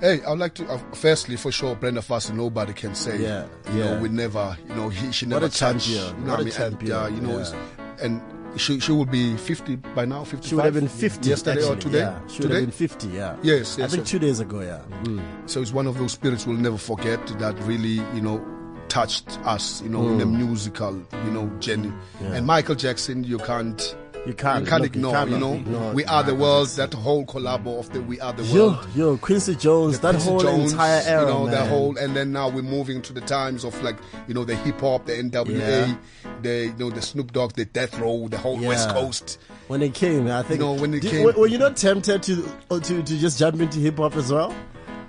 Hey, 0.00 0.20
I'd 0.24 0.38
like 0.38 0.54
to. 0.54 0.66
Uh, 0.68 0.78
firstly, 0.94 1.36
for 1.36 1.52
sure, 1.52 1.76
Brenda 1.76 2.00
Fassie. 2.00 2.34
Nobody 2.34 2.72
can 2.72 2.94
say. 2.94 3.22
Yeah, 3.22 3.46
You 3.72 3.78
yeah. 3.78 3.94
know, 3.94 4.00
we 4.02 4.08
never. 4.08 4.56
You 4.68 4.74
know, 4.74 4.88
he, 4.88 5.12
she 5.12 5.26
never 5.26 5.48
touched, 5.48 5.88
You 5.88 5.98
know 5.98 6.32
what 6.32 6.38
a 6.38 6.42
I 6.42 6.44
mean? 6.44 6.52
champion, 6.52 6.92
And, 6.92 7.04
uh, 7.04 7.14
you 7.14 7.20
know, 7.20 7.38
yeah. 7.38 8.04
and 8.04 8.20
she 8.56 8.80
she 8.80 8.90
would 8.92 9.10
be 9.10 9.36
fifty 9.36 9.76
by 9.76 10.04
now. 10.04 10.24
Fifty. 10.24 10.48
She 10.48 10.54
would 10.56 10.64
have 10.64 10.74
been 10.74 10.88
50 10.88 11.28
yesterday 11.28 11.64
or 11.64 11.76
today. 11.76 11.98
Yeah, 12.00 12.18
she 12.26 12.42
would 12.42 12.48
today. 12.48 12.54
have 12.54 12.64
been 12.64 12.70
50, 12.72 13.08
yeah. 13.08 13.36
Yes, 13.42 13.78
I 13.78 13.86
think 13.86 14.00
yes. 14.02 14.10
two 14.10 14.18
days 14.18 14.40
ago, 14.40 14.60
yeah. 14.60 14.82
Mm. 15.04 15.22
So 15.48 15.62
it's 15.62 15.72
one 15.72 15.86
of 15.86 15.96
those 15.96 16.12
spirits 16.12 16.46
we'll 16.46 16.56
never 16.56 16.78
forget 16.78 17.24
that 17.38 17.58
really, 17.60 18.02
you 18.14 18.20
know, 18.20 18.44
touched 18.92 19.38
us, 19.46 19.80
you 19.82 19.88
know, 19.88 20.06
in 20.10 20.20
a 20.20 20.26
musical, 20.26 20.94
you 21.24 21.30
know, 21.30 21.46
journey. 21.60 21.88
Mm. 21.88 21.94
Yeah. 22.20 22.32
And 22.34 22.46
Michael 22.46 22.74
Jackson, 22.74 23.24
you 23.24 23.38
can't, 23.38 23.96
You 24.26 24.34
can't, 24.34 24.64
you 24.64 24.70
can't 24.70 24.82
look, 24.82 24.94
ignore, 24.94 25.26
you 25.26 25.38
know. 25.38 25.54
ignore 25.54 25.92
we 25.94 26.04
are 26.04 26.22
the 26.22 26.34
world, 26.34 26.68
that 26.76 26.92
whole 26.92 27.24
collabo 27.24 27.78
of 27.80 27.90
the 27.94 28.02
We 28.02 28.20
Are 28.20 28.34
the 28.34 28.42
World. 28.54 28.86
yo, 28.94 29.12
yo 29.12 29.16
Quincy 29.16 29.56
Jones, 29.56 29.98
that 30.00 30.10
Quincy 30.10 30.28
whole 30.28 30.40
Jones, 30.40 30.72
entire 30.72 31.02
era, 31.06 31.22
you 31.22 31.26
know, 31.26 31.42
man. 31.44 31.50
that 31.52 31.68
whole, 31.70 31.96
and 31.96 32.14
then 32.14 32.32
now 32.32 32.50
we're 32.50 32.62
moving 32.62 33.00
to 33.02 33.12
the 33.14 33.22
times 33.22 33.64
of 33.64 33.82
like, 33.82 33.96
you 34.28 34.34
know, 34.34 34.44
the 34.44 34.54
hip 34.56 34.78
hop, 34.80 35.06
the 35.06 35.12
NWA, 35.14 35.58
Yeah. 35.58 35.94
the, 36.42 36.56
you 36.66 36.74
know, 36.78 36.90
the 36.90 37.00
Snoop 37.02 37.32
Dogg, 37.32 37.54
the 37.54 37.64
Death 37.64 37.98
Row, 37.98 38.28
the 38.28 38.36
whole 38.38 38.60
West 38.60 38.90
Coast. 38.90 39.38
When 39.68 39.82
it 39.82 39.94
came, 39.94 40.28
I 40.28 40.42
think. 40.42 40.60
You 40.60 40.66
know, 40.66 40.74
when 40.74 40.92
it 40.94 41.00
Did- 41.00 41.10
came- 41.12 41.24
Were, 41.24 41.32
were 41.32 41.46
you 41.48 41.58
not 41.58 41.76
tempted 41.78 42.22
to 42.24 42.34
to 42.68 43.02
to 43.02 43.18
just 43.18 43.38
jump 43.38 43.58
into 43.58 43.78
hip 43.80 43.96
hop 43.96 44.14
as 44.16 44.30
well? 44.30 44.54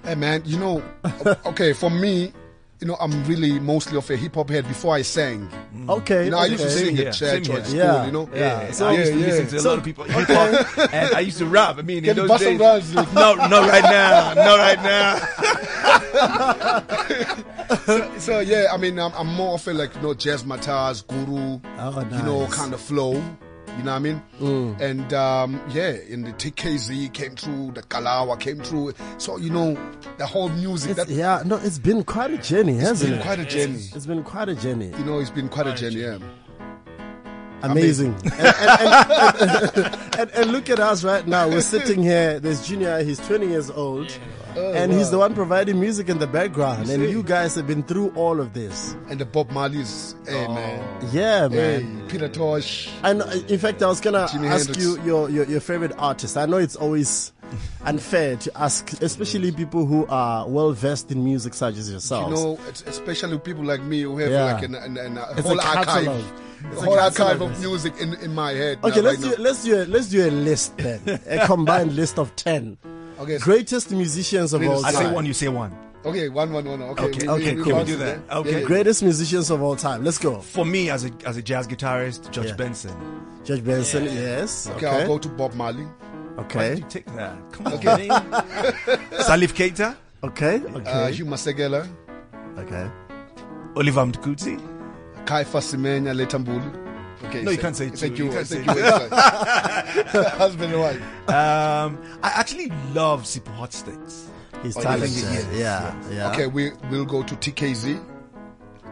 Hey 0.06 0.16
man, 0.16 0.42
you 0.46 0.58
know, 0.58 0.82
okay, 1.46 1.74
for 1.74 1.90
me, 1.92 2.34
you 2.84 2.88
know, 2.90 2.98
I'm 3.00 3.24
really 3.24 3.60
mostly 3.62 3.98
of 3.98 4.10
a 4.10 4.18
hip 4.18 4.36
hop 4.36 4.50
head 4.50 4.68
before 4.68 4.94
I 4.94 5.04
sang. 5.04 5.48
Mm. 5.74 5.90
Okay, 5.90 6.26
You 6.26 6.32
know, 6.32 6.38
I 6.40 6.48
used 6.48 6.64
to 6.64 6.70
sing 6.70 6.98
Same 6.98 7.08
at 7.08 7.14
church 7.14 7.48
or 7.48 7.58
at 7.60 7.66
school, 7.66 7.78
Yeah, 7.78 8.06
you 8.06 8.12
know. 8.12 8.30
yeah. 8.36 8.72
So 8.72 8.88
I 8.90 8.92
Yeah, 8.92 9.00
used 9.00 9.14
to 9.14 9.20
yeah. 9.20 9.26
listen 9.28 9.48
to 9.48 9.56
a 9.56 9.60
So- 9.62 9.70
lot 9.70 9.78
of 9.78 9.86
people 9.86 10.04
hip 10.04 10.28
hop, 10.28 10.94
and 10.94 11.16
I 11.16 11.20
used 11.22 11.38
to 11.38 11.46
rap. 11.46 11.78
I 11.80 11.82
mean, 11.84 12.00
in 12.00 12.04
Can 12.04 12.16
those 12.18 12.28
bust 12.28 12.44
some 12.44 12.58
days, 12.58 12.60
rhymes, 12.60 12.94
like- 13.00 13.14
no, 13.14 13.36
not 13.36 13.70
right 13.70 13.84
now, 13.84 14.34
not 14.34 14.58
right 14.60 14.84
now. 14.84 15.20
So 18.20 18.40
yeah, 18.40 18.66
I 18.74 18.78
mean, 18.78 19.00
I'm, 19.00 19.12
I'm 19.14 19.28
more 19.28 19.56
of 19.56 19.68
a 19.68 19.74
like 19.74 19.96
you 19.96 20.02
know 20.02 20.14
Jazzmatazz, 20.14 21.08
guru, 21.08 21.60
Oh, 21.80 22.08
you 22.12 22.24
know, 22.24 22.48
kind 22.48 22.74
of 22.74 22.80
flow. 22.82 23.22
You 23.78 23.84
know 23.84 23.92
what 23.92 23.98
I 23.98 24.00
mean? 24.00 24.22
And 24.80 25.14
um, 25.14 25.62
yeah, 25.70 25.92
in 26.08 26.24
the 26.24 26.32
TKZ 26.34 27.12
came 27.14 27.36
through, 27.36 27.72
the 27.74 27.82
Kalawa 27.84 28.40
came 28.40 28.60
through. 28.60 28.94
So 29.18 29.38
you 29.38 29.50
know, 29.50 29.78
the 30.18 30.26
whole 30.28 30.50
music 30.50 30.92
It's, 30.92 31.00
that 31.00 31.10
yeah, 31.10 31.42
no, 31.46 31.56
it's 31.58 31.80
been 31.80 32.04
quite 32.04 32.32
a 32.32 32.38
journey, 32.38 32.76
hasn't 32.76 33.10
been 33.12 33.20
it? 33.20 33.24
quite 33.24 33.40
a 33.40 33.46
journey. 33.46 33.80
It's 33.94 34.06
been 34.06 34.24
quite 34.24 34.50
a 34.50 34.56
journey. 34.56 34.92
You 34.98 35.06
know, 35.06 35.20
it's 35.20 35.30
been 35.32 35.50
quite 35.50 35.68
a 35.68 35.74
journey. 35.74 36.02
Yeah. 36.02 36.20
Amazing. 37.64 38.14
and, 38.24 38.34
and, 38.34 39.42
and, 39.78 40.00
and, 40.20 40.32
and 40.32 40.52
look 40.52 40.70
at 40.70 40.80
us 40.80 41.04
right 41.04 41.26
now. 41.26 41.48
We're 41.48 41.62
sitting 41.62 42.04
here. 42.04 42.40
There's 42.40 42.68
Junior. 42.68 43.04
He's 43.04 43.20
20 43.20 43.48
years 43.48 43.70
old. 43.70 44.12
and 44.56 44.92
he's 44.94 45.10
the 45.10 45.18
one 45.18 45.34
providing 45.34 45.80
music 45.80 46.10
in 46.10 46.20
the 46.20 46.28
background. 46.28 46.90
And 46.90 47.04
you 47.04 47.24
guys 47.24 47.56
have 47.56 47.66
been 47.66 47.82
through 47.84 48.10
all 48.16 48.40
of 48.40 48.54
this. 48.54 48.96
And 49.10 49.20
the 49.20 49.26
Bob 49.26 49.50
Marley's, 49.52 50.14
hey 50.28 50.46
Oh. 50.46 50.54
man, 50.54 51.08
Yeah, 51.12 51.50
hey 51.50 51.84
man. 51.84 52.08
Peter 52.10 52.30
Tosh. 52.30 52.90
And 53.02 53.22
uh, 53.24 53.32
in 53.48 53.58
fact, 53.58 53.82
I 53.82 53.88
was 53.88 54.00
gonna 54.00 54.20
ask 54.20 54.34
Hendrix. 54.36 54.78
you 54.78 55.02
your, 55.04 55.30
your 55.30 55.46
your 55.46 55.60
favorite 55.60 55.94
artist. 55.98 56.38
I 56.38 56.46
know 56.46 56.58
it's 56.58 56.76
always 56.76 57.32
unfair 57.86 58.36
to 58.38 58.52
ask, 58.58 59.02
especially 59.02 59.52
people 59.52 59.86
who 59.86 60.06
are 60.08 60.48
well 60.48 60.72
versed 60.74 61.12
in 61.12 61.24
music, 61.24 61.54
such 61.56 61.78
as 61.78 61.92
yourself. 61.92 62.30
You 62.30 62.36
know, 62.36 62.60
especially 62.86 63.40
people 63.40 63.64
like 63.64 63.82
me 63.82 64.02
who 64.02 64.18
have 64.20 64.32
Yeah. 64.32 64.54
like 64.54 64.64
an, 64.64 64.76
an, 64.76 64.98
an, 64.98 65.16
whole 65.42 65.60
archive, 65.62 66.32
It's 66.72 66.82
a 66.82 66.86
whole 66.86 67.00
archive 67.00 67.42
of 67.42 67.60
music 67.60 67.94
in, 68.00 68.14
in 68.16 68.34
my 68.34 68.52
head. 68.54 68.80
okay, 68.84 68.98
now, 69.02 69.02
let's 69.10 69.22
right 69.22 69.32
do 69.32 69.38
now. 69.38 69.44
let's 69.50 69.64
do 69.64 69.76
a, 69.82 69.84
let's 69.86 70.08
do 70.10 70.28
a 70.28 70.32
list 70.32 70.78
then, 70.78 71.02
a 71.28 71.46
combined 71.46 71.96
list 71.96 72.18
of 72.20 72.36
ten 72.36 72.78
Okay, 73.20 73.38
so- 73.38 73.44
greatest 73.46 73.92
musicians 73.92 74.54
of 74.54 74.60
Greatest- 74.62 74.86
all 74.86 74.92
time. 74.92 75.02
I 75.02 75.06
say 75.06 75.12
one, 75.14 75.26
you 75.26 75.34
say 75.34 75.48
one. 75.50 75.76
Okay, 76.06 76.28
one, 76.28 76.52
one, 76.52 76.66
one. 76.66 76.82
Okay, 76.82 77.04
Okay, 77.06 77.28
okay, 77.30 77.56
cool. 77.56 77.78
We 77.78 77.84
do 77.86 77.96
that. 77.98 78.20
Okay. 78.30 78.52
Yeah, 78.52 78.58
yeah. 78.58 78.66
Greatest 78.66 79.04
musicians 79.04 79.50
of 79.50 79.62
all 79.62 79.78
time. 79.78 80.04
Let's 80.04 80.18
go. 80.18 80.42
For 80.42 80.66
me, 80.66 80.90
as 80.90 81.06
a 81.06 81.12
as 81.26 81.38
a 81.38 81.42
jazz 81.42 81.66
guitarist, 81.66 82.30
George 82.32 82.48
Yeah. 82.48 82.56
Benson. 82.56 82.94
George 83.46 83.64
Benson, 83.64 84.04
yes. 84.06 84.68
Okay, 84.68 84.86
Okay. 84.88 85.02
I'll 85.02 85.08
go 85.08 85.18
to 85.18 85.30
Bob 85.30 85.54
Marley. 85.54 85.86
Why 86.36 86.44
okay. 86.44 86.70
did 86.76 86.80
you 86.80 86.90
take 86.90 87.06
that? 87.16 87.38
Come 87.54 87.68
on, 87.68 87.84
man. 87.86 88.10
Salif 89.28 89.54
Keita, 89.54 89.96
Okay. 90.24 90.56
Uh, 90.58 90.78
Okay. 90.80 91.12
Hugh 91.14 91.26
Masekela, 91.26 91.88
okay. 92.58 92.90
Oliver 93.78 94.06
Mtukudzi. 94.06 94.60
Caiphus 95.26 95.74
Semenya 95.74 96.14
Letambulu. 96.14 96.80
Okay, 97.26 97.42
No, 97.44 97.52
you 97.52 97.58
can't 97.58 97.76
say 97.76 97.90
Thank 97.90 98.18
two. 98.18 98.26
you. 98.26 98.30
You 98.32 98.36
can't 98.38 98.48
thank 98.48 98.70
say 98.70 98.76
you. 98.76 100.24
Husband 100.38 100.74
and 100.74 100.82
wife. 100.82 101.30
Um, 101.30 101.98
I 102.22 102.30
actually 102.36 102.70
love 102.94 103.24
Sipho 103.24 103.56
Hotstix. 103.58 104.26
He's 104.62 104.76
Oh, 104.78 104.82
talented. 104.82 105.10
yes, 105.12 105.48
Yeah. 105.54 105.94
Yeah. 106.12 106.32
Okay, 106.32 106.48
we 106.48 106.72
will 106.90 107.06
go 107.06 107.24
to 107.24 107.36
TKZ. 107.36 108.00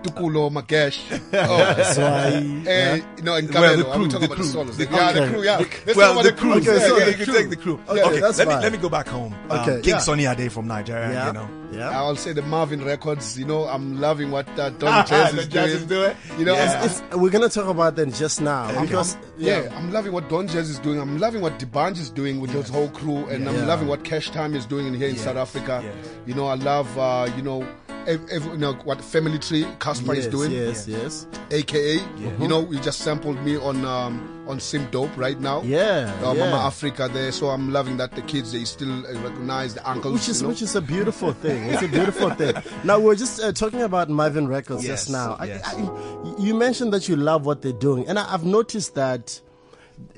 Tokollo, 0.03 0.49
Magesh. 0.51 0.99
Oh, 1.33 1.57
That's 1.57 1.97
why. 1.97 2.69
eh, 2.69 3.01
you 3.17 3.23
know, 3.23 3.35
in 3.35 3.47
Well, 3.51 3.77
the 3.77 3.83
crew, 3.83 3.93
I'm 3.93 4.09
talking 4.09 4.19
the 4.19 4.25
about 4.25 4.35
crew, 4.35 4.45
the 4.45 4.51
solos. 4.51 4.77
the 4.77 4.83
yeah, 4.85 5.11
the 5.11 5.27
crew, 5.27 5.43
yeah. 5.43 5.57
Let's 5.57 5.95
well, 5.97 6.13
talk 6.13 6.13
about 6.13 6.23
the 6.23 6.31
the 6.31 6.37
crew. 6.37 6.51
crew. 6.51 6.61
Okay, 6.61 6.73
yeah, 6.81 6.87
so 6.87 6.97
yeah, 6.97 7.05
the 7.05 7.17
you 7.17 7.25
crew. 7.25 7.33
take 7.33 7.49
the 7.49 7.55
crew. 7.55 7.79
Okay, 7.89 8.03
Okay, 8.03 8.19
that's 8.19 8.37
let 8.39 8.47
me 8.47 8.53
let 8.55 8.71
me 8.71 8.77
go 8.77 8.89
back 8.89 9.07
home. 9.07 9.33
Um, 9.49 9.59
Okay, 9.59 9.81
King 9.81 9.93
yeah. 9.93 9.97
Sunny 9.99 10.25
Ade 10.25 10.51
from 10.51 10.67
Nigeria. 10.67 11.11
Yeah. 11.11 11.27
You 11.27 11.33
know. 11.33 11.49
Yeah. 11.71 11.89
I'll 11.97 12.17
say 12.17 12.33
the 12.33 12.41
Mavin 12.41 12.83
Records. 12.85 13.39
You 13.39 13.45
know, 13.45 13.63
I'm 13.65 13.99
loving 14.01 14.29
what 14.29 14.47
uh, 14.59 14.71
Don 14.71 15.05
Jazz 15.11 15.33
is 15.33 15.47
doing. 15.47 15.65
is 15.69 15.85
doing. 15.85 16.15
You 16.37 16.43
know, 16.45 16.53
Yeah. 16.55 16.71
I'm- 16.73 16.85
It's, 16.85 17.01
we're 17.15 17.29
gonna 17.29 17.47
talk 17.47 17.67
about 17.67 17.95
that 17.95 18.13
just 18.13 18.41
now 18.41 18.63
I'm- 18.65 18.85
because 18.85 19.15
I'm- 19.15 19.23
yeah, 19.37 19.73
I'm 19.77 19.89
loving 19.91 20.11
what 20.11 20.27
Don 20.27 20.47
Jazz 20.49 20.69
is 20.69 20.79
doing. 20.79 20.99
I'm 20.99 21.17
loving 21.17 21.41
what 21.41 21.57
D'banj 21.59 21.97
is 21.97 22.09
doing 22.09 22.41
with 22.41 22.51
his 22.51 22.67
whole 22.67 22.89
crew, 22.89 23.25
and 23.27 23.47
I'm 23.47 23.65
loving 23.67 23.87
what 23.87 24.03
Cashtime 24.03 24.53
is 24.55 24.65
doing 24.65 24.87
in 24.87 24.93
here 24.93 25.07
in 25.07 25.15
South 25.15 25.37
Africa. 25.37 25.81
Yeah. 25.83 25.91
You 26.25 26.33
know, 26.33 26.47
I 26.47 26.55
love 26.55 26.97
uh, 26.97 27.29
you 27.37 27.41
know, 27.41 27.65
ev- 28.07 28.27
ev- 28.29 28.45
you 28.45 28.57
know 28.57 28.73
what 28.83 29.01
Family 29.01 29.39
Tree 29.39 29.63
Cassper 29.79 30.15
yes, 30.15 30.25
is 30.25 30.27
doing, 30.27 30.51
yes, 30.51 30.87
yes, 30.87 31.27
aka 31.51 31.95
you 32.39 32.47
know, 32.47 32.69
you 32.71 32.79
just 32.79 32.99
sampled 32.99 33.41
me 33.43 33.57
on 33.57 33.83
um, 33.85 34.43
on 34.47 34.59
Sim 34.59 34.87
Dope 34.91 35.15
right 35.17 35.39
now. 35.39 35.61
yeah, 35.63 36.11
Uh, 36.23 36.33
yeah. 36.33 36.45
Mama 36.49 36.63
Africa 36.65 37.09
there, 37.11 37.31
so 37.31 37.47
I'm 37.49 37.71
loving 37.71 37.97
that 37.97 38.11
the 38.15 38.21
kids 38.23 38.51
they 38.51 38.63
still 38.65 39.05
uh, 39.05 39.13
recognize 39.21 39.73
the 39.75 39.89
uncles. 39.89 40.13
which 40.13 40.29
is 40.29 40.41
you 40.41 40.43
know? 40.47 40.49
which 40.49 40.61
is 40.61 40.75
a 40.75 40.81
beautiful 40.81 41.33
thing. 41.33 41.63
It's 41.69 41.83
a 41.83 41.87
beautiful 41.87 42.29
thing. 42.41 42.53
Now 42.83 42.99
we 42.99 43.11
are 43.11 43.15
just 43.15 43.41
uh, 43.41 43.51
talking 43.51 43.81
about 43.81 44.09
Mavin 44.09 44.47
Records 44.47 44.83
Yes, 44.85 45.05
just 45.05 45.11
now. 45.11 45.37
I- 45.39 45.61
I- 45.63 46.35
you 46.39 46.53
mentioned 46.55 46.93
that 46.93 47.07
you 47.07 47.15
love 47.15 47.45
what 47.45 47.61
they're 47.61 47.71
doing, 47.73 48.07
and 48.07 48.17
I, 48.19 48.33
I've 48.33 48.45
noticed 48.45 48.95
that. 48.95 49.41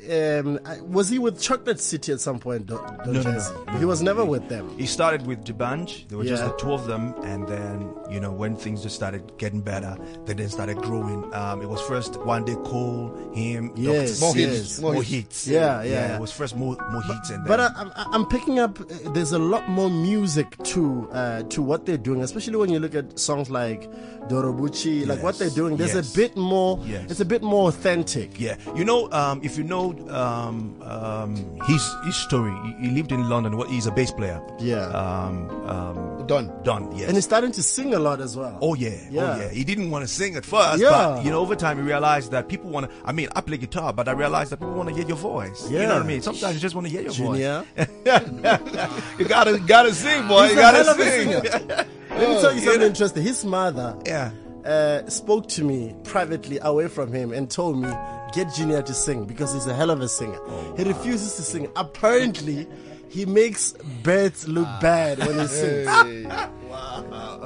Um, 0.10 0.60
was 0.92 1.10
he 1.10 1.20
with 1.20 1.40
Chocolate 1.42 1.80
City 1.80 2.12
at 2.12 2.20
some 2.20 2.40
point? 2.40 2.66
Don, 2.68 2.98
Don 2.98 3.06
No, 3.06 3.12
no, 3.14 3.22
Jazzy? 3.24 3.66
no. 3.68 3.74
He 3.80 3.86
was 3.86 4.02
never 4.02 4.26
with 4.26 4.50
them. 4.50 4.78
He 4.78 4.86
started 4.86 5.26
with 5.26 5.44
D'banj. 5.46 6.08
There 6.10 6.18
were 6.18 6.26
just 6.26 6.44
the 6.44 6.52
two 6.58 6.74
of 6.74 6.88
them, 6.88 7.14
and 7.24 7.48
then 7.48 7.94
you 8.10 8.20
know 8.20 8.32
when 8.32 8.56
things 8.56 8.84
just 8.84 8.96
started 8.96 9.38
getting 9.38 9.62
better, 9.62 9.98
they 10.26 10.34
then 10.34 10.50
started 10.50 10.78
growing. 10.78 11.34
Um, 11.34 11.62
it 11.62 11.70
was 11.70 11.82
first 11.82 12.20
one 12.22 12.44
day 12.46 12.56
Cole, 12.66 13.16
him, 13.34 13.72
Yes, 13.76 14.20
Dr. 14.20 14.26
More 14.26 14.34
Sid, 14.34 14.50
hits, 14.50 14.80
more, 14.82 14.94
more 14.94 15.04
hits. 15.04 15.48
Yeah, 15.48 15.84
yeah. 15.84 16.16
It 16.16 16.22
was 16.22 16.32
first 16.32 16.56
more 16.56 16.76
more 16.92 17.02
hits, 17.04 17.30
and 17.30 17.46
But 17.46 17.60
I, 17.60 17.68
I, 17.68 18.06
I'm 18.12 18.26
picking 18.26 18.60
up. 18.60 18.80
uh, 18.82 18.86
There's 19.14 19.32
a 19.32 19.40
lot 19.40 19.70
more 19.70 19.90
music 19.90 20.58
to 20.64 21.08
uh, 21.12 21.44
to 21.44 21.62
what 21.62 21.86
they're 21.86 21.98
doing, 21.98 22.22
especially 22.22 22.58
when 22.58 22.70
you 22.70 22.80
look 22.80 22.96
at 22.96 23.18
songs 23.20 23.50
like 23.50 23.90
Dorobucci, 24.30 25.06
like 25.08 25.22
what 25.22 25.38
they're 25.40 25.50
doing. 25.50 25.78
There's 25.78 25.94
yes. 25.96 26.14
a 26.14 26.16
bit 26.18 26.36
more. 26.36 26.80
Yes. 26.86 27.12
It's 27.12 27.20
a 27.20 27.26
bit 27.26 27.42
more 27.44 27.70
authentic. 27.70 28.40
Yeah, 28.40 28.56
you 28.76 28.84
know, 28.86 29.12
um, 29.12 29.40
if 29.44 29.58
you 29.58 29.64
know 29.64 29.93
um, 30.10 30.82
um, 30.84 31.36
his 31.68 31.84
his 32.06 32.16
story, 32.16 32.54
he, 32.80 32.88
he 32.88 32.96
lived 32.96 33.12
in 33.12 33.28
London. 33.30 33.58
What 33.58 33.70
he's 33.70 33.86
a 33.88 33.92
bass 33.92 34.12
player. 34.12 34.42
Yeah. 34.60 34.86
Um, 34.88 35.50
um, 35.68 36.26
Don. 36.28 36.52
Don. 36.64 36.96
Yes. 36.96 37.08
And 37.10 37.18
he's 37.18 37.26
starting 37.26 37.52
to 37.52 37.62
sing 37.64 37.94
a 37.94 38.00
lot 38.00 38.22
as 38.22 38.38
well. 38.38 38.58
Oh 38.62 38.76
yeah, 38.76 38.96
Yeah. 39.12 39.22
oh 39.22 39.40
yeah. 39.42 39.50
He 39.50 39.64
didn't 39.64 39.90
want 39.92 40.04
to 40.04 40.08
sing 40.08 40.36
at 40.36 40.46
first, 40.46 40.82
Yeah. 40.82 40.90
but 40.90 41.26
you 41.26 41.32
know, 41.32 41.40
over 41.40 41.56
time 41.56 41.78
he 41.78 41.84
realized 41.84 42.32
that 42.32 42.48
people 42.48 42.70
want 42.70 42.90
to. 42.90 42.96
I 43.06 43.12
mean, 43.12 43.28
I 43.36 43.42
play 43.42 43.58
guitar, 43.58 43.92
but 43.94 44.08
I 44.08 44.14
realized 44.14 44.52
that 44.52 44.58
people 44.58 44.74
want 44.74 44.90
to 44.90 44.96
hear 44.96 45.06
your 45.06 45.18
voice. 45.18 45.70
You 45.70 45.78
know 45.80 45.84
Yeah. 45.84 45.94
what 45.94 46.04
I 46.04 46.08
mean? 46.08 46.22
Sometimes 46.22 46.56
you 46.56 46.62
just 46.62 46.76
want 46.76 46.88
to 46.88 46.92
hear 46.94 47.02
your 47.02 47.12
Junior. 47.12 47.66
voice. 47.76 47.88
you 49.20 49.26
gotta 49.26 49.60
gotta 49.66 49.94
sing, 49.94 50.28
boy. 50.28 50.44
He's 50.44 50.52
you 50.52 50.56
gotta 50.58 50.78
hell 50.78 50.90
of 50.90 51.00
a 51.00 51.04
sing. 51.04 51.30
Let 52.14 52.30
me 52.30 52.42
tell 52.42 52.54
you 52.54 52.60
something 52.62 52.82
interesting. 52.84 53.24
His 53.24 53.44
mother 53.44 53.98
yeah. 54.06 54.32
Uh, 54.66 55.08
spoke 55.10 55.48
to 55.50 55.64
me 55.64 55.96
privately 56.04 56.60
away 56.62 56.88
from 56.88 57.12
him 57.12 57.32
and 57.34 57.50
told 57.50 57.78
me, 57.82 57.90
get 58.34 58.54
Junior 58.54 58.82
to 58.82 58.94
sing 58.94 59.26
because 59.26 59.54
he's 59.54 59.68
a 59.68 59.74
hell 59.74 59.90
of 59.92 60.02
a 60.02 60.08
singer. 60.10 60.40
Oh, 60.42 60.74
he 60.78 60.84
refuses 60.84 61.36
to 61.36 61.42
sing. 61.44 61.70
Apparently, 61.76 62.68
he 63.10 63.26
makes 63.26 63.74
birds 64.02 64.48
look 64.48 64.68
bad 64.82 65.20
when 65.20 65.40
he 65.40 65.48
sings. 65.48 65.88
Hey. 65.90 66.26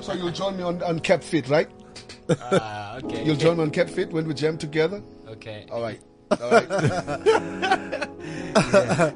So 0.01 0.13
you'll 0.13 0.32
join 0.32 0.55
me 0.57 0.63
on, 0.63 0.82
on 0.84 0.99
Cap 0.99 1.24
Fit, 1.24 1.49
right? 1.49 1.70
Uh, 2.30 2.99
okay. 3.03 3.26
You'll 3.26 3.36
join 3.36 3.57
me 3.57 3.63
on 3.63 3.72
Cap 3.72 3.89
Fit 3.89 4.11
when 4.11 4.28
we 4.28 4.34
jam 4.34 4.57
together. 4.57 5.01
Okay. 5.28 5.65
All 5.72 5.82
right. 5.82 5.99
All 6.39 6.51
right. 6.51 8.07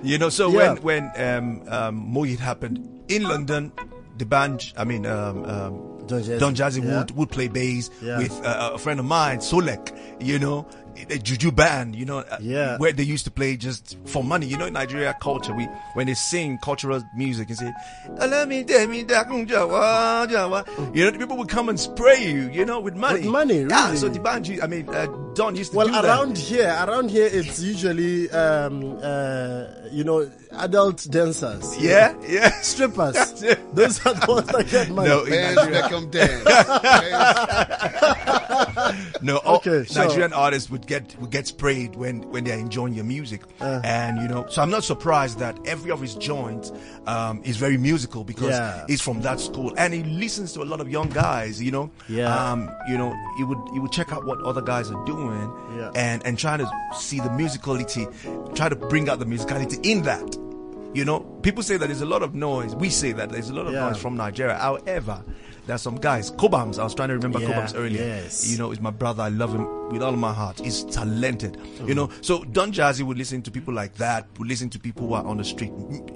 You 0.04 0.18
know, 0.18 0.30
so 0.30 0.50
Yeah. 0.50 0.74
when 0.74 0.82
when 0.84 1.12
um, 1.18 1.64
um, 1.68 2.14
Mohit 2.14 2.40
happened 2.40 2.88
in 3.10 3.24
London, 3.24 3.72
the 4.18 4.26
band, 4.26 4.72
I 4.78 4.84
mean, 4.86 5.06
um, 5.06 5.44
um, 5.46 5.91
Don 6.12 6.22
Jazzy. 6.22 6.40
Don 6.40 6.56
Jazzy 6.56 6.84
Yeah. 6.84 6.98
would, 7.00 7.12
would 7.18 7.30
play 7.32 7.48
bass 7.48 7.90
Yeah. 8.02 8.18
with 8.20 8.32
uh, 8.46 8.72
a 8.74 8.78
friend 8.78 9.00
of 9.00 9.06
mine, 9.06 9.40
Solek, 9.40 9.92
you 10.20 10.38
know, 10.40 10.66
a 11.10 11.18
juju 11.18 11.52
band, 11.52 11.96
you 11.96 12.06
know, 12.06 12.20
uh, 12.20 12.38
Yeah. 12.42 12.78
where 12.78 12.92
they 12.92 13.04
used 13.04 13.26
to 13.26 13.32
play 13.32 13.56
just 13.58 13.98
for 14.06 14.24
money. 14.24 14.46
You 14.46 14.58
know, 14.58 14.66
in 14.66 14.74
Nigeria 14.74 15.16
culture, 15.22 15.54
we 15.54 15.68
when 15.94 16.08
they 16.08 16.14
sing 16.14 16.58
cultural 16.64 17.02
music 17.16 17.50
and 17.50 17.58
say, 17.58 17.74
"Allow 18.20 18.46
me, 18.46 18.64
dare 18.64 18.88
me, 18.88 19.04
da 19.04 19.24
kung 19.24 19.46
jawa, 19.48 20.28
jawa," 20.28 20.66
you 20.96 21.04
know, 21.06 21.12
the 21.12 21.18
people 21.18 21.38
would 21.38 21.50
come 21.50 21.70
and 21.70 21.80
spray 21.80 22.24
you, 22.32 22.50
you 22.52 22.66
know, 22.66 22.80
with 22.80 22.96
money. 22.96 23.22
With 23.22 23.30
money, 23.30 23.66
Yeah, 23.70 23.94
so 23.96 24.10
the 24.10 24.20
band, 24.20 24.50
I 24.62 24.68
mean, 24.68 24.88
uh, 24.90 25.08
Don 25.34 25.56
used 25.56 25.72
to 25.72 25.78
Well, 25.78 25.88
do 25.88 25.94
that. 25.94 26.06
around 26.06 26.38
here, 26.38 26.68
around 26.88 27.10
here, 27.10 27.30
it's 27.32 27.60
usually, 27.62 28.30
um, 28.32 28.98
uh, 29.02 29.64
you 29.92 30.04
know, 30.04 30.30
adult 30.60 31.08
dancers. 31.10 31.78
Yeah, 31.80 32.14
yeah. 32.28 32.50
Strippers. 32.62 33.16
Those 33.74 34.06
are 34.06 34.14
the 34.14 34.26
ones 34.28 34.48
that 34.48 34.68
get 34.70 34.90
money. 34.90 35.08
No, 35.08 35.24
in 35.24 35.30
Benz 35.32 35.56
Nigeria, 35.56 35.84
Beckham 35.84 36.12
dance. 36.12 36.44
No, 39.22 39.40
Okay, 39.46 39.84
sure. 39.86 40.04
Nigerian 40.06 40.34
artists 40.34 40.70
would 40.70 40.88
get 40.88 41.16
would 41.20 41.30
get 41.32 41.48
sprayed 41.48 41.96
when 41.96 42.22
when 42.32 42.44
they 42.44 42.52
are 42.52 42.58
enjoying 42.60 42.94
your 42.94 43.04
music, 43.06 43.42
Uh. 43.60 43.82
and 43.84 44.22
you 44.22 44.28
know. 44.28 44.46
So 44.50 44.62
I'm 44.62 44.70
not 44.70 44.84
surprised 44.84 45.40
that 45.40 45.58
every 45.66 45.92
of 45.92 46.02
his 46.02 46.16
joints 46.16 46.72
um, 47.08 47.42
is 47.44 47.58
very 47.58 47.78
musical 47.78 48.24
because 48.24 48.50
Yeah. 48.52 48.84
he's 48.88 49.02
from 49.02 49.22
that 49.22 49.40
school, 49.40 49.74
and 49.78 49.94
he 49.94 50.04
listens 50.04 50.54
to 50.54 50.62
a 50.62 50.68
lot 50.72 50.82
of 50.82 50.90
young 50.90 51.10
guys. 51.10 51.62
You 51.62 51.72
know, 51.72 51.92
Yeah. 52.08 52.34
Um, 52.52 52.70
you 52.90 52.98
know, 52.98 53.14
he 53.38 53.44
would 53.44 53.60
he 53.74 53.80
would 53.80 53.92
check 53.92 54.12
out 54.14 54.26
what 54.26 54.42
other 54.44 54.62
guys 54.62 54.90
are 54.92 55.06
doing, 55.06 55.52
Yeah. 55.78 55.92
and 55.96 56.26
and 56.26 56.38
try 56.38 56.58
to 56.58 56.70
see 56.98 57.20
the 57.20 57.30
musicality, 57.30 58.08
try 58.56 58.70
to 58.70 58.76
bring 58.76 59.10
out 59.10 59.20
the 59.20 59.26
musicality 59.26 59.80
in 59.86 60.04
that. 60.04 60.38
You 60.94 61.06
know, 61.06 61.22
people 61.42 61.64
say 61.64 61.78
that 61.78 61.88
there's 61.88 62.02
a 62.02 62.06
lot 62.06 62.22
of 62.22 62.36
noise. 62.36 62.76
We 62.76 62.90
say 62.90 63.14
that 63.14 63.30
there's 63.30 63.50
a 63.50 63.54
lot 63.54 63.66
of 63.68 63.74
Yeah. 63.74 63.88
noise 63.88 63.98
from 63.98 64.16
Nigeria. 64.18 64.58
However, 64.58 65.24
there's 65.72 65.82
some 65.82 65.96
guys, 65.96 66.32
Cobhams. 66.32 66.78
I 66.78 66.84
was 66.84 66.94
trying 66.94 67.08
to 67.08 67.16
remember 67.16 67.40
Yeah, 67.40 67.48
Cobhams 67.54 67.74
earlier. 67.78 68.04
yes. 68.04 68.52
You 68.52 68.58
know, 68.58 68.72
is 68.72 68.82
my 68.82 68.90
brother. 68.92 69.24
I 69.24 69.30
love 69.30 69.54
him 69.56 69.90
with 69.90 70.04
all 70.04 70.12
my 70.12 70.34
heart. 70.34 70.60
He's 70.60 70.84
talented. 70.84 71.58
You 71.86 71.96
know, 71.96 72.08
Mm. 72.08 72.26
so 72.26 72.44
Don 72.44 72.74
Jazzy 72.74 73.04
would 73.04 73.18
listen 73.18 73.42
to 73.44 73.52
people 73.52 73.74
like 73.74 73.94
that. 73.96 74.28
Would 74.38 74.50
listen 74.50 74.70
to 74.72 74.80
people 74.80 75.08
who 75.08 75.14
are 75.14 75.24
on 75.26 75.38
the 75.38 75.46
street, 75.46 75.72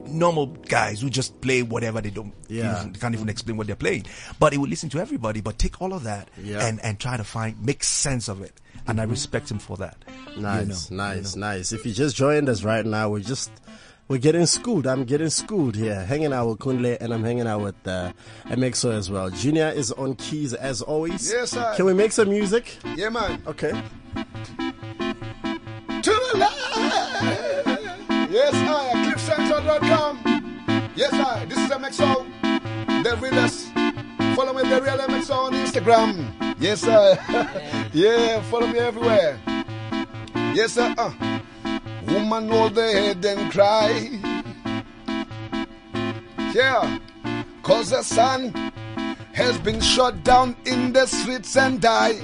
normal 0.08 0.48
guys 0.48 1.00
who 1.00 1.10
just 1.10 1.40
play 1.40 1.64
whatever 1.64 2.02
they 2.02 2.10
don't. 2.10 2.34
Yeah. 2.50 2.82
even- 2.82 2.94
can't 2.96 3.16
even 3.16 3.30
explain 3.30 3.56
what 3.58 3.68
they're 3.68 3.76
playing. 3.78 4.06
But 4.40 4.52
he 4.52 4.58
would 4.60 4.70
listen 4.70 4.90
to 4.90 5.00
everybody. 5.00 5.40
But 5.40 5.58
take 5.58 5.82
all 5.82 5.94
of 5.94 6.04
that 6.04 6.28
Yeah. 6.44 6.66
and 6.66 6.80
and 6.84 7.00
try 7.00 7.16
to 7.16 7.24
find 7.24 7.56
make 7.66 7.82
sense 7.84 8.28
of 8.28 8.42
it. 8.42 8.60
And 8.88 9.00
I 9.00 9.06
respect 9.06 9.50
him 9.50 9.60
for 9.60 9.78
that. 9.78 9.98
you 10.36 10.42
Nice, 10.42 10.92
know, 10.92 10.98
nice, 10.98 11.36
nice. 11.38 11.72
If 11.72 11.86
you 11.86 11.94
just 11.94 12.16
joined 12.16 12.50
us 12.50 12.62
right 12.64 12.86
now, 12.86 13.08
we're 13.10 13.20
just 13.22 13.50
we're 14.08 14.20
getting 14.20 14.46
schooled. 14.46 14.86
I'm 14.88 15.04
getting 15.04 15.30
schooled 15.30 15.76
here, 15.76 16.04
hanging 16.06 16.32
out 16.34 16.48
with 16.48 16.60
Kunle, 16.60 16.98
and 17.00 17.14
I'm 17.14 17.24
hanging 17.24 17.48
out 17.48 17.62
with 17.62 17.88
uh, 17.88 18.12
MXO 18.46 18.92
as 18.92 19.10
well. 19.10 19.30
Junior 19.30 19.70
is 19.70 19.92
on 19.94 20.16
keys 20.16 20.54
as 20.54 20.82
always. 20.82 21.32
Yes, 21.32 21.52
sir. 21.52 21.74
Can 21.76 21.86
we 21.86 21.94
make 21.94 22.12
some 22.12 22.30
music? 22.30 22.78
yeah, 22.96 23.10
man. 23.10 23.42
Okay. 23.48 23.72
To 26.02 26.12
the 26.12 26.38
left. 26.38 26.56
Yes, 28.32 28.54
I. 28.54 29.12
CliffCentral.com. 29.12 30.92
Yes, 30.96 31.14
I. 31.14 31.46
This 31.46 31.58
is 31.58 31.70
MXO. 31.72 33.04
The 33.04 33.18
realest. 33.18 33.72
Follow 34.36 34.54
me, 34.54 34.70
the 34.70 34.82
real 34.82 34.98
MXO 34.98 35.36
on 35.36 35.54
Instagram. 35.54 36.56
Yes, 36.60 36.82
sir. 36.82 37.18
yeah, 37.94 38.42
follow 38.52 38.68
me 38.68 38.80
everywhere. 38.80 39.40
Yes, 40.54 40.74
sir. 40.74 40.94
Uh. 40.98 41.35
Woman 42.08 42.50
hold 42.50 42.76
their 42.76 42.92
head 42.92 43.26
and 43.26 43.52
cry. 43.52 44.10
Yeah. 46.54 47.00
Cause 47.64 47.90
the 47.90 48.04
son 48.04 48.52
has 49.34 49.58
been 49.60 49.82
shot 49.82 50.24
down 50.24 50.56
in 50.66 50.94
the 50.94 51.06
streets 51.06 51.58
and 51.58 51.82
died. 51.82 52.22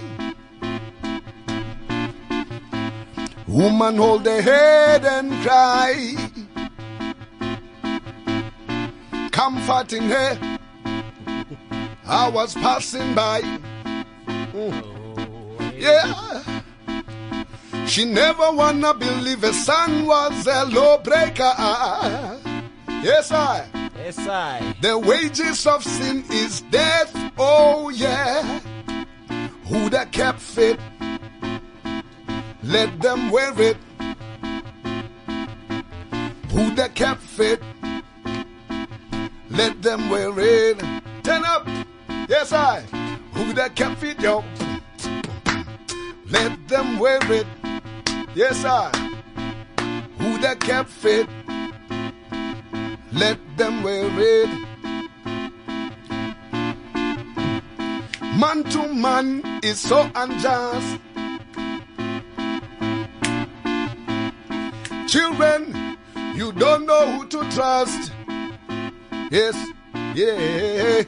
Woman 3.47 3.97
hold 3.97 4.23
their 4.23 4.41
head 4.41 5.05
and 5.05 5.33
cry. 5.43 6.15
Comforting 9.31 10.03
her. 10.03 10.59
I 12.05 12.29
was 12.29 12.53
passing 12.53 13.13
by. 13.15 13.41
Mm. 13.41 14.83
Oh, 15.59 15.71
yeah. 15.75 16.30
She 17.91 18.05
never 18.05 18.53
wanna 18.53 18.93
believe 18.93 19.41
her 19.41 19.51
son 19.51 20.05
was 20.05 20.47
a 20.47 20.63
lawbreaker. 20.63 21.53
Yes, 23.03 23.33
I. 23.33 23.67
Yes, 23.97 24.17
I. 24.17 24.73
The 24.79 24.97
wages 24.97 25.67
of 25.67 25.83
sin 25.83 26.23
is 26.31 26.61
death. 26.71 27.13
Oh 27.37 27.89
yeah. 27.89 28.61
Who 29.65 29.89
that 29.89 30.13
kept 30.13 30.39
fit? 30.39 30.79
Let 32.63 32.97
them 33.01 33.29
wear 33.29 33.51
it. 33.59 33.75
Who 36.51 36.73
that 36.75 36.95
kept 36.95 37.19
fit? 37.19 37.61
Let 39.49 39.81
them 39.81 40.09
wear 40.09 40.31
it. 40.39 40.79
Turn 41.23 41.43
up. 41.43 41.67
Yes, 42.29 42.53
I. 42.53 42.83
Who 43.33 43.51
that 43.51 43.75
kept 43.75 43.99
fit, 43.99 44.17
yo? 44.21 44.45
Let 46.29 46.69
them 46.69 46.97
wear 46.97 47.19
it. 47.29 47.45
Yes, 48.33 48.63
I. 48.63 48.89
Who 50.19 50.37
that 50.39 50.59
kept 50.61 50.89
fit, 50.89 51.27
let 53.11 53.37
them 53.57 53.83
wear 53.83 54.07
it. 54.07 54.49
Man 58.39 58.63
to 58.71 58.93
man 58.93 59.59
is 59.61 59.79
so 59.81 60.09
unjust. 60.15 60.99
Children, 65.07 65.97
you 66.33 66.53
don't 66.53 66.85
know 66.85 67.11
who 67.11 67.27
to 67.27 67.51
trust. 67.51 68.13
Yes, 69.29 69.57
yeah. 70.15 71.03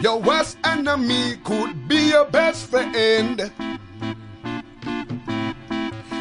Your 0.00 0.20
worst 0.20 0.56
enemy 0.64 1.36
could 1.44 1.86
be 1.86 2.10
your 2.10 2.24
best 2.24 2.70
friend. 2.70 3.52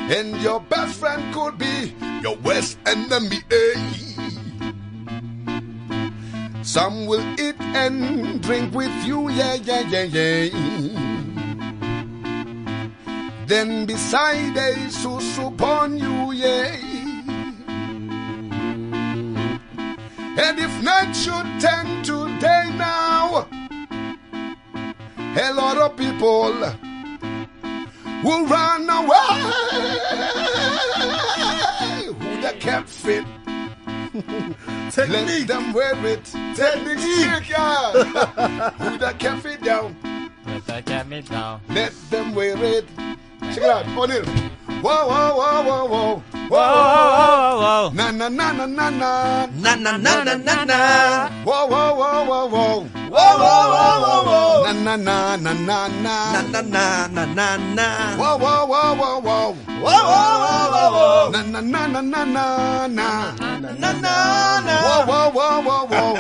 And 0.10 0.42
your 0.42 0.62
best 0.62 1.00
friend 1.00 1.34
could 1.34 1.58
be 1.58 1.94
your 2.22 2.38
worst 2.38 2.78
enemy. 2.86 3.40
eh? 3.52 3.94
Some 6.64 7.06
will 7.08 7.26
eat 7.40 7.60
and 7.60 8.42
drink 8.42 8.74
with 8.74 8.92
you, 9.06 9.30
yeah, 9.30 9.56
yeah, 9.56 9.82
yeah, 9.82 10.04
yeah. 10.04 10.50
Then 13.48 13.86
beside 13.86 14.56
they 14.56 14.90
sus 14.90 15.38
upon 15.38 15.98
you, 15.98 16.32
yeah. 16.32 16.76
And 20.40 20.60
if 20.60 20.84
night 20.84 21.14
should 21.14 21.48
turn 21.60 22.04
to 22.04 22.28
day 22.40 22.70
now, 22.78 23.48
a 25.36 25.54
lot 25.54 25.78
of 25.78 25.96
people 25.98 26.54
will 28.24 28.46
run 28.46 28.90
away. 28.90 29.32
Who 32.08 32.42
that 32.42 32.58
kept 32.60 32.90
fit? 32.90 33.26
Let 34.98 35.48
them 35.48 35.74
wear 35.74 35.94
it. 36.06 36.26
Technique, 36.56 37.50
yeah. 37.50 37.92
Who 38.80 38.98
that 38.98 39.20
kept 39.20 39.46
it 39.46 39.62
down? 39.64 39.96
Let 41.70 41.94
them 42.10 42.34
wear 42.34 42.58
it. 42.64 42.86
Check 43.42 43.58
it 43.58 43.64
out. 43.64 43.86
O'Neal. 43.98 44.26
Whoa, 44.82 45.08
whoa, 45.08 45.36
whoa, 45.36 45.64
whoa, 45.64 45.86
whoa. 45.86 46.24
Whoa, 46.48 46.50
whoa, 46.50 46.97
whoa. 47.90 47.96
Na, 47.96 48.12
na, 48.12 48.30
na, 48.30 48.52
na, 48.54 48.66
na, 48.68 48.90
na. 48.90 49.48
Na 49.62 49.76
na 49.76 49.98
na 49.98 50.24
na 50.24 50.36
na 50.36 50.66
na. 50.66 50.78
Whoa, 51.46 51.66
whoa, 51.68 51.94
whoa, 51.96 52.26
whoa, 52.26 52.48
whoa. 52.48 52.86
Whoa 53.10 53.38
whoa 53.38 53.64
whoa 53.74 53.96
whoa 54.04 54.24
whoa. 54.28 54.74
Na, 54.74 54.74
na, 54.74 54.96
na, 54.98 55.38
na, 55.38 55.54
na, 55.54 55.88
Na 55.88 56.42
na. 56.42 56.42
na 56.52 56.62
na 56.62 57.08
na 57.08 57.26
na 57.26 57.58
na. 57.76 57.88
Whoa, 58.18 58.38
whoa, 58.38 58.66
whoa, 58.66 58.96
whoa, 58.96 59.20
whoa. 59.22 59.56
Whoa 59.82 60.02
whoa 60.12 60.34
whoa 60.44 60.66
whoa 60.74 60.90
whoa. 60.96 61.32
Na, 61.32 61.42
na, 61.44 61.62
na, 61.62 61.88
na, 61.88 62.02
na, 62.02 62.22
na, 62.26 62.46
na. 62.88 63.08
Na 63.58 63.92
na 63.94 64.12
na. 64.62 64.76
Whoa, 64.88 65.06
whoa, 65.08 65.28
whoa, 65.38 65.62
whoa, 65.68 65.84
whoa. 65.92 66.12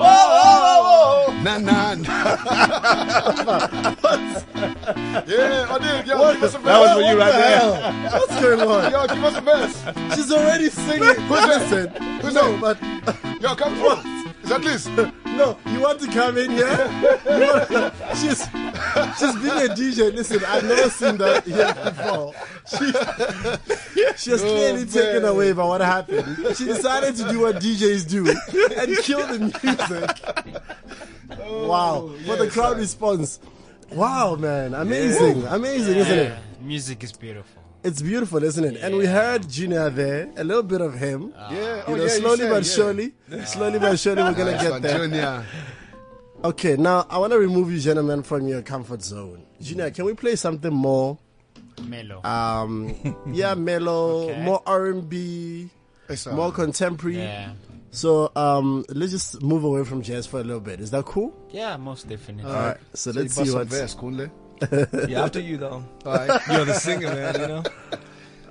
whoa 0.00 0.24
whoa 0.32 0.78
whoa. 0.86 1.32
Na, 1.44 1.52
na, 1.58 1.94
na. 1.94 2.14
Yeah, 4.96 5.74
O'Neal, 5.74 6.04
yo, 6.06 6.32
give 6.34 6.42
us 6.42 6.54
a 6.54 6.58
That 6.58 6.80
was 6.80 6.92
for 6.92 7.00
you 7.00 7.18
right 7.18 7.32
there. 7.32 8.10
What's 8.12 8.40
going 8.40 8.60
on? 8.60 8.92
Yo, 8.92 9.06
give 9.06 9.24
us 9.24 9.36
a 9.36 9.40
verse. 9.40 10.14
She's 10.14 10.32
already 10.32 10.68
singing. 10.68 11.28
Listen. 11.28 11.88
Who's 12.20 12.34
no, 12.34 12.56
that? 12.58 12.78
but 12.80 13.42
Yo, 13.42 13.54
come 13.56 13.74
through. 13.74 14.32
Is 14.42 14.48
that 14.48 14.62
this? 14.62 14.86
no, 15.26 15.56
you 15.66 15.80
want 15.80 16.00
to 16.00 16.06
come 16.08 16.36
in 16.38 16.50
here? 16.50 16.68
Want- 17.26 17.94
she's 18.16 18.42
she's 19.18 19.34
being 19.36 19.58
a 19.58 19.74
DJ. 19.74 20.14
Listen, 20.14 20.44
I've 20.44 20.64
never 20.64 20.90
seen 20.90 21.16
that 21.18 21.44
here 21.44 21.74
before. 21.84 22.34
She, 22.66 24.24
she 24.24 24.30
was 24.30 24.42
oh, 24.42 24.46
clearly 24.46 24.84
taken 24.84 25.24
away 25.24 25.52
by 25.52 25.64
what 25.64 25.80
happened. 25.80 26.56
She 26.56 26.64
decided 26.64 27.16
to 27.16 27.28
do 27.30 27.40
what 27.40 27.56
DJs 27.56 28.08
do 28.08 28.28
and 28.28 28.96
kill 28.98 29.26
the 29.26 29.38
music. 29.62 30.62
Oh, 31.44 31.66
wow, 31.66 32.10
for 32.26 32.36
the 32.36 32.50
crowd 32.50 32.76
response. 32.76 33.40
Wow, 33.94 34.36
man, 34.36 34.74
amazing, 34.74 35.44
amazing, 35.46 35.96
isn't 35.98 36.18
it? 36.18 36.38
Music 36.60 37.02
is 37.04 37.12
beautiful. 37.12 37.62
It's 37.84 38.00
beautiful, 38.00 38.42
isn't 38.44 38.64
it? 38.64 38.76
And 38.80 38.96
we 38.96 39.06
heard 39.06 39.48
Junior 39.48 39.90
there, 39.90 40.30
a 40.36 40.44
little 40.44 40.62
bit 40.62 40.80
of 40.80 40.94
him. 40.94 41.34
Yeah. 41.36 41.50
You 41.50 41.82
Oh, 41.88 41.94
know, 41.96 42.02
yeah, 42.04 42.08
slowly 42.10 42.36
said, 42.38 42.50
but 42.50 42.64
yeah. 42.64 42.72
surely, 42.74 43.12
slowly 43.44 43.78
but 43.80 43.98
surely, 43.98 44.22
we're 44.22 44.34
gonna 44.34 44.52
get 44.52 44.82
there. 44.82 44.98
Junior. 44.98 45.44
Okay, 46.44 46.76
now 46.76 47.06
I 47.10 47.18
want 47.18 47.32
to 47.32 47.38
remove 47.38 47.70
you, 47.72 47.78
gentlemen, 47.80 48.22
from 48.22 48.46
your 48.48 48.62
comfort 48.62 49.02
zone. 49.02 49.42
Junior, 49.60 49.90
can 49.90 50.04
we 50.04 50.14
play 50.14 50.36
something 50.36 50.72
more? 50.72 51.18
Mellow. 51.84 52.22
Um, 52.24 52.94
yeah, 53.32 53.54
mellow, 53.54 54.30
Okay. 54.30 54.42
more 54.42 54.62
R 54.66 54.86
and 54.86 55.08
B, 55.08 55.68
more 56.32 56.52
contemporary. 56.52 57.16
Yeah. 57.92 57.96
So, 57.98 58.32
um, 58.36 58.84
let's 58.88 59.12
just 59.12 59.42
move 59.42 59.64
away 59.64 59.84
from 59.84 60.02
jazz 60.02 60.26
for 60.26 60.40
a 60.40 60.44
little 60.44 60.60
bit. 60.60 60.80
Is 60.80 60.90
that 60.92 61.04
cool? 61.04 61.32
Yeah, 61.50 61.76
most 61.76 62.08
definitely. 62.08 62.50
All 62.50 62.56
right. 62.58 62.76
So 62.94 63.12
So 63.12 63.20
let's 63.20 63.38
you 63.38 63.44
see 63.44 63.52
bust 63.52 63.70
what. 63.70 63.70
some 63.70 63.78
verse, 63.80 63.94
Kunle. 63.94 64.30
Yeah, 65.10 65.24
after 65.24 65.40
you 65.40 65.56
though. 65.58 65.84
All 66.06 66.14
right. 66.14 66.40
You're 66.50 66.64
the 66.64 66.74
singer, 66.74 67.08
man. 67.08 67.40
You 67.40 67.46
know. 67.48 67.62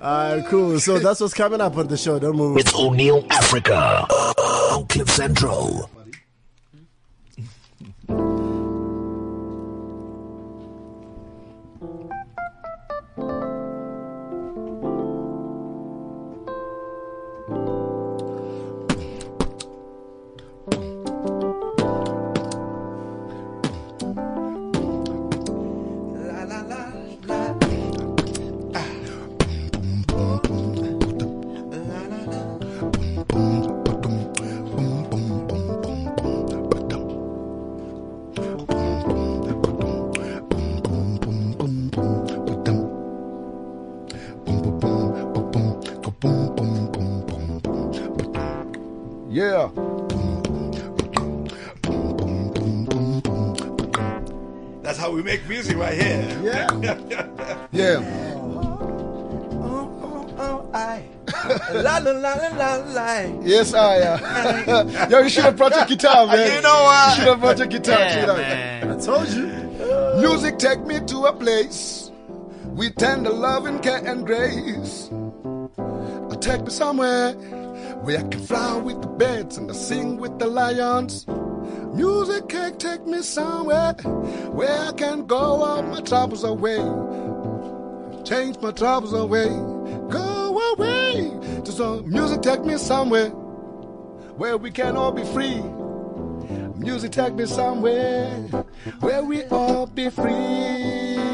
All 0.02 0.36
right, 0.36 0.46
cool. 0.46 0.78
So 0.80 0.98
that's 0.98 1.20
what's 1.20 1.32
coming 1.34 1.60
up 1.60 1.76
on 1.76 1.86
the 1.88 1.96
show. 1.96 2.18
Don't 2.18 2.36
move. 2.36 2.56
It's 2.58 2.74
O'Neal 2.74 3.24
Africa 3.30 4.06
on 4.10 4.86
Cliff 4.88 5.08
Central. 5.08 5.88
Yeah. 49.32 49.70
That's 54.82 54.98
how 54.98 55.10
we 55.10 55.22
make 55.22 55.48
music 55.48 55.76
right 55.78 55.94
here. 55.94 56.40
Yeah. 56.42 56.68
Yeah. 57.72 58.04
Oh, 59.64 59.88
oh, 60.02 60.34
oh, 60.38 60.70
I. 60.74 61.04
La 61.72 61.96
la 61.98 62.10
la 62.12 62.34
la 62.34 62.48
la 62.48 62.74
la. 62.92 63.20
Yes, 63.42 63.72
I. 63.72 64.00
Uh, 64.00 65.06
yo, 65.10 65.20
you 65.20 65.30
should 65.30 65.44
have 65.44 65.56
brought 65.56 65.74
your 65.74 65.86
guitar, 65.86 66.26
man. 66.26 66.54
You 66.54 66.60
know 66.60 66.82
what? 66.82 67.08
You 67.10 67.16
should 67.16 67.28
have 67.28 67.40
brought 67.40 67.56
your 67.58 67.66
guitar. 67.68 67.98
Yeah, 67.98 68.14
Check 68.14 68.24
it 68.24 68.28
out. 68.28 68.36
man. 68.36 68.90
I 68.90 69.00
told 69.00 69.28
you. 69.30 69.46
Music 70.20 70.58
take 70.58 70.80
me 70.84 71.00
to 71.06 71.24
a 71.24 71.32
place 71.32 72.10
we 72.64 72.90
tender 72.90 73.30
love 73.30 73.64
and 73.64 73.82
care 73.82 74.04
and 74.06 74.26
grace. 74.26 75.08
Uh, 75.78 76.34
Take 76.40 76.62
me 76.64 76.70
somewhere 76.70 77.34
where 78.02 78.18
I 78.18 78.22
can 78.22 78.40
fly 78.40 78.76
with 78.78 79.00
the 79.00 79.08
birds 79.08 79.56
and 79.56 79.70
I 79.70 79.74
sing 79.74 80.16
with 80.16 80.38
the 80.38 80.46
lions. 80.46 81.26
Music 81.94 82.48
can 82.48 82.76
take 82.76 83.06
me 83.06 83.22
somewhere 83.22 83.92
where 84.50 84.88
I 84.88 84.92
can 84.92 85.26
go 85.26 85.36
all 85.36 85.82
my 85.82 86.00
troubles 86.00 86.42
away. 86.42 86.78
Change 88.24 88.58
my 88.58 88.72
troubles 88.72 89.12
away. 89.12 89.48
Go 90.10 90.58
away. 90.74 91.30
Just 91.62 91.80
uh, 91.80 92.02
music 92.02 92.42
take 92.42 92.64
me 92.64 92.76
somewhere 92.76 93.30
where 94.36 94.56
we 94.56 94.70
can 94.70 94.96
all 94.96 95.12
be 95.12 95.24
free. 95.24 95.62
Music 96.76 97.12
take 97.12 97.34
me 97.34 97.46
somewhere 97.46 98.34
where 99.00 99.22
we 99.22 99.44
all 99.44 99.86
be 99.86 100.10
free. 100.10 101.31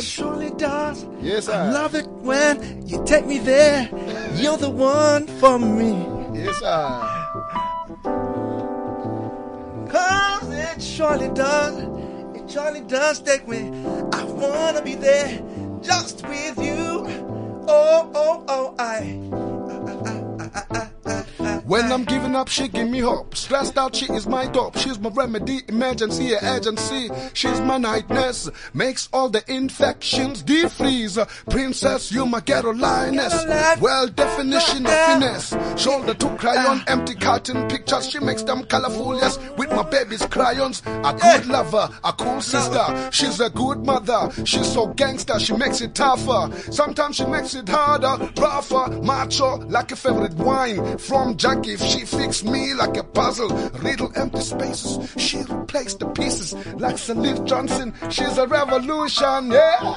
It 0.00 0.06
surely 0.06 0.48
does. 0.52 1.06
Yes, 1.20 1.46
I 1.50 1.66
I. 1.66 1.70
love 1.72 1.94
it 1.94 2.06
when 2.06 2.86
you 2.86 3.04
take 3.04 3.26
me 3.26 3.38
there. 3.38 3.86
You're 4.34 4.56
the 4.56 4.70
one 4.70 5.26
for 5.26 5.58
me. 5.58 5.90
Yes, 6.32 6.62
I. 6.64 7.26
Cause 9.90 10.48
it 10.48 10.82
surely 10.82 11.28
does. 11.34 11.76
It 12.34 12.50
surely 12.50 12.80
does 12.80 13.20
take 13.20 13.46
me. 13.46 13.68
I 14.14 14.24
wanna 14.24 14.80
be 14.80 14.94
there 14.94 15.42
just 15.82 16.26
with 16.26 16.56
you. 16.56 17.04
Oh, 17.68 18.10
oh, 18.14 18.44
oh, 18.48 18.74
I. 18.78 20.89
When 21.70 21.92
I'm 21.92 22.02
giving 22.02 22.34
up, 22.34 22.48
she 22.48 22.66
give 22.66 22.88
me 22.88 22.98
hope. 22.98 23.36
Stressed 23.36 23.78
out, 23.78 23.94
she 23.94 24.06
is 24.06 24.26
my 24.26 24.44
dope. 24.46 24.76
She's 24.76 24.98
my 24.98 25.08
remedy, 25.10 25.60
emergency, 25.68 26.34
agency. 26.34 27.08
She's 27.32 27.60
my 27.60 27.78
nightness. 27.78 28.50
Makes 28.74 29.08
all 29.12 29.28
the 29.28 29.44
infections 29.46 30.42
defreeze. 30.42 31.16
Princess, 31.48 32.10
you 32.10 32.26
my 32.26 32.40
ghetto. 32.40 32.72
Well, 32.72 34.08
definition 34.08 34.84
of 34.84 34.92
finesse. 34.92 35.54
Shoulder 35.80 36.14
to 36.14 36.36
cry 36.38 36.56
on 36.56 36.82
empty 36.88 37.14
carton 37.14 37.68
pictures. 37.68 38.10
She 38.10 38.18
makes 38.18 38.42
them 38.42 38.64
colorful, 38.64 39.16
yes. 39.18 39.38
With 39.56 39.70
my 39.70 39.84
baby's 39.84 40.26
crayons. 40.26 40.82
A 40.86 41.16
good 41.22 41.46
lover, 41.46 41.88
a 42.02 42.12
cool 42.14 42.40
sister. 42.40 43.10
She's 43.12 43.38
a 43.38 43.48
good 43.48 43.86
mother. 43.86 44.32
She's 44.44 44.72
so 44.72 44.88
gangster, 44.88 45.38
she 45.38 45.52
makes 45.52 45.80
it 45.80 45.94
tougher. 45.94 46.50
Sometimes 46.72 47.14
she 47.14 47.26
makes 47.26 47.54
it 47.54 47.68
harder, 47.68 48.28
rougher, 48.36 48.88
macho, 49.02 49.58
like 49.68 49.92
a 49.92 49.96
favorite 49.96 50.34
wine. 50.34 50.98
From 50.98 51.36
Jackie, 51.62 51.76
she 51.76 52.06
fix 52.06 52.42
me 52.42 52.72
like 52.74 52.96
a 52.96 53.04
puzzle. 53.04 53.48
Riddle 53.82 54.10
empty 54.16 54.40
spaces, 54.40 55.12
she 55.18 55.42
replaced 55.42 55.98
the 55.98 56.06
pieces. 56.06 56.54
Like 56.76 56.96
Salif 56.96 57.44
Johnson, 57.44 57.92
she's 58.10 58.38
a 58.38 58.46
revolution, 58.46 59.50
yeah. 59.50 59.96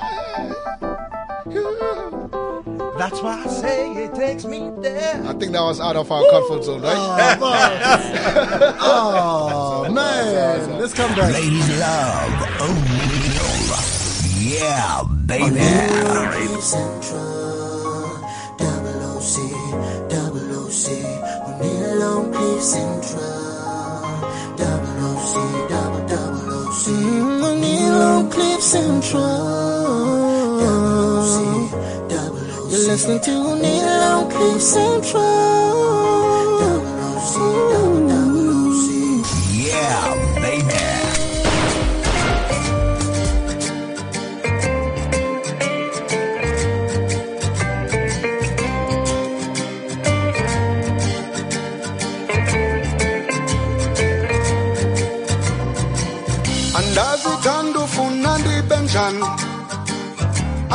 That's 2.97 3.21
why 3.21 3.43
I 3.43 3.47
say 3.47 3.91
it 4.03 4.13
takes 4.13 4.45
me 4.45 4.71
there. 4.81 5.23
I 5.25 5.33
think 5.33 5.53
that 5.53 5.61
was 5.61 5.79
out 5.79 5.95
of 5.95 6.11
our 6.11 6.23
comfort 6.29 6.63
zone, 6.63 6.81
right? 6.81 7.37
Oh, 8.79 9.85
oh 9.87 9.91
man. 9.91 10.79
Let's 10.79 10.93
come 10.93 11.15
back. 11.15 11.33
Ladies 11.33 11.79
love 11.79 12.61
O'Neal. 12.61 13.43
Yeah, 14.59 15.03
baby. 15.25 15.59
Oh, 15.59 17.32
Central, 22.63 23.21
double 24.55 24.95
OC, 25.11 25.33
double 25.69 26.07
double 26.07 26.47
OC, 26.63 26.85
Central, 28.61 29.21
double 30.59 31.03
OC, 31.19 31.37
double 32.09 32.39
OC. 32.39 32.71
You're 32.71 32.87
listening 32.87 33.19
to 33.19 33.31
on 34.13 34.31
Cliff 34.31 34.61
Central, 34.61 35.82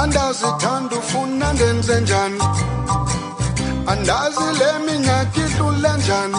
andazithanda 0.08 0.96
ufuna 0.96 1.52
ndenze 1.52 2.00
njani? 2.00 2.40
Andazi 3.92 4.46
le 4.58 4.70
minyaka 4.86 5.40
idlule 5.46 5.92
njani? 5.98 6.38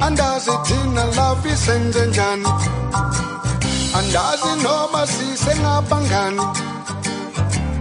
Andazi 0.00 0.50
thina 0.66 1.04
love 1.16 1.50
isenze 1.52 2.06
njani? 2.06 2.48
Andazi 3.98 4.52
noma 4.62 5.06
sisengabangani 5.06 6.42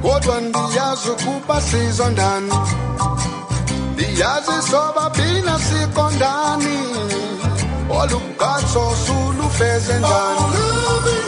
kodwa 0.01 0.41
ndiyazi 0.41 1.09
ukuba 1.09 1.61
sizondani 1.61 2.53
ndiyazi 3.93 4.57
sobabina 4.71 5.59
siqondani. 5.59 6.77
Olugqatso 7.89 8.83
sulufeze 9.05 9.93
njani? 9.99 10.45
Oh, 10.45 10.51
kodwa 10.51 11.24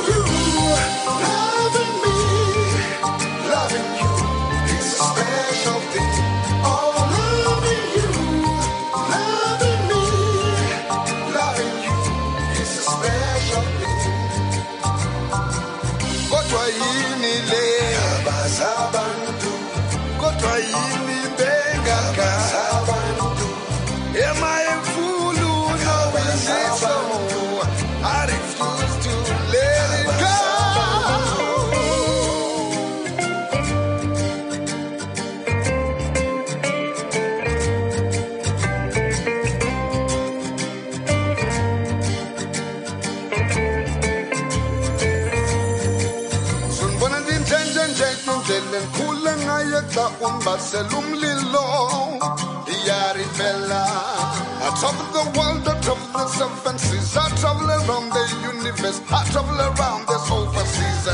I 54.60 54.70
travel 54.80 55.08
the 55.14 55.24
world, 55.38 55.68
I 55.68 55.80
travel 55.82 56.08
the 56.14 56.28
seven 56.28 56.78
seas 56.80 57.18
I 57.18 57.30
travel 57.38 57.70
around 57.70 58.10
the 58.16 58.24
universe, 58.54 59.02
I 59.12 59.24
travel 59.32 59.60
around 59.60 60.08
this 60.08 60.32
overseas 60.32 61.08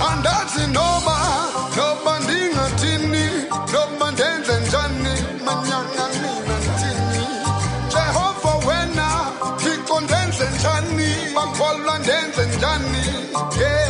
Andazi 0.00 0.64
noma, 0.72 1.16
noma 1.76 2.18
ndingathini 2.24 3.26
Noma 3.72 4.10
ndenze 4.10 4.54
njani, 4.60 5.14
manyanga 5.44 6.06
nina 6.20 6.56
ntini. 6.58 7.24
Jehova 7.92 8.52
wena, 8.66 9.08
thixo 9.58 10.00
ndenze 10.00 10.46
njani 10.56 11.08
Bakholwa 11.34 11.98
ndenze 11.98 12.46
njani 12.56 13.04
Yeah 13.60 13.89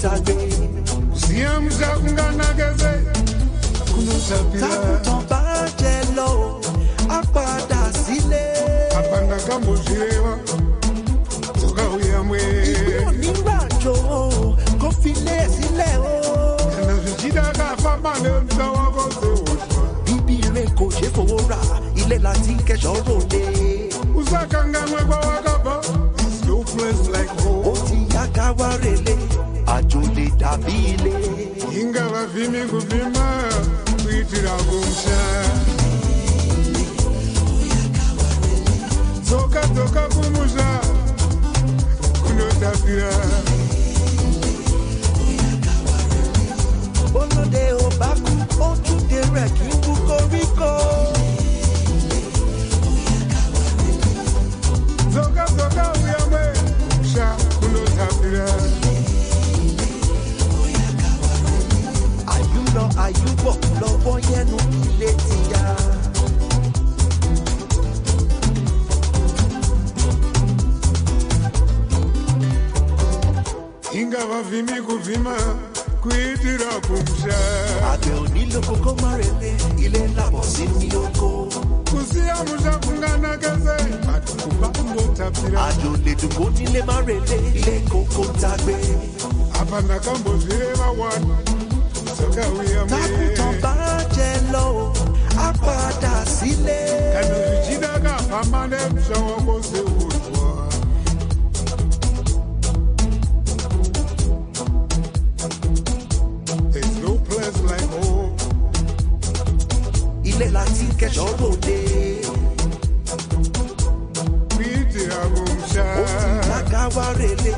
tagbe. 0.00 0.34
siyamsha 1.14 1.88
kunganakeze 2.00 2.92
kunosapira 3.92 4.68
tákùtàn 4.68 5.20
bá 5.30 5.42
jẹ 5.80 5.94
lọ 6.16 6.28
o 6.46 6.60
á 7.08 7.20
padà 7.34 7.80
sílé. 8.02 8.44
apanda 8.98 9.36
kambozvireva 9.46 10.34
dzokauya 11.58 12.22
mwe 12.28 12.40
fi 15.02 15.12
lé 15.26 15.38
sílẹ̀ 15.54 15.96
o. 15.98 16.14
kana 16.76 16.94
zvichida 17.02 17.44
kafamba 17.58 18.12
nemusa 18.22 18.66
wako 18.76 19.02
sehoswa 19.18 19.84
bíbí 20.04 20.34
ire 20.46 20.64
kò 20.78 20.84
ṣe 20.96 21.06
fowó 21.14 21.38
rà 21.50 21.60
ilé 22.00 22.16
láti 22.26 22.52
kẹsàn-án 22.66 23.02
ròde. 23.06 23.75
Usakanganwe 24.20 25.00
kwawakabva 25.08 25.74
There's 26.16 26.44
no 26.48 26.56
place 26.72 27.08
like 27.16 27.32
home 27.40 27.76
ti 27.88 27.98
yá 28.14 28.24
ká 28.36 28.46
wá 28.58 28.70
relé 28.82 29.14
àjò 29.76 30.00
lè 30.16 30.26
dàbí 30.40 30.76
ilé. 30.94 31.12
inga 31.80 32.04
vavhimi 32.12 32.62
kuvhima 32.70 33.26
kuitira 34.02 34.54
kumsha 34.68 35.20
dzoka 39.26 39.62
dzoka 39.74 40.02
kumusha 40.14 40.68
kunotapira 42.22 43.12
olóde 47.20 47.64
ò 47.84 47.88
bá 48.00 48.10
kú 48.84 48.94
kí 49.08 49.18
n 49.70 49.76
kú 49.84 49.92
koríko. 50.08 51.25
Àyùbọ̀ 63.06 63.52
lọ́wọ́ 63.80 64.16
yẹnu 64.30 64.58
ilé 64.86 65.10
ti 65.26 65.36
yá. 65.52 65.64
inga 74.00 74.20
vavhimi 74.30 74.76
kuvhima 74.86 75.34
kuitira 76.02 76.70
kumsha 76.86 77.38
àgbẹ̀ 77.92 78.14
onílò 78.22 78.60
kókó 78.68 78.90
má 79.02 79.10
relé 79.20 79.50
ilé 79.84 80.02
làbọ̀ 80.16 80.42
sí 80.52 80.64
ní 80.78 80.88
oko. 81.04 81.28
Kusiya 81.90 82.36
musha 82.46 82.72
kunganakeze 82.84 83.76
ati 84.14 84.32
kuba 84.42 84.68
kundotapira 84.76 85.60
àjò 85.68 85.90
lè 86.04 86.12
dùn 86.20 86.32
kó 86.36 86.44
nílé 86.56 86.80
má 86.88 86.96
relé 87.06 87.36
ilé 87.58 87.74
kókó 87.90 88.24
tagbe. 88.40 88.74
apa 89.60 89.80
ndakambozvireva 89.80 90.88
wani 90.98 91.34
dzokauya 92.16 92.82
tákùtàn 92.90 93.46
mwe 93.46 93.60
bá 93.62 93.74
jẹ 94.14 94.28
lọ 94.52 94.64
o 94.82 94.92
á 95.38 95.48
padà 95.64 96.14
sílé. 96.36 96.80
kana 97.14 97.36
zvichida 97.46 97.92
kafamba 98.04 98.60
nemusha 98.70 99.16
wako 99.26 99.54
sehuswa 99.62 99.85
ilé 110.36 110.48
láti 110.56 110.86
kẹsàn-án 111.00 111.34
ròde. 111.40 111.78
kuitira 114.54 115.20
kumsha 115.34 115.84
ó 116.00 116.04
ti 116.18 116.28
yá 116.50 116.58
ká 116.72 116.82
wá 116.94 117.06
relé. 117.18 117.52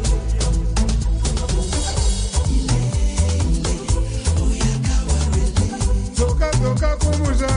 dzoka 6.15 6.49
dzoka 6.61 6.91
kumusha 7.03 7.53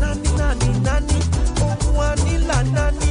nani 0.00 0.30
nani 0.38 0.70
nani? 0.86 1.18
Ohun 1.66 2.04
anila 2.10 2.58
nani 2.74 3.07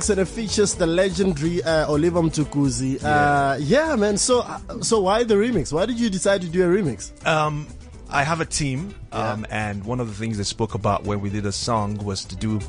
Remix 0.00 0.10
and 0.10 0.20
it 0.20 0.28
features 0.28 0.74
the 0.74 0.86
legendary 0.86 1.62
uh, 1.62 1.86
Oliver 1.86 2.22
Mtukudzi. 2.22 3.02
Uh, 3.02 3.56
yeah, 3.60 3.96
man. 3.96 4.16
So, 4.16 4.40
uh, 4.40 4.80
so 4.80 5.00
why 5.00 5.24
the 5.24 5.34
remix? 5.34 5.72
Why 5.72 5.86
did 5.86 6.00
you 6.00 6.08
decide 6.10 6.40
to 6.42 6.48
do 6.48 6.62
a 6.62 6.74
remix? 6.74 7.12
Um, 7.26 7.66
I 8.08 8.24
have 8.24 8.40
a 8.40 8.44
team, 8.44 8.94
um, 9.12 9.46
and 9.50 9.84
one 9.84 10.00
of 10.00 10.08
the 10.08 10.14
things 10.14 10.36
they 10.38 10.44
spoke 10.44 10.74
about 10.74 11.04
when 11.04 11.20
we 11.20 11.30
did 11.30 11.46
a 11.46 11.52
song 11.52 11.98
was 12.04 12.24
to 12.24 12.36
do 12.36 12.60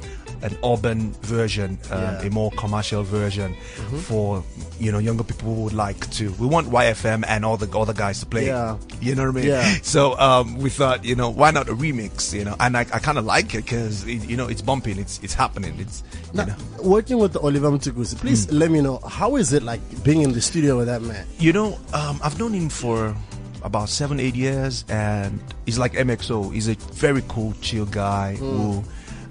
an 0.44 0.58
urban 0.64 1.12
version, 1.22 1.78
um, 1.92 2.02
Yeah. 2.02 2.12
Mm-hmm. 2.18 2.28
a 2.28 2.30
more 2.32 2.52
commercial 2.52 3.04
version 3.04 3.56
for 4.04 4.44
you 4.80 4.92
know 4.92 4.98
younger 5.00 5.24
people 5.24 5.54
who 5.54 5.62
would 5.64 5.74
like 5.74 6.10
to. 6.12 6.32
We 6.34 6.48
want 6.48 6.68
YFM 6.70 7.24
and 7.28 7.46
all 7.46 7.58
the 7.58 7.70
other 7.78 7.94
guys 7.94 8.20
to 8.22 8.26
play. 8.26 8.48
Yeah. 8.48 8.78
You 9.02 9.16
know 9.16 9.24
what 9.26 9.38
I 9.38 9.42
mean? 9.42 9.46
Yeah. 9.48 9.76
So 9.84 10.18
um, 10.20 10.58
we 10.58 10.70
thought, 10.70 11.04
you 11.06 11.16
know, 11.16 11.30
why 11.30 11.52
not 11.52 11.68
a 11.70 11.74
remix? 11.74 12.34
You 12.34 12.46
know, 12.46 12.56
and 12.60 12.76
I, 12.78 12.82
I 12.82 13.00
kind 13.00 13.18
of 13.18 13.26
like 13.26 13.54
it 13.54 13.64
because 13.66 14.06
you 14.06 14.38
know 14.38 14.48
it's 14.48 14.62
bumping, 14.62 14.98
it's 15.00 15.20
it's 15.24 15.34
happening, 15.34 15.76
it's 15.80 16.04
you 16.34 16.38
Now, 16.38 16.46
know. 16.46 16.56
working 16.84 17.18
with 17.18 17.36
Oliver 17.38 17.70
Mtukudzi, 17.72 18.16
please 18.18 18.46
Hmm. 18.46 18.58
let 18.58 18.72
me 18.72 18.82
know 18.82 19.00
how 19.08 19.36
is 19.36 19.54
it 19.54 19.64
like 19.64 19.82
being 20.04 20.22
in 20.22 20.32
the 20.34 20.42
studio 20.42 20.78
with 20.78 20.88
that 20.88 21.02
man? 21.02 21.26
You 21.40 21.54
know, 21.54 21.78
um, 21.94 22.20
I've 22.24 22.40
known 22.40 22.54
him 22.54 22.70
for 22.70 23.16
about 23.64 23.90
seven, 23.90 24.20
eight 24.20 24.36
years, 24.36 24.86
and 24.90 25.40
he's 25.66 25.78
like 25.78 25.94
MXO. 25.94 26.52
He's 26.54 26.68
a 26.68 26.74
very 26.94 27.22
cool, 27.28 27.54
chill 27.62 27.86
guy 27.86 28.36
who 28.36 28.84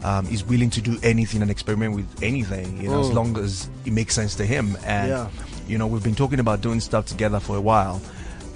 um, 0.04 0.26
is 0.28 0.44
willing 0.44 0.70
to 0.70 0.80
do 0.80 0.98
anything 1.02 1.42
and 1.42 1.50
experiment 1.50 1.94
with 1.94 2.22
anything, 2.22 2.80
you 2.80 2.88
know, 2.88 3.00
as 3.00 3.10
long 3.12 3.36
as 3.38 3.68
it 3.84 3.92
makes 3.92 4.14
sense 4.14 4.34
to 4.36 4.44
him. 4.46 4.76
And 4.84 5.08
Yeah. 5.10 5.28
you 5.68 5.78
know, 5.78 5.86
we've 5.86 6.02
been 6.04 6.14
talking 6.14 6.40
about 6.40 6.60
doing 6.60 6.80
stuff 6.80 7.06
together 7.06 7.40
for 7.40 7.56
a 7.56 7.60
while. 7.60 8.00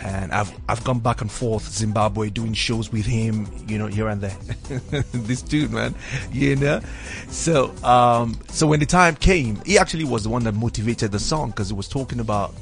And 0.02 0.32
I've 0.32 0.52
I've 0.68 0.84
gone 0.84 0.98
back 0.98 1.22
and 1.22 1.30
forth 1.30 1.66
Zimbabwe 1.72 2.28
doing 2.28 2.52
shows 2.52 2.92
with 2.92 3.06
him, 3.06 3.46
you 3.66 3.78
know, 3.78 3.86
here 3.86 4.08
and 4.08 4.20
there. 4.20 4.36
this 5.12 5.40
dude, 5.40 5.70
man, 5.70 5.94
you 6.30 6.56
know. 6.56 6.80
So 7.28 7.74
um, 7.82 8.38
so 8.48 8.66
when 8.66 8.80
the 8.80 8.86
time 8.86 9.16
came, 9.16 9.56
he 9.64 9.78
actually 9.78 10.04
was 10.04 10.24
the 10.24 10.28
one 10.28 10.44
that 10.44 10.52
motivated 10.54 11.10
the 11.10 11.18
song 11.18 11.50
because 11.50 11.70
it 11.70 11.74
was 11.76 11.88
talking 11.88 12.20
about 12.20 12.52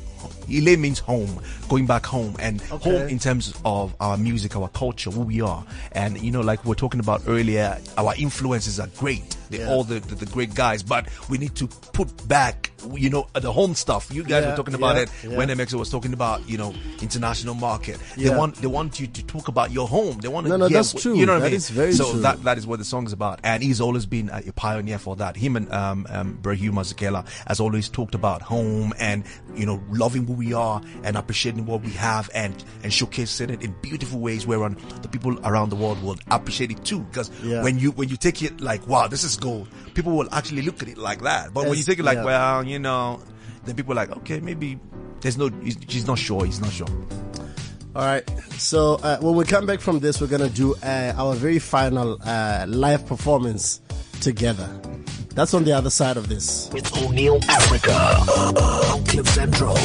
Ile 0.51 0.77
means 0.77 0.99
home, 0.99 1.41
going 1.69 1.87
back 1.87 2.07
home, 2.07 2.35
and 2.39 2.63
Okay. 2.71 2.91
home 2.91 3.09
in 3.09 3.19
terms 3.19 3.55
of 3.65 3.95
our 4.01 4.17
music, 4.17 4.57
our 4.57 4.69
culture, 4.69 5.11
who 5.11 5.21
we 5.23 5.41
are. 5.41 5.65
And 5.93 6.21
you 6.21 6.31
know, 6.31 6.41
like 6.41 6.65
we 6.65 6.69
were 6.71 6.75
talking 6.75 7.01
about 7.01 7.23
earlier, 7.27 7.79
our 7.99 8.15
influences 8.17 8.79
are 8.81 8.89
great. 8.99 9.37
They're 9.53 9.67
Yeah. 9.67 9.71
all 9.73 9.85
the, 9.85 10.01
the, 10.01 10.15
the 10.17 10.27
great 10.27 10.55
guys, 10.55 10.83
but 10.83 11.07
we 11.29 11.39
need 11.39 11.55
to 11.57 11.67
put 11.69 12.27
back, 12.29 12.73
you 12.95 13.11
know, 13.11 13.27
the 13.35 13.53
home 13.53 13.75
stuff. 13.75 14.09
You 14.13 14.23
guys 14.25 14.43
Yeah, 14.45 14.51
were 14.51 14.57
talking 14.57 14.75
about 14.75 14.97
yeah, 14.97 15.31
it 15.31 15.37
when 15.37 15.49
MXO 15.49 15.75
was 15.75 15.91
talking 15.91 16.13
about, 16.15 16.49
you 16.49 16.59
know, 16.59 16.75
international 17.01 17.55
market. 17.55 17.99
They 18.17 18.31
want 18.31 18.57
they 18.57 18.67
want 18.67 18.99
you 18.99 19.07
to 19.07 19.23
talk 19.27 19.49
about 19.49 19.71
your 19.71 19.87
home. 19.87 20.19
They 20.19 20.29
want 20.29 20.47
to 20.47 20.51
No, 20.51 20.57
no, 20.57 20.69
that's 20.69 20.95
what- 20.95 21.03
true. 21.03 21.17
You 21.17 21.27
know 21.27 21.35
what 21.35 21.41
That 21.41 21.47
I 21.47 21.51
mean? 21.51 21.57
is 21.57 21.71
very 21.71 21.93
so 21.93 22.11
true. 22.11 22.21
that 22.21 22.43
that 22.45 22.59
is 22.59 22.67
what 22.67 22.79
the 22.79 22.85
song 22.85 23.07
is 23.07 23.13
about. 23.13 23.41
And 23.45 23.63
he's 23.63 23.81
always 23.81 24.07
been 24.07 24.29
a, 24.31 24.43
pioneer 24.53 24.99
for 24.99 25.17
that. 25.17 25.37
Him 25.37 25.57
and 25.57 25.73
um, 25.73 26.07
um, 26.11 26.39
has 27.47 27.61
always 27.61 27.89
talked 27.89 28.15
about 28.15 28.43
home 28.43 28.93
and 28.99 29.25
you 29.55 29.67
know 29.67 29.83
loving 29.91 30.27
who 30.27 30.33
we 30.33 30.53
are 30.55 30.81
and 31.05 31.17
appreciating 31.17 31.67
what 31.67 31.83
we 31.83 31.91
have 31.93 32.31
and 32.35 32.65
and 32.83 32.93
showcasing 32.93 33.51
it 33.51 33.63
in 33.63 33.75
beautiful 33.83 34.19
ways 34.21 34.47
whereon 34.47 34.77
the 35.03 35.09
people 35.09 35.39
around 35.47 35.69
the 35.71 35.77
world 35.77 36.03
will 36.03 36.17
appreciate 36.31 36.71
it 36.71 36.85
too. 36.85 37.01
Because 37.01 37.31
when 37.41 37.79
you 37.79 37.91
when 37.93 38.09
you 38.09 38.17
take 38.17 38.43
it 38.43 38.61
like 38.61 38.87
wow 38.87 39.07
this 39.07 39.25
is 39.25 39.37
gold, 39.43 39.69
people 39.95 40.13
will 40.17 40.33
actually 40.33 40.63
look 40.63 40.83
at 40.83 40.89
it 40.89 40.97
like 40.97 41.21
that. 41.23 41.53
But 41.53 41.69
when 41.69 41.77
you 41.77 41.85
take 41.85 41.99
it 41.99 42.05
like 42.05 42.19
yeah. 42.19 42.25
well 42.25 42.65
you 42.65 42.79
know, 42.79 43.21
then 43.65 43.75
people 43.75 43.93
are 43.93 44.07
like 44.07 44.17
okay 44.19 44.41
maybe 44.41 44.79
there's 45.21 45.37
no 45.37 45.51
she's 45.89 46.07
not 46.07 46.19
sure 46.19 46.45
he's 46.47 46.61
not 46.61 46.73
sure. 46.73 46.89
All 47.95 48.07
right. 48.07 48.25
So 48.53 48.95
uh, 49.03 49.19
when 49.19 49.35
we 49.35 49.45
come 49.45 49.67
back 49.67 49.81
from 49.81 49.99
this, 50.01 50.21
we're 50.21 50.29
gonna 50.29 50.49
do 50.49 50.75
uh, 50.83 51.13
our 51.17 51.35
very 51.35 51.59
final 51.59 52.19
uh, 52.25 52.65
live 52.69 53.07
performance 53.07 53.83
together. 54.21 54.69
That's 55.35 55.53
on 55.55 55.65
the 55.65 55.73
other 55.73 55.91
side 55.91 56.17
of 56.17 56.29
this. 56.29 56.71
It's 56.75 56.91
O'Neal 57.03 57.41
Africa. 57.49 58.25
Cliff 59.09 59.29
Central. 59.29 59.77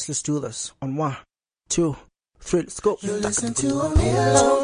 Come 0.00 0.12
let's 0.12 0.22
do 0.22 0.40
this. 0.40 0.72
On 0.80 0.96
one, 0.96 1.14
two, 1.68 1.94
three, 2.38 2.60
let's 2.60 2.80
go. 2.80 2.96
You 3.02 3.12
listen 3.12 3.52
to 3.52 3.68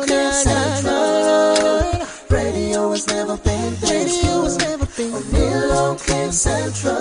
Cliff 0.06 0.32
Central. 0.32 2.06
Radio 2.30 2.90
has 2.90 3.06
never 3.08 3.36
been 3.36 3.74
this 3.74 4.22
good. 4.22 5.12
O'Neal 5.12 5.96
Cliff 5.96 6.32
Central. 6.32 6.94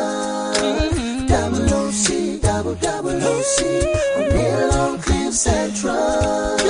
Double 1.28 1.64
OC, 1.64 2.42
double 2.42 2.76
double 2.76 3.16
OC. 3.16 3.62
O'Neal 4.18 4.98
Cliff 4.98 5.34
Central. 5.34 6.65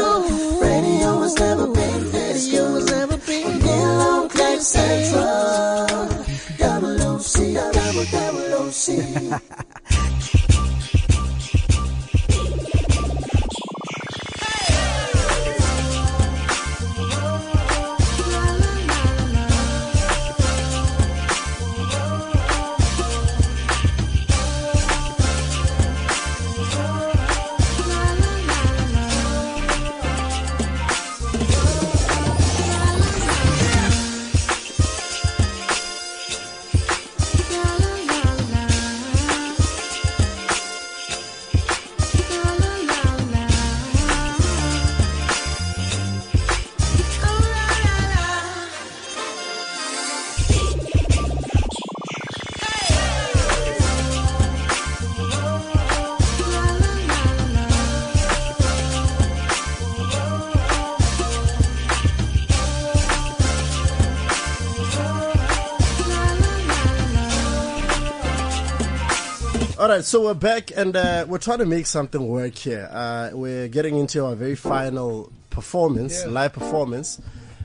Right, 69.95 70.03
so 70.03 70.23
we're 70.23 70.33
back 70.33 70.71
and 70.75 70.95
uh, 70.95 71.25
we're 71.27 71.37
trying 71.37 71.59
to 71.59 71.65
make 71.65 71.85
something 71.85 72.27
work 72.27 72.55
here. 72.55 72.89
Uh, 72.91 73.29
we're 73.33 73.67
getting 73.67 73.97
into 73.97 74.25
our 74.25 74.35
very 74.35 74.55
final 74.55 75.31
performance, 75.49 76.23
Yeah. 76.23 76.31
live 76.31 76.53
performance. 76.53 77.21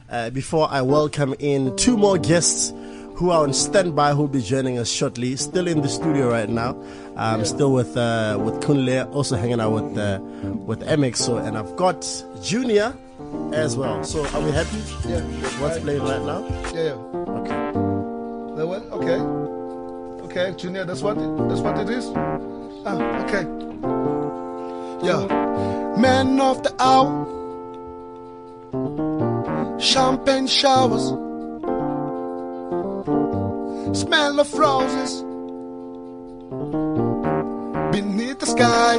Uh, 0.09 0.31
before 0.31 0.69
I 0.71 0.83
welcome 0.83 1.35
in 1.39 1.77
two 1.77 1.97
more 1.97 2.19
guests 2.19 2.73
who 3.17 3.31
are 3.31 3.43
on 3.43 3.53
standby, 3.53 4.13
who'll 4.15 4.29
be 4.29 4.43
joining 4.43 4.79
us 4.79 4.91
shortly. 4.91 5.37
Still 5.37 5.67
in 5.69 5.83
the 5.83 5.89
studio 5.89 6.31
right 6.31 6.49
now. 6.49 6.77
I'm 7.17 7.45
still 7.45 7.73
with 7.73 7.97
uh, 7.97 8.39
with 8.41 8.61
Kunle, 8.63 9.13
also 9.15 9.37
hanging 9.37 9.61
out 9.61 9.73
with 9.73 9.99
uh, 9.99 10.19
with 10.67 10.81
MXO, 10.81 11.45
and 11.47 11.57
I've 11.59 11.77
got 11.77 12.07
Junior 12.43 12.95
as 13.53 13.77
well. 13.77 14.03
So 14.05 14.25
are 14.27 14.41
we 14.41 14.51
happy? 14.53 14.79
Yeah. 15.09 15.21
What's 15.61 15.79
playing 15.81 16.03
right 16.03 16.23
now? 16.23 16.47
Yeah, 16.75 16.83
yeah. 16.83 16.93
Okay. 17.41 18.57
That 18.57 18.67
one? 18.67 18.83
Okay. 18.91 19.40
Okay, 20.31 20.55
Junior, 20.57 20.85
that's 20.85 21.03
what 21.03 21.19
it, 21.19 21.49
that's 21.49 21.61
what 21.61 21.77
it 21.77 21.91
is. 21.91 22.07
Ah, 22.87 23.25
okay. 23.25 23.43
Yeah. 25.05 25.27
Man 25.99 26.41
of 26.41 26.63
the 26.63 26.73
hour. 26.79 27.27
Champagne 29.81 30.47
showers. 30.47 31.03
Smell 33.99 34.39
of 34.39 34.55
roses. 34.55 35.21
Beneath 37.91 38.39
the 38.39 38.47
sky. 38.47 38.99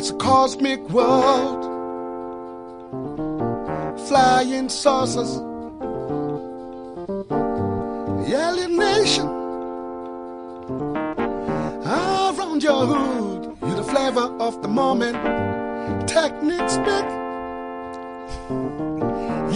It's 0.00 0.10
a 0.10 0.14
cosmic 0.16 0.80
world. 0.90 1.62
Flying 4.08 4.68
saucers. 4.68 5.49
Alienation. 8.32 9.26
Around 11.84 12.62
your 12.62 12.86
hood, 12.86 13.56
you're 13.62 13.74
the 13.76 13.82
flavor 13.84 14.32
of 14.38 14.62
the 14.62 14.68
moment. 14.68 15.16
Techniques 16.08 16.76
big. 16.78 17.04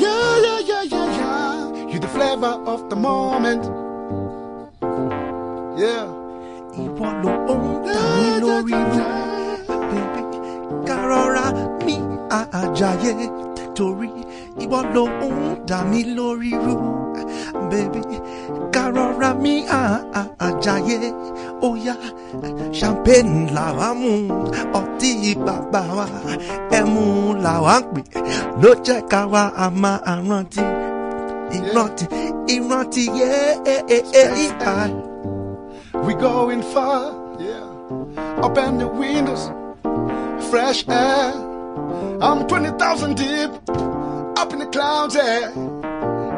Yeah, 0.00 0.40
yeah, 0.44 0.58
yeah, 0.70 0.82
yeah, 0.82 1.18
yeah. 1.18 1.86
You're 1.88 2.00
the 2.00 2.08
flavor 2.08 2.54
of 2.66 2.88
the 2.90 2.96
moment. 2.96 3.64
Yeah. 5.78 6.06
Ìwọ 6.74 7.08
ló 7.22 7.34
ń 7.54 7.62
dà 7.86 8.02
mí 8.18 8.30
lórí 8.42 8.74
rú. 8.90 9.02
Bébí 9.90 10.22
kárọ̀ra 10.88 11.46
mi 11.86 11.96
àjàyè 12.60 13.12
torí 13.76 14.10
ìwọ 14.62 14.78
ló 14.94 15.04
ń 15.06 15.32
dà 15.68 15.78
mí 15.90 16.00
lórí 16.16 16.50
rú. 16.64 16.76
Bébí 17.70 18.00
kárọ̀ra 18.74 19.30
mi 19.42 19.54
àjàyè 20.46 20.98
champagne 22.78 23.50
làwa 23.56 23.88
mú 24.00 24.12
ọtí 24.80 25.10
wa 25.96 26.06
ẹmu 26.78 27.04
làwa 27.44 27.74
ń 27.80 27.84
pè 27.94 28.20
ló 28.62 28.70
jẹ́ 28.86 29.00
ká 29.10 29.20
wa 29.32 29.42
a 29.64 29.66
máa 29.82 29.98
rántí 30.28 30.62
ìrántí 31.56 32.04
ìrántí 32.54 33.02
yé 33.18 33.32
ìhà. 34.44 34.76
We 36.06 36.12
going 36.14 36.62
far, 36.74 37.02
yeah. 37.38 37.64
Open 38.46 38.78
the 38.78 38.88
windows, 38.88 39.42
fresh 40.50 40.84
air. 40.88 41.32
I'm 42.20 42.46
20,000 42.46 43.14
deep, 43.16 43.50
up 44.36 44.52
in 44.52 44.58
the 44.58 44.66
clouds, 44.66 45.14
yeah. 45.14 45.50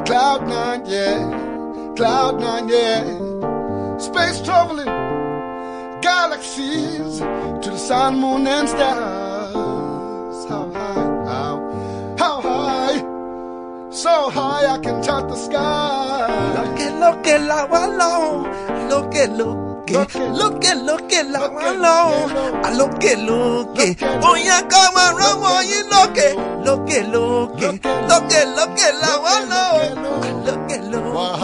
Cloud 0.04 0.46
nine, 0.48 0.84
yeah. 0.86 1.92
Cloud 1.96 2.40
nine, 2.40 2.68
yeah. 2.68 3.98
Space 3.98 4.42
traveling, 4.42 4.86
galaxies 6.02 7.18
to 7.18 7.70
the 7.70 7.78
sun, 7.78 8.20
moon, 8.20 8.46
and 8.46 8.68
stars. 8.68 10.46
How 10.48 10.70
high, 10.70 11.24
how, 11.32 12.16
how 12.18 12.40
high, 12.40 12.98
so 13.90 14.30
high 14.30 14.66
I 14.74 14.78
can 14.78 15.02
touch 15.02 15.28
the 15.28 15.36
sky. 15.36 16.28
Lókè 16.56 16.88
lókè 17.00 17.38
la 17.46 17.66
wá 17.66 17.86
lọ, 18.00 18.14
lókè 18.90 19.26
lókè, 19.94 20.20
lókè 20.38 20.72
lókè 20.86 21.20
la 21.32 21.40
wá 21.54 21.66
lọ, 21.84 21.96
àlókè 22.66 23.12
lókè, 23.28 23.86
bóyá 24.22 24.56
ká 24.70 24.82
máa 24.94 25.10
rọ́wọ́ 25.18 25.56
yín 25.70 25.84
lókè, 25.92 26.28
lókè 26.66 26.98
lókè, 27.14 27.68
lókè 28.10 28.40
lókè 28.56 28.88
la 29.02 29.12
wá 29.24 29.34
lọ, 29.50 29.64
àlókè 30.28 30.76
lókè, 30.92 31.36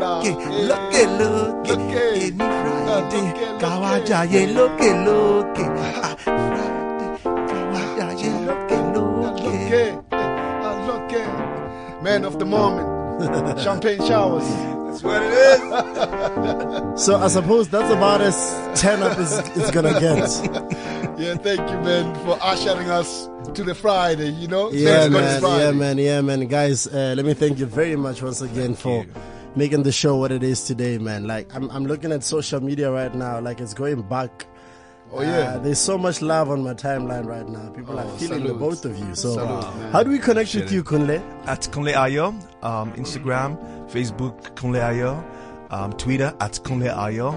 lókè. 0.00 0.30
Lókè, 0.68 1.02
lókè. 1.18 1.74
lókè, 1.74 2.02
èmi 2.26 2.46
Friday, 2.60 3.26
káwá 3.60 3.92
jayé 4.08 4.42
lókè 4.56 4.90
lókè, 5.06 5.64
ah, 6.02 6.14
Friday, 6.24 7.10
káwá 7.50 7.82
jayé 7.98 8.30
lókè 8.46 8.76
lókè. 8.94 9.82
Man 12.02 12.24
of 12.24 12.38
the 12.38 12.44
moment. 12.44 12.97
Champagne 13.62 13.98
showers. 14.06 14.44
That's 14.88 15.02
what 15.02 15.22
it 15.22 15.32
is. 15.32 17.02
So 17.04 17.16
I 17.16 17.28
suppose 17.28 17.68
that's 17.68 17.92
about 17.92 18.20
as 18.20 18.80
10 18.80 19.02
up 19.04 19.16
as 19.18 19.38
it's 19.56 19.70
gonna 19.70 19.92
get. 20.00 20.18
yeah, 21.18 21.36
thank 21.36 21.60
you, 21.70 21.78
man, 21.78 22.12
for 22.24 22.36
ushering 22.42 22.90
us 22.90 23.28
to 23.54 23.62
the 23.62 23.72
Friday, 23.74 24.30
you 24.30 24.48
know? 24.48 24.72
Yeah, 24.72 25.08
Thanks 25.08 25.42
man. 25.42 25.60
Yeah, 25.60 25.70
man. 25.70 25.98
Yeah, 25.98 26.20
man. 26.22 26.46
Guys, 26.48 26.88
uh, 26.88 27.14
let 27.16 27.24
me 27.24 27.34
thank 27.34 27.60
you 27.60 27.66
very 27.66 27.94
much 27.94 28.20
once 28.20 28.40
again 28.40 28.74
for 28.74 29.06
making 29.54 29.84
the 29.84 29.92
show 29.92 30.16
what 30.16 30.32
it 30.32 30.42
is 30.42 30.64
today, 30.64 30.98
man. 30.98 31.28
Like, 31.28 31.54
I'm, 31.54 31.70
I'm 31.70 31.86
looking 31.86 32.10
at 32.10 32.24
social 32.24 32.60
media 32.60 32.90
right 32.90 33.14
now, 33.14 33.40
like 33.40 33.60
it's 33.60 33.74
going 33.74 34.02
back. 34.02 34.44
Oh, 35.12 35.22
yeah. 35.22 35.28
Uh, 35.54 35.58
there's 35.58 35.78
so 35.78 35.96
much 35.96 36.20
love 36.22 36.50
on 36.50 36.62
my 36.62 36.74
timeline 36.74 37.24
right 37.26 37.48
now. 37.48 37.70
People 37.70 37.98
are 37.98 38.04
Oh, 38.04 38.08
feeling 38.18 38.44
the 38.44 38.54
both 38.54 38.84
of 38.84 38.96
you. 38.98 39.14
So, 39.14 39.34
Salute, 39.34 39.48
uh, 39.64 39.90
how 39.90 40.02
do 40.02 40.10
we 40.10 40.18
connect 40.18 40.50
Appreciate 40.54 40.64
with 40.64 40.72
you. 40.72 40.84
Kunle? 40.84 41.46
At 41.46 41.60
Kunle 41.72 41.94
Ayo, 41.94 42.34
um, 42.62 42.92
Instagram, 42.92 43.56
Facebook, 43.90 44.38
Kunle 44.54 44.80
Ayo, 44.80 45.24
um, 45.70 45.92
Twitter 45.94 46.34
at 46.40 46.52
Kunle 46.62 46.94
Ayo. 46.94 47.32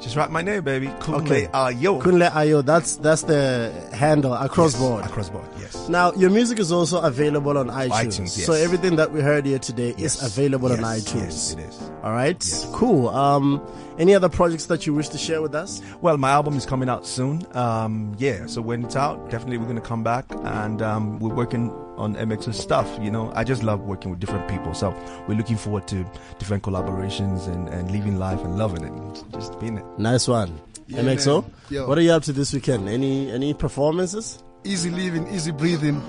Just 0.00 0.14
write 0.14 0.30
my 0.30 0.42
name, 0.42 0.62
baby. 0.62 0.88
Kunle 1.00 1.22
Okay. 1.22 1.46
Ayo. 1.48 2.00
Kunle 2.02 2.30
Ayo. 2.30 2.64
That's 2.64 2.96
that's 2.96 3.22
the 3.22 3.72
handle 3.92 4.34
across 4.34 4.72
Yes, 4.74 4.80
board. 4.80 5.04
Across 5.06 5.30
board, 5.30 5.46
yes. 5.58 5.88
Now, 5.88 6.12
your 6.12 6.28
music 6.30 6.58
is 6.58 6.70
also 6.70 7.00
available 7.00 7.56
on 7.56 7.68
iTunes. 7.68 7.88
iTunes, 7.90 8.36
yes. 8.36 8.44
So 8.44 8.52
everything 8.52 8.96
that 8.96 9.10
we 9.10 9.20
heard 9.22 9.46
here 9.46 9.58
today 9.58 9.94
Yes. 9.96 10.22
is 10.22 10.36
available 10.36 10.70
on 10.70 10.78
iTunes. 10.80 11.22
yes, 11.24 11.52
it 11.54 11.60
is. 11.60 11.90
All 12.02 12.12
right. 12.12 12.66
Cool. 12.72 13.08
Um, 13.08 13.62
any 13.98 14.14
other 14.14 14.28
projects 14.28 14.66
that 14.66 14.86
you 14.86 14.92
wish 14.92 15.08
to 15.08 15.18
share 15.18 15.40
with 15.40 15.54
us? 15.54 15.80
Well, 16.02 16.18
my 16.18 16.30
album 16.30 16.56
is 16.58 16.66
coming 16.66 16.90
out 16.90 17.06
soon. 17.06 17.46
Um, 17.54 18.14
yeah, 18.18 18.44
so 18.46 18.60
when 18.60 18.84
it's 18.84 18.96
out, 18.96 19.30
definitely 19.30 19.56
we're 19.56 19.64
going 19.64 19.76
to 19.76 19.88
come 19.88 20.04
back 20.04 20.26
and 20.30 20.82
um, 20.82 21.18
we're 21.20 21.34
working 21.34 21.72
on 21.96 22.14
MX's 22.16 22.58
stuff. 22.58 22.88
You 23.00 23.10
know, 23.10 23.32
I 23.34 23.44
just 23.44 23.62
love 23.62 23.80
working 23.82 24.10
with 24.10 24.20
different 24.20 24.48
people. 24.48 24.74
So 24.74 24.90
we're 25.28 25.36
looking 25.36 25.56
forward 25.56 25.86
to 25.88 26.04
different 26.38 26.62
collaborations 26.62 27.46
and, 27.48 27.68
and 27.68 27.90
living 27.90 28.18
life 28.18 28.40
and 28.42 28.58
loving 28.58 28.84
it 28.84 29.24
just 29.32 29.58
being 29.60 29.78
it. 29.78 29.84
Nice 29.98 30.28
one. 30.28 30.60
Yeah, 30.88 31.00
MXO, 31.00 31.44
what 31.88 31.98
are 31.98 32.00
you 32.00 32.12
up 32.12 32.22
to 32.24 32.32
this 32.32 32.52
weekend? 32.52 32.88
Any 32.88 33.30
any 33.32 33.54
performances? 33.54 34.42
Easy 34.62 34.90
living, 34.90 35.26
easy 35.34 35.50
breathing. 35.50 36.00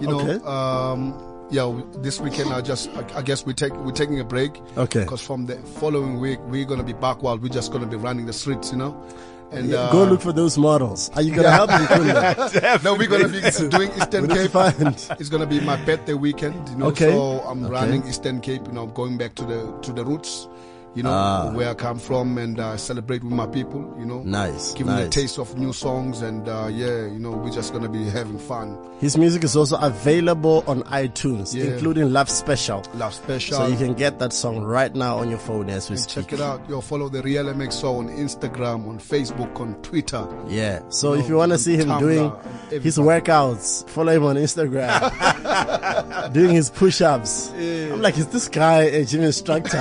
You 0.00 0.06
know, 0.06 0.20
Okay. 0.20 0.44
um, 0.46 1.46
yeah, 1.50 1.80
this 1.96 2.20
weekend 2.20 2.50
I 2.52 2.60
just, 2.60 2.88
I, 2.90 3.18
I 3.18 3.22
guess 3.22 3.44
we 3.44 3.52
take, 3.52 3.74
we're 3.74 3.90
taking 3.92 4.20
a 4.20 4.24
break. 4.24 4.52
Okay. 4.76 5.00
Because 5.00 5.20
from 5.20 5.46
the 5.46 5.56
following 5.80 6.20
week, 6.20 6.38
we're 6.44 6.64
going 6.64 6.78
to 6.78 6.86
be 6.86 6.92
back 6.92 7.22
while 7.22 7.36
we're 7.38 7.48
just 7.48 7.72
going 7.72 7.82
to 7.82 7.90
be 7.90 7.96
running 7.96 8.26
the 8.26 8.32
streets, 8.32 8.70
you 8.70 8.78
know? 8.78 8.92
And 9.52 9.68
Yeah, 9.68 9.78
uh, 9.78 9.92
Go 9.92 10.04
look 10.04 10.20
for 10.20 10.32
those 10.32 10.56
models. 10.56 11.10
Are 11.14 11.22
you 11.22 11.34
gonna 11.34 11.50
help 11.50 11.70
me, 11.70 11.76
Kunle? 11.86 12.82
no, 12.84 12.94
we're 12.94 13.08
gonna 13.08 13.28
be 13.28 13.40
doing 13.40 13.90
Eastern 13.98 14.22
What 14.22 14.30
did 14.30 14.36
you 14.36 14.48
Cape. 14.48 14.50
find? 14.52 14.94
It's 15.18 15.28
gonna 15.28 15.46
be 15.46 15.60
my 15.60 15.76
birthday 15.84 16.14
weekend, 16.14 16.68
you 16.68 16.76
know. 16.76 16.86
Okay. 16.86 17.10
So 17.10 17.40
I'm 17.40 17.64
Okay. 17.64 17.72
running 17.72 18.06
Eastern 18.06 18.40
Cape, 18.40 18.66
you 18.66 18.72
know, 18.72 18.86
going 18.86 19.18
back 19.18 19.34
to 19.36 19.44
the 19.44 19.72
to 19.82 19.92
the 19.92 20.04
roots, 20.04 20.48
you 20.94 21.02
know, 21.02 21.10
Ah. 21.10 21.50
where 21.52 21.68
I 21.70 21.74
come 21.74 21.98
from, 21.98 22.36
and 22.38 22.58
uh, 22.58 22.76
celebrate 22.76 23.22
with 23.22 23.32
my 23.32 23.46
people, 23.46 23.94
you 23.98 24.04
know. 24.06 24.22
Nice, 24.24 24.72
Give 24.74 24.86
them 24.86 24.98
a 24.98 25.08
taste 25.08 25.38
of 25.38 25.56
new 25.56 25.72
songs, 25.72 26.22
and 26.22 26.48
uh, 26.48 26.68
yeah, 26.70 27.06
you 27.06 27.18
know, 27.18 27.30
we're 27.30 27.50
just 27.52 27.72
gonna 27.72 27.88
be 27.88 28.04
having 28.04 28.38
fun. 28.38 28.76
His 28.98 29.16
music 29.16 29.44
is 29.44 29.56
also 29.56 29.76
available 29.78 30.62
on 30.66 30.82
iTunes, 30.84 31.54
Yeah. 31.54 31.64
including 31.72 32.12
Love 32.12 32.28
Special. 32.28 32.82
Love 32.94 33.14
Special. 33.14 33.56
So 33.56 33.66
you 33.68 33.76
can 33.76 33.94
get 33.94 34.18
that 34.18 34.32
song 34.32 34.60
right 34.62 34.94
now 34.94 35.18
on 35.18 35.30
your 35.30 35.38
phone 35.38 35.70
as 35.70 35.88
we 35.88 35.94
And 35.96 36.00
speak. 36.04 36.26
check 36.26 36.32
it 36.34 36.40
out. 36.40 36.60
Yo, 36.68 36.80
follow 36.80 37.08
the 37.08 37.22
Real 37.22 37.46
MXO 37.46 37.98
on 37.98 38.08
Instagram, 38.08 38.86
on 38.88 38.98
Facebook, 38.98 39.58
on 39.60 39.74
Twitter. 39.82 40.26
Yeah. 40.48 40.80
So 40.90 41.14
You 41.14 41.20
if 41.20 41.24
know, 41.24 41.28
you 41.28 41.36
want 41.36 41.52
to 41.52 41.58
see 41.58 41.76
him 41.76 41.88
Tumblr, 41.88 42.00
doing 42.00 42.82
his 42.82 42.98
workouts, 42.98 43.88
follow 43.88 44.12
him 44.12 44.24
on 44.24 44.36
Instagram. 44.36 46.32
doing 46.32 46.50
his 46.54 46.68
push-ups. 46.70 47.52
I'm 47.56 48.02
like, 48.02 48.18
is 48.18 48.26
this 48.28 48.48
guy 48.48 48.82
a 48.82 49.04
gym 49.04 49.22
instructor 49.22 49.78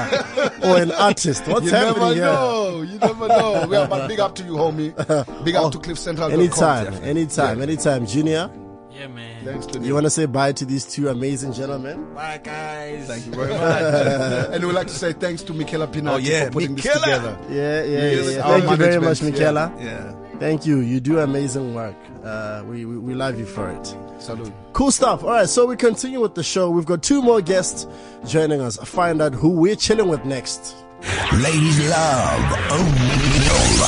or 0.64 0.78
an 0.78 0.92
artist? 1.00 1.48
What's 1.48 1.66
you 1.66 1.72
happening 1.72 2.02
never 2.02 2.14
here? 2.14 2.24
know. 2.26 2.82
You 2.82 2.98
never 3.00 3.28
know. 3.28 3.68
Well, 3.70 3.88
but 3.88 4.08
big 4.08 4.20
up 4.20 4.36
to 4.36 4.44
you, 4.44 4.54
homie. 4.54 5.44
Big 5.46 5.56
up 5.56 5.72
to 5.72 5.80
Cliff 5.80 5.98
Central. 5.98 6.32
Anytime, 6.32 6.94
anytime, 7.04 7.62
anytime. 7.62 8.06
Junior, 8.06 8.50
Yeah, 8.92 9.08
man. 9.08 9.46
Thanks 9.46 9.66
to 9.68 9.80
you 9.80 9.94
want 9.94 10.06
to 10.06 10.10
say 10.10 10.26
bye 10.26 10.52
to 10.52 10.66
these 10.66 10.86
two 10.86 11.08
amazing 11.10 11.54
gentlemen? 11.54 12.14
Bye, 12.14 12.40
guys. 12.44 13.08
Thank 13.08 13.26
you 13.26 13.32
very 13.34 13.54
much. 13.54 14.50
and 14.54 14.66
we'd 14.66 14.74
like 14.74 14.88
to 14.88 14.94
say 14.94 15.14
thanks 15.14 15.42
to 15.44 15.54
Michaela 15.54 15.88
Pinati 15.88 16.12
Oh, 16.14 16.18
yeah, 16.18 16.46
for 16.46 16.52
putting 16.52 16.76
Michaela. 16.76 16.96
this 16.96 17.04
together. 17.06 17.38
Yeah, 17.50 17.84
yeah, 17.84 17.86
He 17.86 17.92
yeah. 17.94 18.00
is 18.22 18.36
yeah. 18.36 18.42
Thank 18.44 18.70
you 18.70 18.76
very 18.78 19.00
much, 19.02 19.22
yeah. 19.22 19.30
Michaela. 19.30 19.74
Yeah. 19.80 20.16
Thank 20.40 20.66
you. 20.66 20.80
You 20.80 21.00
do 21.02 21.20
amazing 21.20 21.74
work. 21.76 21.96
Uh, 22.24 22.64
we, 22.66 22.86
we, 22.86 22.98
we 22.98 23.14
love 23.14 23.38
you 23.40 23.46
for 23.46 23.70
it. 23.70 23.96
Salute. 24.20 24.52
Cool 24.74 24.92
stuff. 24.92 25.24
All 25.24 25.30
right, 25.32 25.48
so 25.50 25.66
we 25.66 25.76
continue 25.78 26.20
with 26.22 26.36
the 26.36 26.44
show. 26.44 26.70
We've 26.70 26.86
got 26.86 27.02
two 27.04 27.22
more 27.22 27.42
guests 27.42 27.88
joining 28.28 28.60
us. 28.62 28.78
Find 28.78 29.22
out 29.22 29.34
who 29.34 29.50
we're 29.50 29.76
chilling 29.76 30.08
with 30.10 30.24
next. 30.26 30.76
Ladies 31.02 31.80
love 31.90 32.44
O'Neal. 32.72 33.88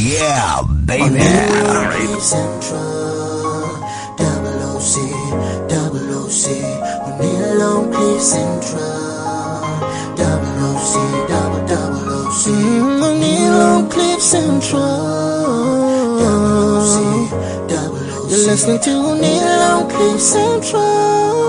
Yeah, 0.00 0.62
baby. 0.86 1.04
O'Neal 1.04 2.20
Central, 2.20 3.76
double 4.16 4.60
OC, 4.72 4.94
double 5.68 6.08
OC. 6.24 6.44
O'Neal 7.04 7.62
O'Neal 7.62 8.20
Central, 8.20 8.80
double 10.16 10.58
OC, 10.68 10.94
double 11.28 11.62
double 11.66 12.08
OC. 12.16 12.44
O'Neal 12.48 13.60
O'Neal 13.84 14.20
Central, 14.20 14.80
double 16.18 16.64
OC, 16.64 16.96
double 17.68 18.08
OC. 18.08 18.30
You're 18.30 18.46
listening 18.48 18.80
to 18.80 18.90
O'Neal 18.90 19.84
O'Neal 19.84 20.18
Central. 20.18 21.47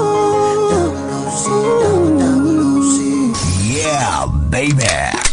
Baby. 4.50 5.29